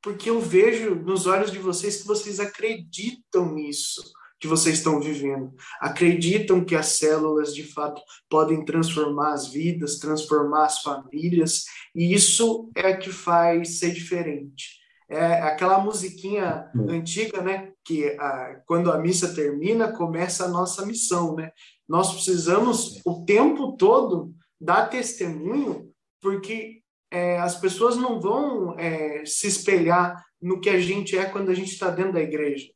[0.00, 4.02] Porque eu vejo nos olhos de vocês que vocês acreditam nisso
[4.42, 5.54] que vocês estão vivendo.
[5.80, 11.64] Acreditam que as células, de fato, podem transformar as vidas, transformar as famílias,
[11.94, 14.80] e isso é que faz ser diferente.
[15.08, 16.90] É aquela musiquinha hum.
[16.90, 17.70] antiga, né?
[17.84, 21.52] Que a, quando a missa termina, começa a nossa missão, né?
[21.88, 25.88] Nós precisamos o tempo todo dar testemunho,
[26.20, 26.80] porque
[27.12, 31.54] é, as pessoas não vão é, se espelhar no que a gente é quando a
[31.54, 32.66] gente está dentro da igreja.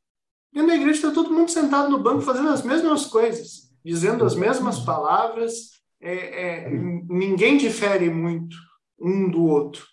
[0.53, 4.35] Dentro da igreja está todo mundo sentado no banco fazendo as mesmas coisas, dizendo as
[4.35, 8.57] mesmas palavras, é, é ninguém difere muito
[8.99, 9.85] um do outro.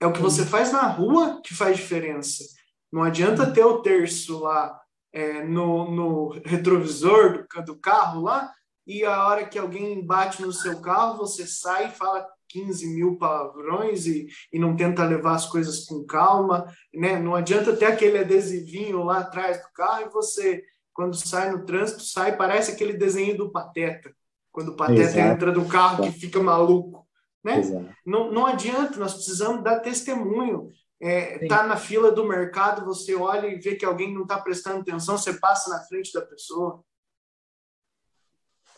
[0.00, 2.44] É o que você faz na rua que faz diferença.
[2.92, 4.78] Não adianta ter o terço lá
[5.12, 8.52] é, no, no, retrovisor do, do, carro lá,
[8.86, 13.16] e a hora que alguém bate no seu carro, você sai e fala 15 mil
[13.16, 17.18] palavrões e, e não tenta levar as coisas com calma, né?
[17.18, 20.62] Não adianta ter aquele adesivinho lá atrás do carro e você,
[20.92, 24.14] quando sai no trânsito, sai, parece aquele desenho do Pateta,
[24.50, 25.34] quando o Pateta Exato.
[25.34, 27.06] entra do carro que fica maluco,
[27.42, 27.62] né?
[28.04, 30.70] Não, não adianta, nós precisamos dar testemunho
[31.04, 34.82] é, tá na fila do mercado, você olha e vê que alguém não está prestando
[34.82, 36.84] atenção, você passa na frente da pessoa.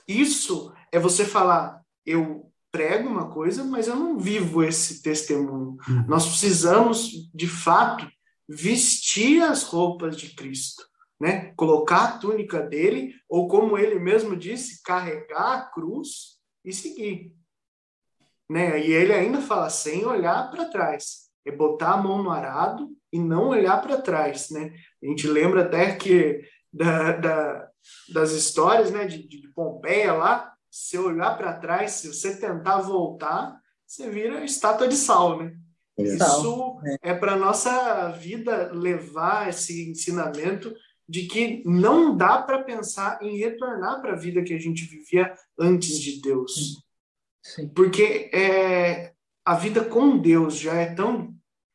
[0.09, 5.77] Isso é você falar, eu prego uma coisa, mas eu não vivo esse testemunho.
[5.89, 6.05] Uhum.
[6.09, 8.05] Nós precisamos, de fato,
[8.49, 10.83] vestir as roupas de Cristo.
[11.21, 11.53] né?
[11.55, 17.33] Colocar a túnica dele, ou como ele mesmo disse, carregar a cruz e seguir.
[18.51, 18.85] Né?
[18.85, 23.21] E ele ainda fala sem olhar para trás, é botar a mão no arado e
[23.21, 24.75] não olhar para trás, né?
[25.01, 26.43] A gente lembra até que
[26.73, 27.69] da, da
[28.09, 33.61] das histórias, né, de, de Pompeia lá, se olhar para trás, se você tentar voltar,
[33.87, 35.55] você vira estátua de sal, né?
[35.97, 36.03] É.
[36.03, 40.75] Isso é, é para nossa vida levar esse ensinamento
[41.09, 45.33] de que não dá para pensar em retornar para a vida que a gente vivia
[45.57, 46.83] antes de Deus.
[47.41, 47.69] Sim.
[47.69, 49.13] Porque é,
[49.45, 51.33] a vida com Deus já é tão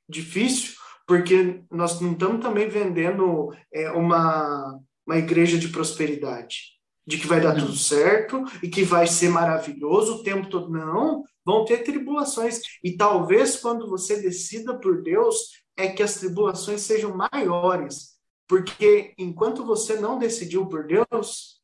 [0.09, 0.73] difícil,
[1.07, 4.77] porque nós não estamos também vendendo é, uma,
[5.07, 6.78] uma igreja de prosperidade,
[7.10, 10.69] de que vai dar tudo certo e que vai ser maravilhoso o tempo todo.
[10.69, 12.61] Não, vão ter tribulações.
[12.84, 18.19] E talvez quando você decida por Deus, é que as tribulações sejam maiores
[18.49, 21.61] porque enquanto você não decidiu por Deus,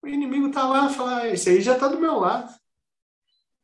[0.00, 2.54] o inimigo está lá e fala: ah, esse aí já está do meu lado.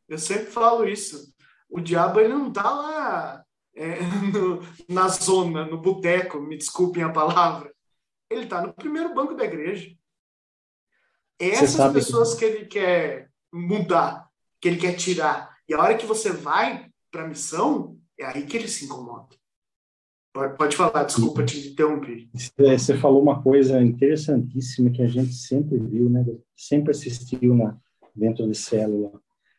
[0.09, 1.32] Eu sempre falo isso.
[1.70, 3.44] O diabo ele não está lá
[3.77, 4.01] é,
[4.32, 4.61] no,
[4.93, 7.73] na zona, no boteco, me desculpem a palavra.
[8.28, 9.94] Ele está no primeiro banco da igreja.
[11.39, 12.40] Essas pessoas que...
[12.40, 14.28] que ele quer mudar,
[14.61, 15.56] que ele quer tirar.
[15.69, 19.28] E a hora que você vai para a missão, é aí que ele se incomoda.
[20.59, 22.28] Pode, falar, desculpa te interromper.
[22.59, 26.27] Você falou uma coisa interessantíssima que a gente sempre viu, né?
[26.56, 27.78] Sempre assistiu na,
[28.15, 29.12] dentro de célula.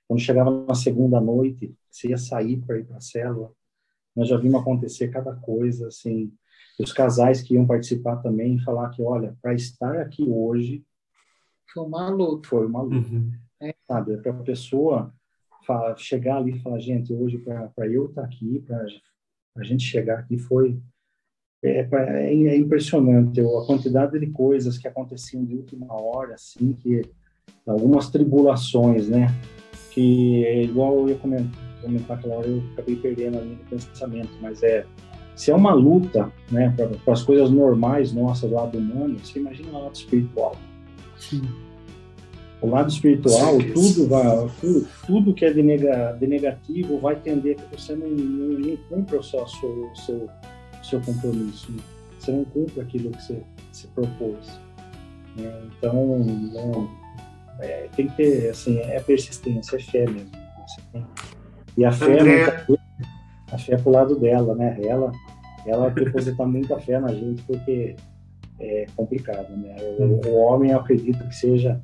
[0.05, 3.53] Quando chegava na segunda noite, você ia sair para ir para a célula,
[4.13, 6.31] nós já vimos acontecer cada coisa, assim.
[6.77, 10.83] Os casais que iam participar também falar que, olha, para estar aqui hoje.
[11.75, 12.47] Foi uma luta.
[12.47, 13.09] Foi uma luta.
[13.09, 13.31] Uhum.
[13.61, 13.75] É.
[13.85, 14.17] Sabe?
[14.17, 15.13] Para a pessoa
[15.97, 18.85] chegar ali e falar, gente, hoje para eu estar aqui, para
[19.57, 20.79] a gente chegar aqui foi
[21.63, 27.01] é, é, é impressionante a quantidade de coisas que aconteciam de última hora, assim, que
[27.65, 29.27] algumas tribulações, né?
[29.91, 33.63] Que é igual eu ia comentar, comentar aquela hora, eu acabei perdendo a linha de
[33.63, 34.85] pensamento, mas é
[35.35, 36.73] se é uma luta, né,
[37.03, 40.55] para as coisas normais nossas do lado humano, você imagina o lado espiritual.
[41.17, 41.41] Sim.
[42.61, 47.57] O lado espiritual, tudo vai, tudo, tudo que é de, nega, de negativo vai tender
[47.57, 50.29] que você não, não, não cumpra o seu, seu, seu,
[50.81, 51.71] seu compromisso.
[51.71, 51.79] Né?
[52.19, 53.41] Você não cumpre aquilo que você
[53.71, 54.47] se propôs.
[55.35, 55.51] Né?
[55.77, 56.89] Então, não,
[57.59, 60.31] é, tem que ter, assim, é persistência, é fé mesmo.
[61.77, 62.65] E a fé, André...
[63.51, 64.77] a fé é pro lado dela, né?
[64.81, 65.11] Ela,
[65.65, 67.95] ela deposita muita fé na gente porque
[68.59, 69.75] é complicado, né?
[69.99, 71.81] O, o homem, eu acredito que seja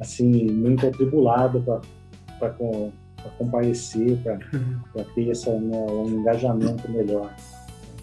[0.00, 1.62] assim, muito atribulado
[2.38, 2.54] para
[3.36, 5.04] comparecer, para uhum.
[5.14, 7.34] ter essa, né, um engajamento melhor.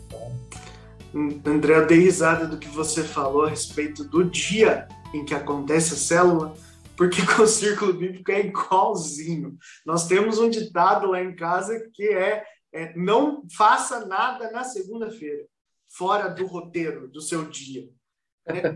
[0.05, 1.53] Então...
[1.53, 5.95] André, eu dei risada do que você falou a respeito do dia em que acontece
[5.95, 6.55] a célula,
[6.95, 9.57] porque com o círculo bíblico é igualzinho.
[9.85, 15.45] Nós temos um ditado lá em casa que é, é não faça nada na segunda-feira,
[15.89, 17.89] fora do roteiro do seu dia.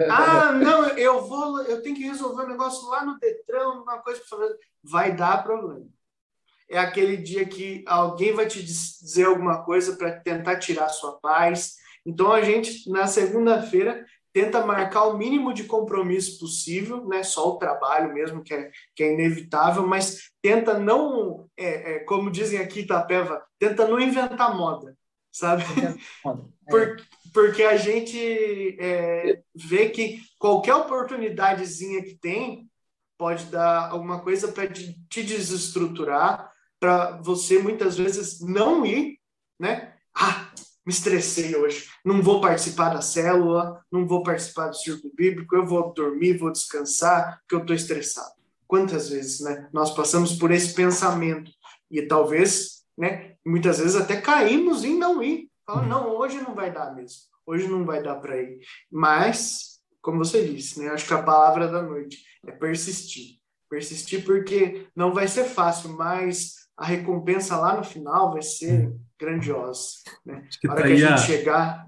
[0.10, 4.22] Ah, não, eu vou, eu tenho que resolver um negócio lá no Detran, uma coisa
[4.30, 4.56] para.
[4.84, 5.88] Vai dar problema.
[6.70, 11.76] É aquele dia que alguém vai te dizer alguma coisa para tentar tirar sua paz.
[12.06, 17.24] Então a gente, na segunda-feira, tenta marcar o mínimo de compromisso possível, né?
[17.24, 22.32] Só o trabalho mesmo, que é, que é inevitável, mas tenta não, é, é, como
[22.32, 24.96] dizem aqui, Itapeva, tenta não inventar moda,
[25.32, 25.64] sabe?
[26.68, 26.98] Por,
[27.34, 32.70] porque a gente é, vê que qualquer oportunidadezinha que tem
[33.18, 39.20] pode dar alguma coisa para te, desestruturar, para você muitas vezes não ir,
[39.60, 39.94] né?
[40.16, 40.52] Ah,
[40.86, 45.66] me estressei hoje, não vou participar da célula, não vou participar do círculo bíblico, eu
[45.66, 48.34] vou dormir, vou descansar, porque eu estou estressado.
[48.68, 49.70] Quantas vezes, né?
[49.72, 51.52] Nós passamos por esse pensamento
[51.92, 53.36] e talvez, né?
[53.46, 57.22] Muitas vezes até caímos em não ir Fala, não, hoje não vai dar mesmo.
[57.46, 58.60] Hoje não vai dar para ir.
[58.92, 60.90] Mas, como você disse, né?
[60.90, 63.40] Acho que a palavra da noite é persistir.
[63.70, 69.94] Persistir porque não vai ser fácil, mas a recompensa lá no final vai ser grandiosa.
[70.26, 70.44] Né?
[70.46, 71.18] Acho que a hora tá que a gente a...
[71.18, 71.88] chegar.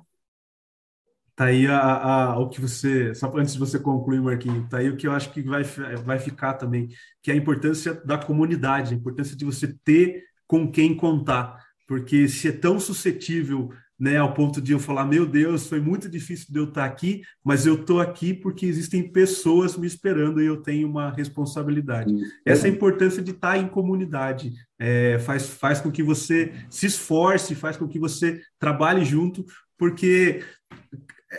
[1.36, 3.14] Tá aí a, a, o que você.
[3.16, 6.20] Só antes de você concluir, Marquinhos, tá aí o que eu acho que vai, vai
[6.20, 6.90] ficar também,
[7.22, 12.28] que é a importância da comunidade, a importância de você ter com quem contar porque
[12.28, 16.48] se é tão suscetível né, ao ponto de eu falar, meu Deus, foi muito difícil
[16.50, 20.58] de eu estar aqui, mas eu estou aqui porque existem pessoas me esperando e eu
[20.58, 22.14] tenho uma responsabilidade.
[22.44, 26.88] Essa é a importância de estar em comunidade, é, faz, faz com que você se
[26.88, 29.46] esforce, faz com que você trabalhe junto,
[29.78, 30.42] porque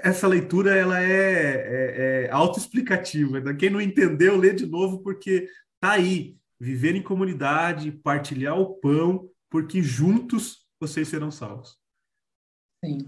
[0.03, 3.41] essa leitura ela é, é, é autoexplicativa.
[3.41, 3.55] Né?
[3.55, 5.49] Quem não entendeu, lê de novo, porque
[5.81, 6.37] tá aí.
[6.65, 11.79] Viver em comunidade, partilhar o pão, porque juntos vocês serão salvos.
[12.83, 12.99] Sim,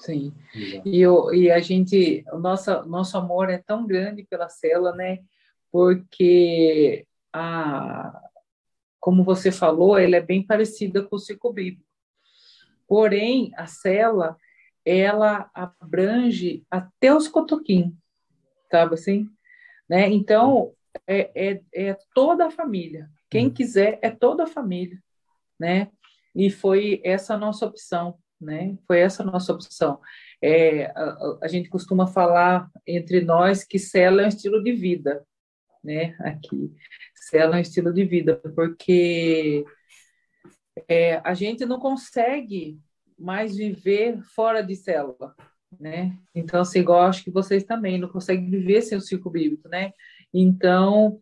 [0.00, 0.34] sim.
[0.84, 5.20] E, eu, e a gente, o nosso, nosso amor é tão grande pela cela, né?
[5.70, 8.28] Porque, a,
[8.98, 11.86] como você falou, ela é bem parecida com o ciclo bíblico.
[12.88, 14.36] Porém, a cela,
[14.84, 17.94] ela abrange até os cotoquinhos,
[18.68, 19.28] sabe assim?
[19.88, 20.08] Né?
[20.08, 20.74] Então,
[21.06, 23.08] é, é, é toda a família.
[23.30, 23.52] Quem uhum.
[23.52, 24.98] quiser, é toda a família,
[25.58, 25.90] né?
[26.34, 28.76] E foi essa a nossa opção, né?
[28.86, 30.00] Foi essa a nossa opção.
[30.40, 35.26] É, a, a, gente costuma falar entre nós que cela é um estilo de vida,
[35.82, 36.14] né?
[36.20, 36.72] Aqui,
[37.14, 39.64] cela é um estilo de vida, porque
[40.88, 42.78] é, a gente não consegue
[43.18, 45.34] mais viver fora de célula,
[45.80, 46.16] né?
[46.34, 49.92] Então, assim, igual acho que vocês também não conseguem viver sem o ciclo bíblico, né?
[50.32, 51.20] Então,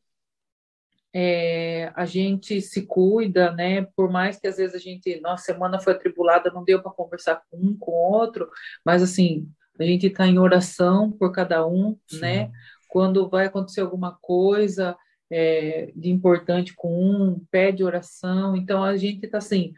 [1.13, 3.83] é, a gente se cuida, né?
[3.95, 7.43] Por mais que às vezes a gente, nossa semana foi atribulada, não deu para conversar
[7.49, 8.51] com um, com o outro,
[8.85, 9.49] mas assim,
[9.79, 12.21] a gente está em oração por cada um, Sim.
[12.21, 12.53] né?
[12.89, 14.97] Quando vai acontecer alguma coisa
[15.31, 18.57] é, de importante com um, pede oração.
[18.57, 19.73] Então a gente está assim,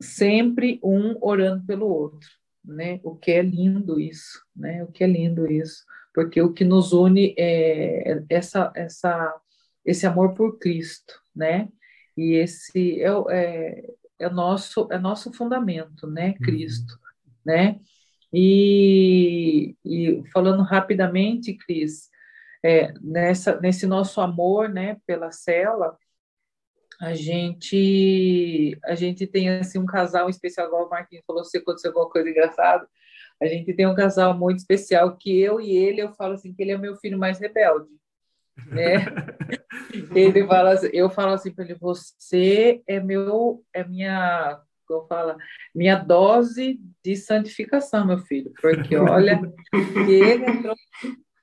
[0.00, 2.28] sempre um orando pelo outro,
[2.64, 3.00] né?
[3.02, 4.84] O que é lindo isso, né?
[4.84, 5.84] O que é lindo isso,
[6.16, 9.38] porque o que nos une é essa essa
[9.84, 11.68] esse amor por Cristo, né?
[12.16, 16.28] E esse é, é, é nosso é nosso fundamento, né?
[16.28, 16.38] Uhum.
[16.38, 17.32] Cristo, uhum.
[17.44, 17.80] né?
[18.32, 22.08] E, e, falando rapidamente, Cris,
[22.64, 25.96] é, nessa, nesse nosso amor, né, pela cela,
[27.00, 31.90] a gente a gente tem assim um casal especial, igual o Marquinhos falou, se aconteceu
[31.90, 32.88] alguma coisa engraçada,
[33.40, 36.62] a gente tem um casal muito especial que eu e ele, eu falo assim que
[36.62, 37.88] ele é o meu filho mais rebelde,
[38.68, 38.94] né?
[40.14, 45.36] ele fala, assim, eu falo assim para ele, você é meu, é minha, eu falo,
[45.74, 49.40] minha dose de santificação, meu filho, porque olha,
[50.08, 50.74] ele entrou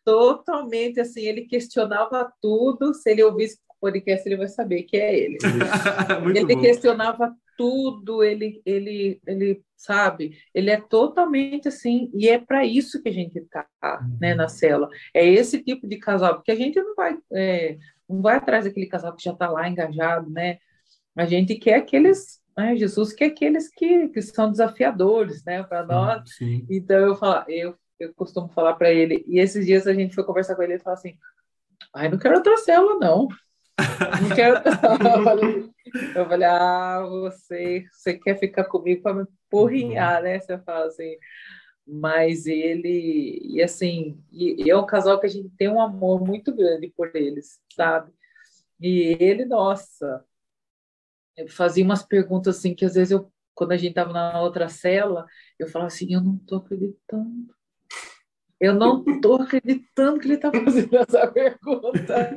[0.04, 5.38] totalmente assim, ele questionava tudo, se ele ouvisse podcast ele vai saber que é ele.
[6.40, 6.62] ele bom.
[6.62, 13.10] questionava tudo, ele, ele, ele sabe, ele é totalmente assim, e é para isso que
[13.10, 13.68] a gente está
[14.20, 14.38] né, uhum.
[14.38, 14.90] na cela.
[15.14, 17.78] É esse tipo de casal, porque a gente não vai, é,
[18.10, 20.58] não vai atrás daquele casal que já está lá engajado, né?
[21.16, 26.34] A gente quer aqueles, né, Jesus quer aqueles que, que são desafiadores, né, para nós.
[26.38, 26.66] Sim.
[26.70, 30.24] Então eu falo, eu, eu costumo falar para ele, e esses dias a gente foi
[30.24, 31.18] conversar com ele e falou assim,
[31.94, 33.28] ai, não quero outra célula, não.
[34.22, 34.56] Não quero...
[36.16, 40.40] eu, falei, ah, você, você quer ficar comigo para me porrinhar, né?
[40.40, 41.18] Você fala assim.
[41.86, 46.26] Mas ele, e assim, e, e é um casal que a gente tem um amor
[46.26, 48.12] muito grande por eles, sabe?
[48.80, 50.24] E ele, nossa,
[51.50, 55.26] fazia umas perguntas assim que às vezes eu, quando a gente estava na outra cela,
[55.60, 57.54] eu falava assim, eu não estou acreditando
[58.64, 62.32] eu não estou acreditando que ele está fazendo essa pergunta.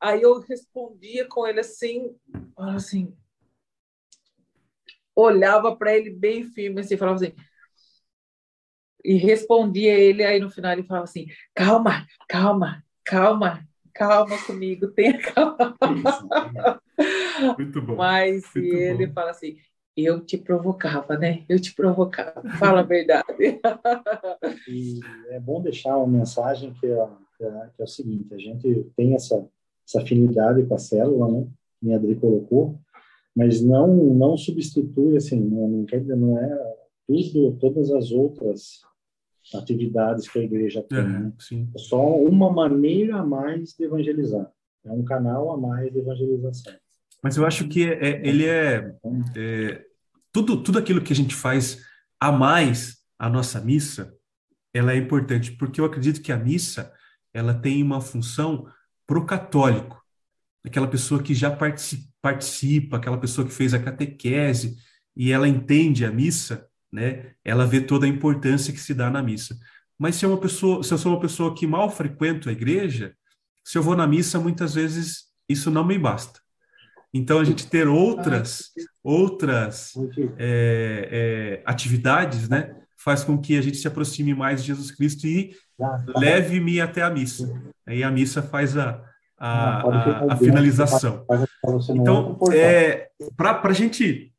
[0.00, 2.12] Aí eu respondia com ele assim,
[2.56, 3.16] assim,
[5.14, 7.32] olhava para ele bem firme, assim, falava assim,
[9.04, 15.20] e respondia ele, aí no final ele falava assim, calma, calma, calma, calma comigo, tenha
[15.20, 15.76] calma.
[17.58, 17.96] Muito bom.
[17.96, 19.14] Mas Muito ele bom.
[19.14, 19.56] fala assim,
[19.96, 21.44] eu te provocava, né?
[21.48, 22.42] Eu te provocava.
[22.58, 23.60] Fala a verdade.
[24.68, 27.08] e é bom deixar uma mensagem que é,
[27.38, 29.46] que é, que é o seguinte: a gente tem essa,
[29.86, 31.46] essa afinidade com a célula, né?
[31.80, 32.78] Que a Adri colocou,
[33.36, 36.74] mas não não substitui assim, não, não quer dizer, não é
[37.06, 38.82] tudo, todas as outras
[39.54, 40.98] atividades que a igreja tem.
[40.98, 41.32] É, né?
[41.74, 44.50] é só uma maneira a mais de evangelizar.
[44.84, 46.74] É um canal a mais de evangelização.
[47.24, 48.94] Mas eu acho que é, é, ele é,
[49.34, 49.82] é,
[50.30, 51.82] tudo, tudo aquilo que a gente faz
[52.20, 54.14] a mais a nossa missa,
[54.74, 56.92] ela é importante, porque eu acredito que a missa
[57.32, 58.68] ela tem uma função
[59.06, 60.04] pro católico,
[60.62, 64.76] aquela pessoa que já participa, aquela pessoa que fez a catequese
[65.16, 67.32] e ela entende a missa, né?
[67.42, 69.58] Ela vê toda a importância que se dá na missa.
[69.98, 73.16] Mas se é uma pessoa, se eu sou uma pessoa que mal frequento a igreja,
[73.64, 76.43] se eu vou na missa, muitas vezes isso não me basta.
[77.14, 78.72] Então, a gente ter outras,
[79.02, 79.92] outras
[80.36, 85.24] é, é, atividades, né, faz com que a gente se aproxime mais de Jesus Cristo
[85.26, 85.54] e
[86.16, 87.62] leve-me até a missa.
[87.86, 89.00] Aí a missa faz a,
[89.38, 91.24] a, a, a finalização.
[91.90, 94.32] Então, é, para a gente,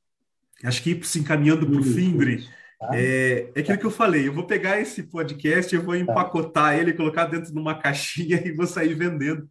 [0.64, 2.18] acho que se encaminhando para o fim,
[2.78, 2.90] Tá?
[2.94, 6.00] É, é aquilo que eu falei, eu vou pegar esse podcast, eu vou tá.
[6.02, 6.78] empacotar tá.
[6.78, 9.48] ele, colocar dentro de uma caixinha e vou sair vendendo,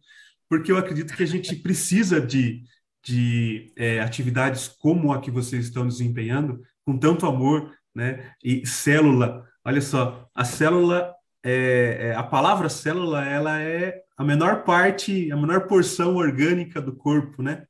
[0.47, 2.61] porque eu acredito que a gente precisa de,
[3.05, 8.31] de é, atividades como a que vocês estão desempenhando, com tanto amor, né?
[8.43, 11.13] E célula, olha só, a célula,
[11.43, 16.95] é, é, a palavra célula, ela é a menor parte, a menor porção orgânica do
[16.95, 17.65] corpo, né?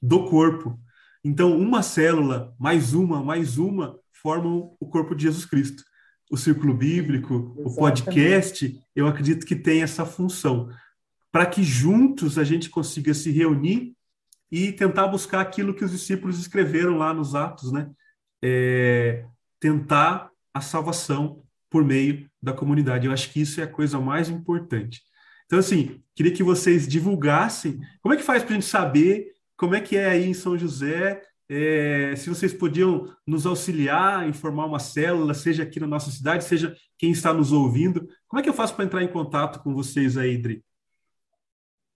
[0.00, 0.78] Do corpo.
[1.24, 5.82] Então, uma célula, mais uma, mais uma, formam o corpo de Jesus Cristo.
[6.30, 7.66] O círculo bíblico, Exatamente.
[7.66, 10.70] o podcast, eu acredito que tem essa função,
[11.32, 13.96] para que juntos a gente consiga se reunir
[14.50, 17.90] e tentar buscar aquilo que os discípulos escreveram lá nos Atos, né?
[18.42, 19.24] É,
[19.60, 23.06] tentar a salvação por meio da comunidade.
[23.06, 25.02] Eu acho que isso é a coisa mais importante.
[25.46, 29.74] Então, assim, queria que vocês divulgassem como é que faz para a gente saber como
[29.74, 31.22] é que é aí em São José,
[31.52, 36.44] é, se vocês podiam nos auxiliar em formar uma célula, seja aqui na nossa cidade,
[36.44, 38.08] seja quem está nos ouvindo.
[38.28, 40.64] Como é que eu faço para entrar em contato com vocês aí, Idri?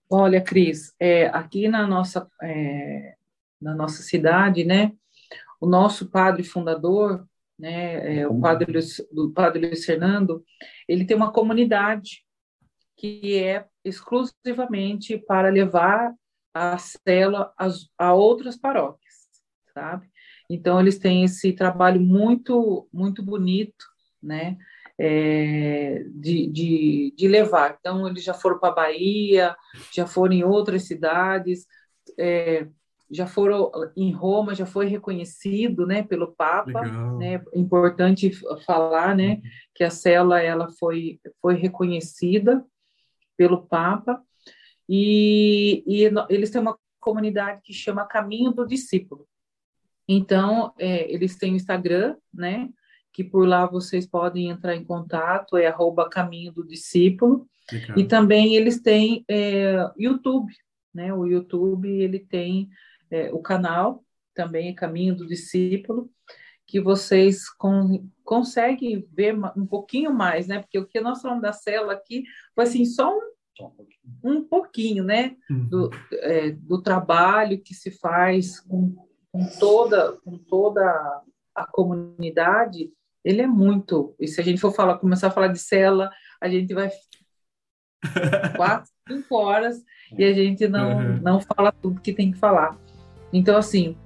[0.09, 3.15] Olha, Cris, é, aqui na nossa, é,
[3.59, 4.91] na nossa cidade, né,
[5.59, 7.27] o nosso padre fundador,
[7.57, 8.77] né, é, o padre,
[9.11, 10.43] o padre Luiz Fernando,
[10.87, 12.23] ele tem uma comunidade
[12.95, 16.13] que é exclusivamente para levar
[16.53, 17.67] a célula a,
[17.97, 19.13] a outras paróquias,
[19.73, 20.07] sabe?
[20.49, 23.85] Então, eles têm esse trabalho muito, muito bonito,
[24.21, 24.55] né,
[24.97, 27.77] é, de, de, de, levar.
[27.79, 29.55] Então, eles já foram para a Bahia,
[29.91, 31.65] já foram em outras cidades,
[32.17, 32.67] é,
[33.09, 37.17] já foram em Roma, já foi reconhecido, né, pelo Papa, Legal.
[37.17, 38.31] né, importante
[38.65, 39.41] falar, né, uhum.
[39.75, 42.65] que a cela ela foi foi reconhecida
[43.37, 44.21] pelo Papa
[44.87, 49.27] e, e eles têm uma comunidade que chama Caminho do Discípulo.
[50.07, 52.69] Então, é, eles têm o Instagram, né,
[53.15, 57.97] que por lá vocês podem entrar em contato, é arroba Caminho do Discípulo, Legal.
[57.97, 60.53] e também eles têm é, YouTube,
[60.93, 62.69] né, o YouTube, ele tem
[63.09, 66.09] é, o canal, também é Caminho do Discípulo,
[66.67, 70.59] que vocês con conseguem ver um pouquinho mais, né?
[70.59, 72.23] Porque o que nós falamos da célula aqui
[72.55, 73.21] foi assim, só um,
[74.23, 75.35] um pouquinho, né?
[75.49, 75.69] Uhum.
[75.69, 78.95] Do, é, do trabalho que se faz com,
[79.31, 81.21] com, toda, com toda
[81.53, 82.91] a comunidade,
[83.25, 84.15] ele é muito.
[84.19, 86.91] E se a gente for falar, começar a falar de célula, a gente vai
[88.55, 89.83] quatro, cinco horas
[90.15, 91.19] e a gente não, uhum.
[91.21, 92.77] não fala tudo que tem que falar.
[93.33, 93.97] Então, assim,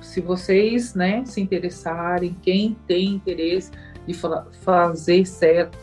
[0.00, 3.70] se vocês né, se interessarem, quem tem interesse
[4.04, 4.14] de
[4.60, 5.78] fazer certo,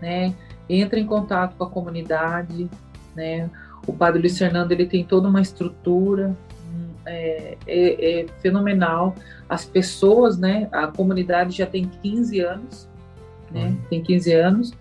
[0.00, 0.34] né,
[0.68, 2.70] entre em contato com a comunidade,
[3.14, 3.50] né,
[3.86, 6.36] o Padre Luiz Fernando ele tem toda uma estrutura,
[7.06, 9.14] é, é, é, fenomenal.
[9.48, 12.88] As pessoas, né, a comunidade já tem 15 anos,
[13.50, 13.82] né, uhum.
[13.88, 14.72] tem 15 anos,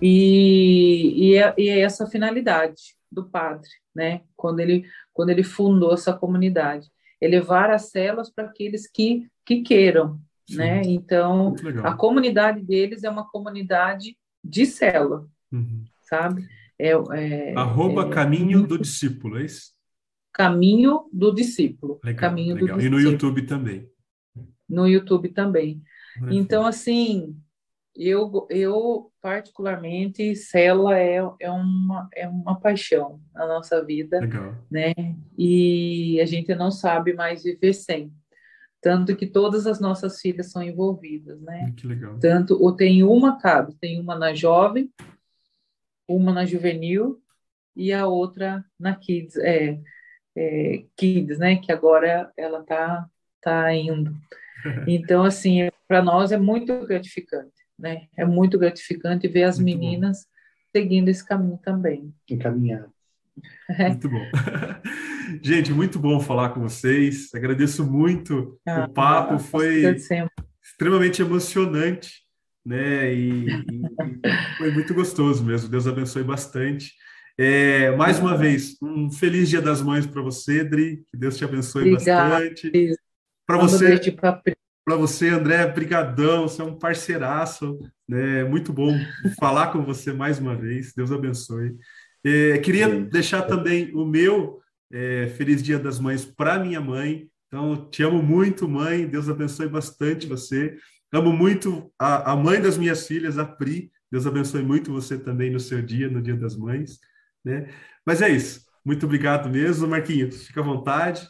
[0.00, 4.84] e, e, é, e é essa finalidade do padre, né, quando ele
[5.20, 6.88] quando ele fundou essa comunidade.
[7.20, 10.18] Elevar as células para aqueles que, que queiram,
[10.48, 10.56] Sim.
[10.56, 10.82] né?
[10.86, 11.54] Então,
[11.84, 15.84] a comunidade deles é uma comunidade de célula, uhum.
[16.00, 16.48] sabe?
[16.78, 19.72] É, é, Arroba é, Caminho do Discípulo, é isso?
[20.32, 22.00] Caminho do Discípulo.
[22.04, 22.78] Legal, Caminho legal.
[22.78, 23.88] Do e no YouTube também.
[24.68, 25.82] No YouTube também.
[26.30, 27.36] Então, assim,
[27.94, 34.54] eu, eu particularmente, célula é, é, uma, é uma paixão na nossa vida, Legal.
[34.70, 34.92] né?
[35.36, 38.12] E a gente não sabe mais viver sem.
[38.80, 41.72] Tanto que todas as nossas filhas são envolvidas, né?
[41.76, 42.18] Que legal.
[42.18, 44.90] Tanto, ou tem uma cada, tem uma na jovem,
[46.08, 47.20] uma na juvenil
[47.76, 49.78] e a outra na kids, é,
[50.36, 51.56] é kids, né?
[51.56, 53.06] Que agora ela tá,
[53.40, 54.14] tá indo.
[54.86, 58.02] Então, assim, para nós é muito gratificante né?
[58.16, 60.78] É muito gratificante ver as muito meninas bom.
[60.78, 62.12] seguindo esse caminho também.
[62.28, 62.92] Encaminhado.
[63.70, 63.88] É.
[63.88, 64.22] Muito bom.
[65.42, 67.34] Gente, muito bom falar com vocês.
[67.34, 69.84] Agradeço muito ah, o papo, foi
[70.62, 72.22] extremamente emocionante,
[72.64, 73.14] né?
[73.14, 73.82] E, e,
[74.58, 75.70] foi muito gostoso mesmo.
[75.70, 76.92] Deus abençoe bastante.
[77.42, 81.02] É, mais uma vez, um feliz Dia das Mães para você, Dri.
[81.10, 82.34] Que Deus te abençoe Obrigada.
[82.34, 82.70] bastante.
[83.46, 83.98] Para você,
[84.84, 88.44] para você, André, brigadão, você é um parceiraço, né?
[88.44, 88.94] Muito bom
[89.40, 90.92] falar com você mais uma vez.
[90.94, 91.78] Deus abençoe.
[92.22, 93.04] É, queria Sim.
[93.04, 94.60] deixar também o meu
[94.92, 97.26] é, feliz Dia das Mães para minha mãe.
[97.46, 99.06] Então, te amo muito, mãe.
[99.06, 100.76] Deus abençoe bastante você.
[101.10, 103.90] Amo muito a, a mãe das minhas filhas, a Pri.
[104.12, 107.00] Deus abençoe muito você também no seu dia, no Dia das Mães.
[107.44, 107.72] Né?
[108.04, 108.64] Mas é isso.
[108.84, 110.46] Muito obrigado mesmo, Marquinhos.
[110.46, 111.28] Fica à vontade.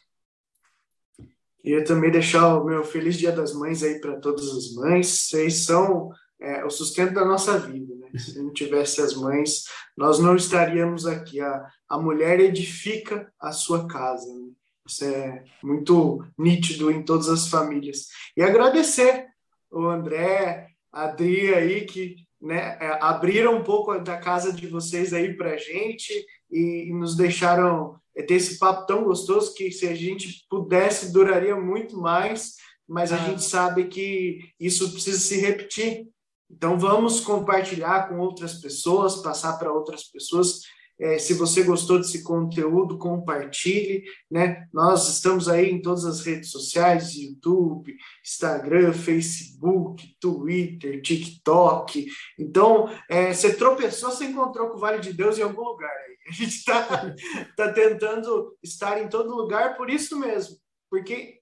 [1.63, 5.29] Queria também deixar o meu feliz Dia das Mães aí para todas as mães.
[5.29, 6.11] Vocês são
[6.41, 7.95] é, o sustento da nossa vida.
[7.97, 8.19] Né?
[8.19, 9.65] Se não tivesse as mães,
[9.97, 11.41] nós não estaríamos aqui.
[11.41, 14.27] A, a mulher edifica a sua casa.
[14.35, 14.49] Né?
[14.87, 18.07] Isso é muito nítido em todas as famílias.
[18.37, 19.27] E agradecer
[19.71, 25.13] o André, a Adri aí, que né, é, abriram um pouco da casa de vocês
[25.13, 26.13] aí para a gente
[26.51, 31.57] e, e nos deixaram ter esse papo tão gostoso que se a gente pudesse duraria
[31.57, 32.57] muito mais,
[32.89, 33.19] mas a ah.
[33.27, 36.09] gente sabe que isso precisa se repetir.
[36.51, 40.63] Então vamos compartilhar com outras pessoas, passar para outras pessoas
[41.01, 44.69] é, se você gostou desse conteúdo, compartilhe, né?
[44.73, 52.07] Nós estamos aí em todas as redes sociais, YouTube, Instagram, Facebook, Twitter, TikTok.
[52.39, 55.91] Então, é, você tropeçou, você encontrou com o Vale de Deus em algum lugar.
[56.29, 57.15] A gente está
[57.57, 60.57] tá tentando estar em todo lugar por isso mesmo,
[60.91, 61.40] porque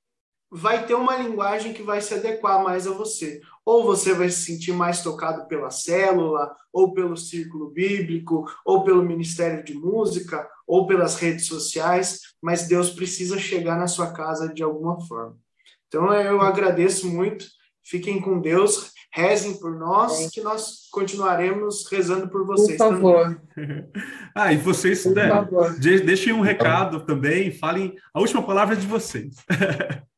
[0.51, 3.41] vai ter uma linguagem que vai se adequar mais a você.
[3.65, 9.03] Ou você vai se sentir mais tocado pela célula, ou pelo círculo bíblico, ou pelo
[9.03, 14.63] ministério de música, ou pelas redes sociais, mas Deus precisa chegar na sua casa de
[14.63, 15.37] alguma forma.
[15.87, 17.47] Então eu agradeço muito.
[17.83, 22.77] Fiquem com Deus, rezem por nós, que nós continuaremos rezando por vocês.
[22.77, 23.43] Por favor.
[24.37, 25.31] ah, e vocês, né,
[26.05, 29.37] deixem um recado também, falem a última palavra de vocês.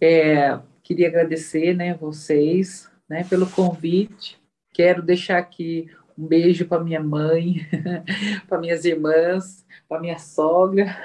[0.00, 4.40] é, queria agradecer, né, vocês, né, pelo convite.
[4.72, 7.66] Quero deixar aqui um beijo para minha mãe,
[8.48, 10.96] para minhas irmãs, para minha sogra.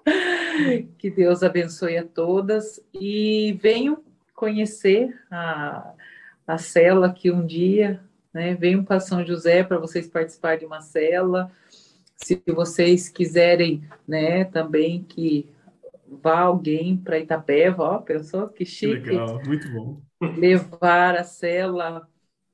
[0.98, 4.02] que Deus abençoe a todas e venham
[4.34, 5.92] conhecer a,
[6.46, 8.00] a cela aqui um dia,
[8.32, 8.54] né?
[8.54, 11.50] Venham para São José para vocês participarem de uma cela.
[12.16, 15.48] Se vocês quiserem, né, também que
[16.10, 19.02] vá alguém para Itapeva, ó, pensou que chique.
[19.02, 20.02] Que legal, muito bom.
[20.36, 22.08] Levar a cela,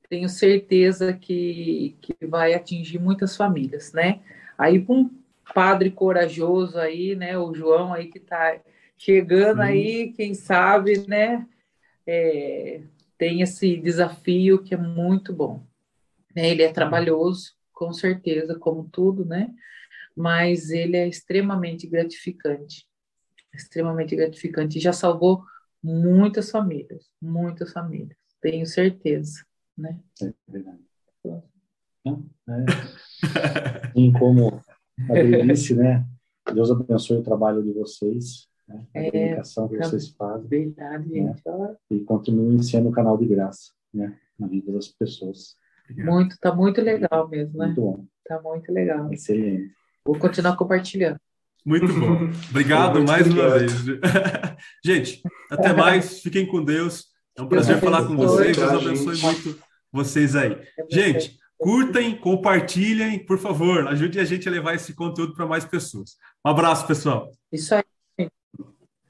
[0.08, 4.20] tenho certeza que, que vai atingir muitas famílias, né?
[4.58, 5.10] Aí com um
[5.54, 8.60] padre corajoso aí, né, o João aí que está
[8.98, 9.68] chegando Sim.
[9.68, 11.46] aí, quem sabe, né,
[12.06, 12.80] é,
[13.18, 15.64] tem esse desafio que é muito bom.
[16.34, 19.50] Ele é trabalhoso, com certeza, como tudo, né?
[20.14, 22.86] Mas ele é extremamente gratificante
[23.56, 25.42] extremamente gratificante e já salvou
[25.82, 29.44] muitas famílias, muitas famílias, tenho certeza,
[29.76, 29.98] né?
[30.22, 30.78] É verdade.
[32.48, 33.88] É.
[33.88, 34.62] Assim como
[35.10, 36.06] a disse, né?
[36.54, 38.86] Deus abençoe o trabalho de vocês, né?
[38.94, 40.46] a é, dedicação que vocês fazem.
[40.46, 41.34] Verdade, né?
[41.34, 41.42] gente.
[41.90, 44.16] E continuem sendo um canal de graça, né?
[44.38, 45.56] Na vida das pessoas.
[45.90, 47.66] Muito, tá muito legal mesmo, né?
[47.66, 48.06] Muito bom.
[48.24, 49.12] Tá muito legal.
[49.12, 49.74] Excelente.
[50.04, 51.18] Vou continuar compartilhando.
[51.66, 52.30] Muito bom.
[52.48, 53.72] Obrigado mais uma vez.
[54.84, 55.20] gente,
[55.51, 56.20] até mais.
[56.20, 57.06] Fiquem com Deus.
[57.36, 58.56] É um prazer falar com vocês.
[58.56, 59.59] Deus abençoe muito
[59.93, 60.56] vocês aí.
[60.88, 63.88] Gente, curtem, compartilhem, por favor.
[63.88, 66.16] Ajude a gente a levar esse conteúdo para mais pessoas.
[66.47, 67.32] Um abraço, pessoal.
[67.52, 68.28] Isso aí.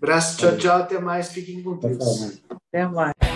[0.00, 0.78] Abraço, tchau, tchau.
[0.78, 1.28] Até mais.
[1.28, 2.40] Fiquem com Deus.
[2.48, 3.35] Até mais.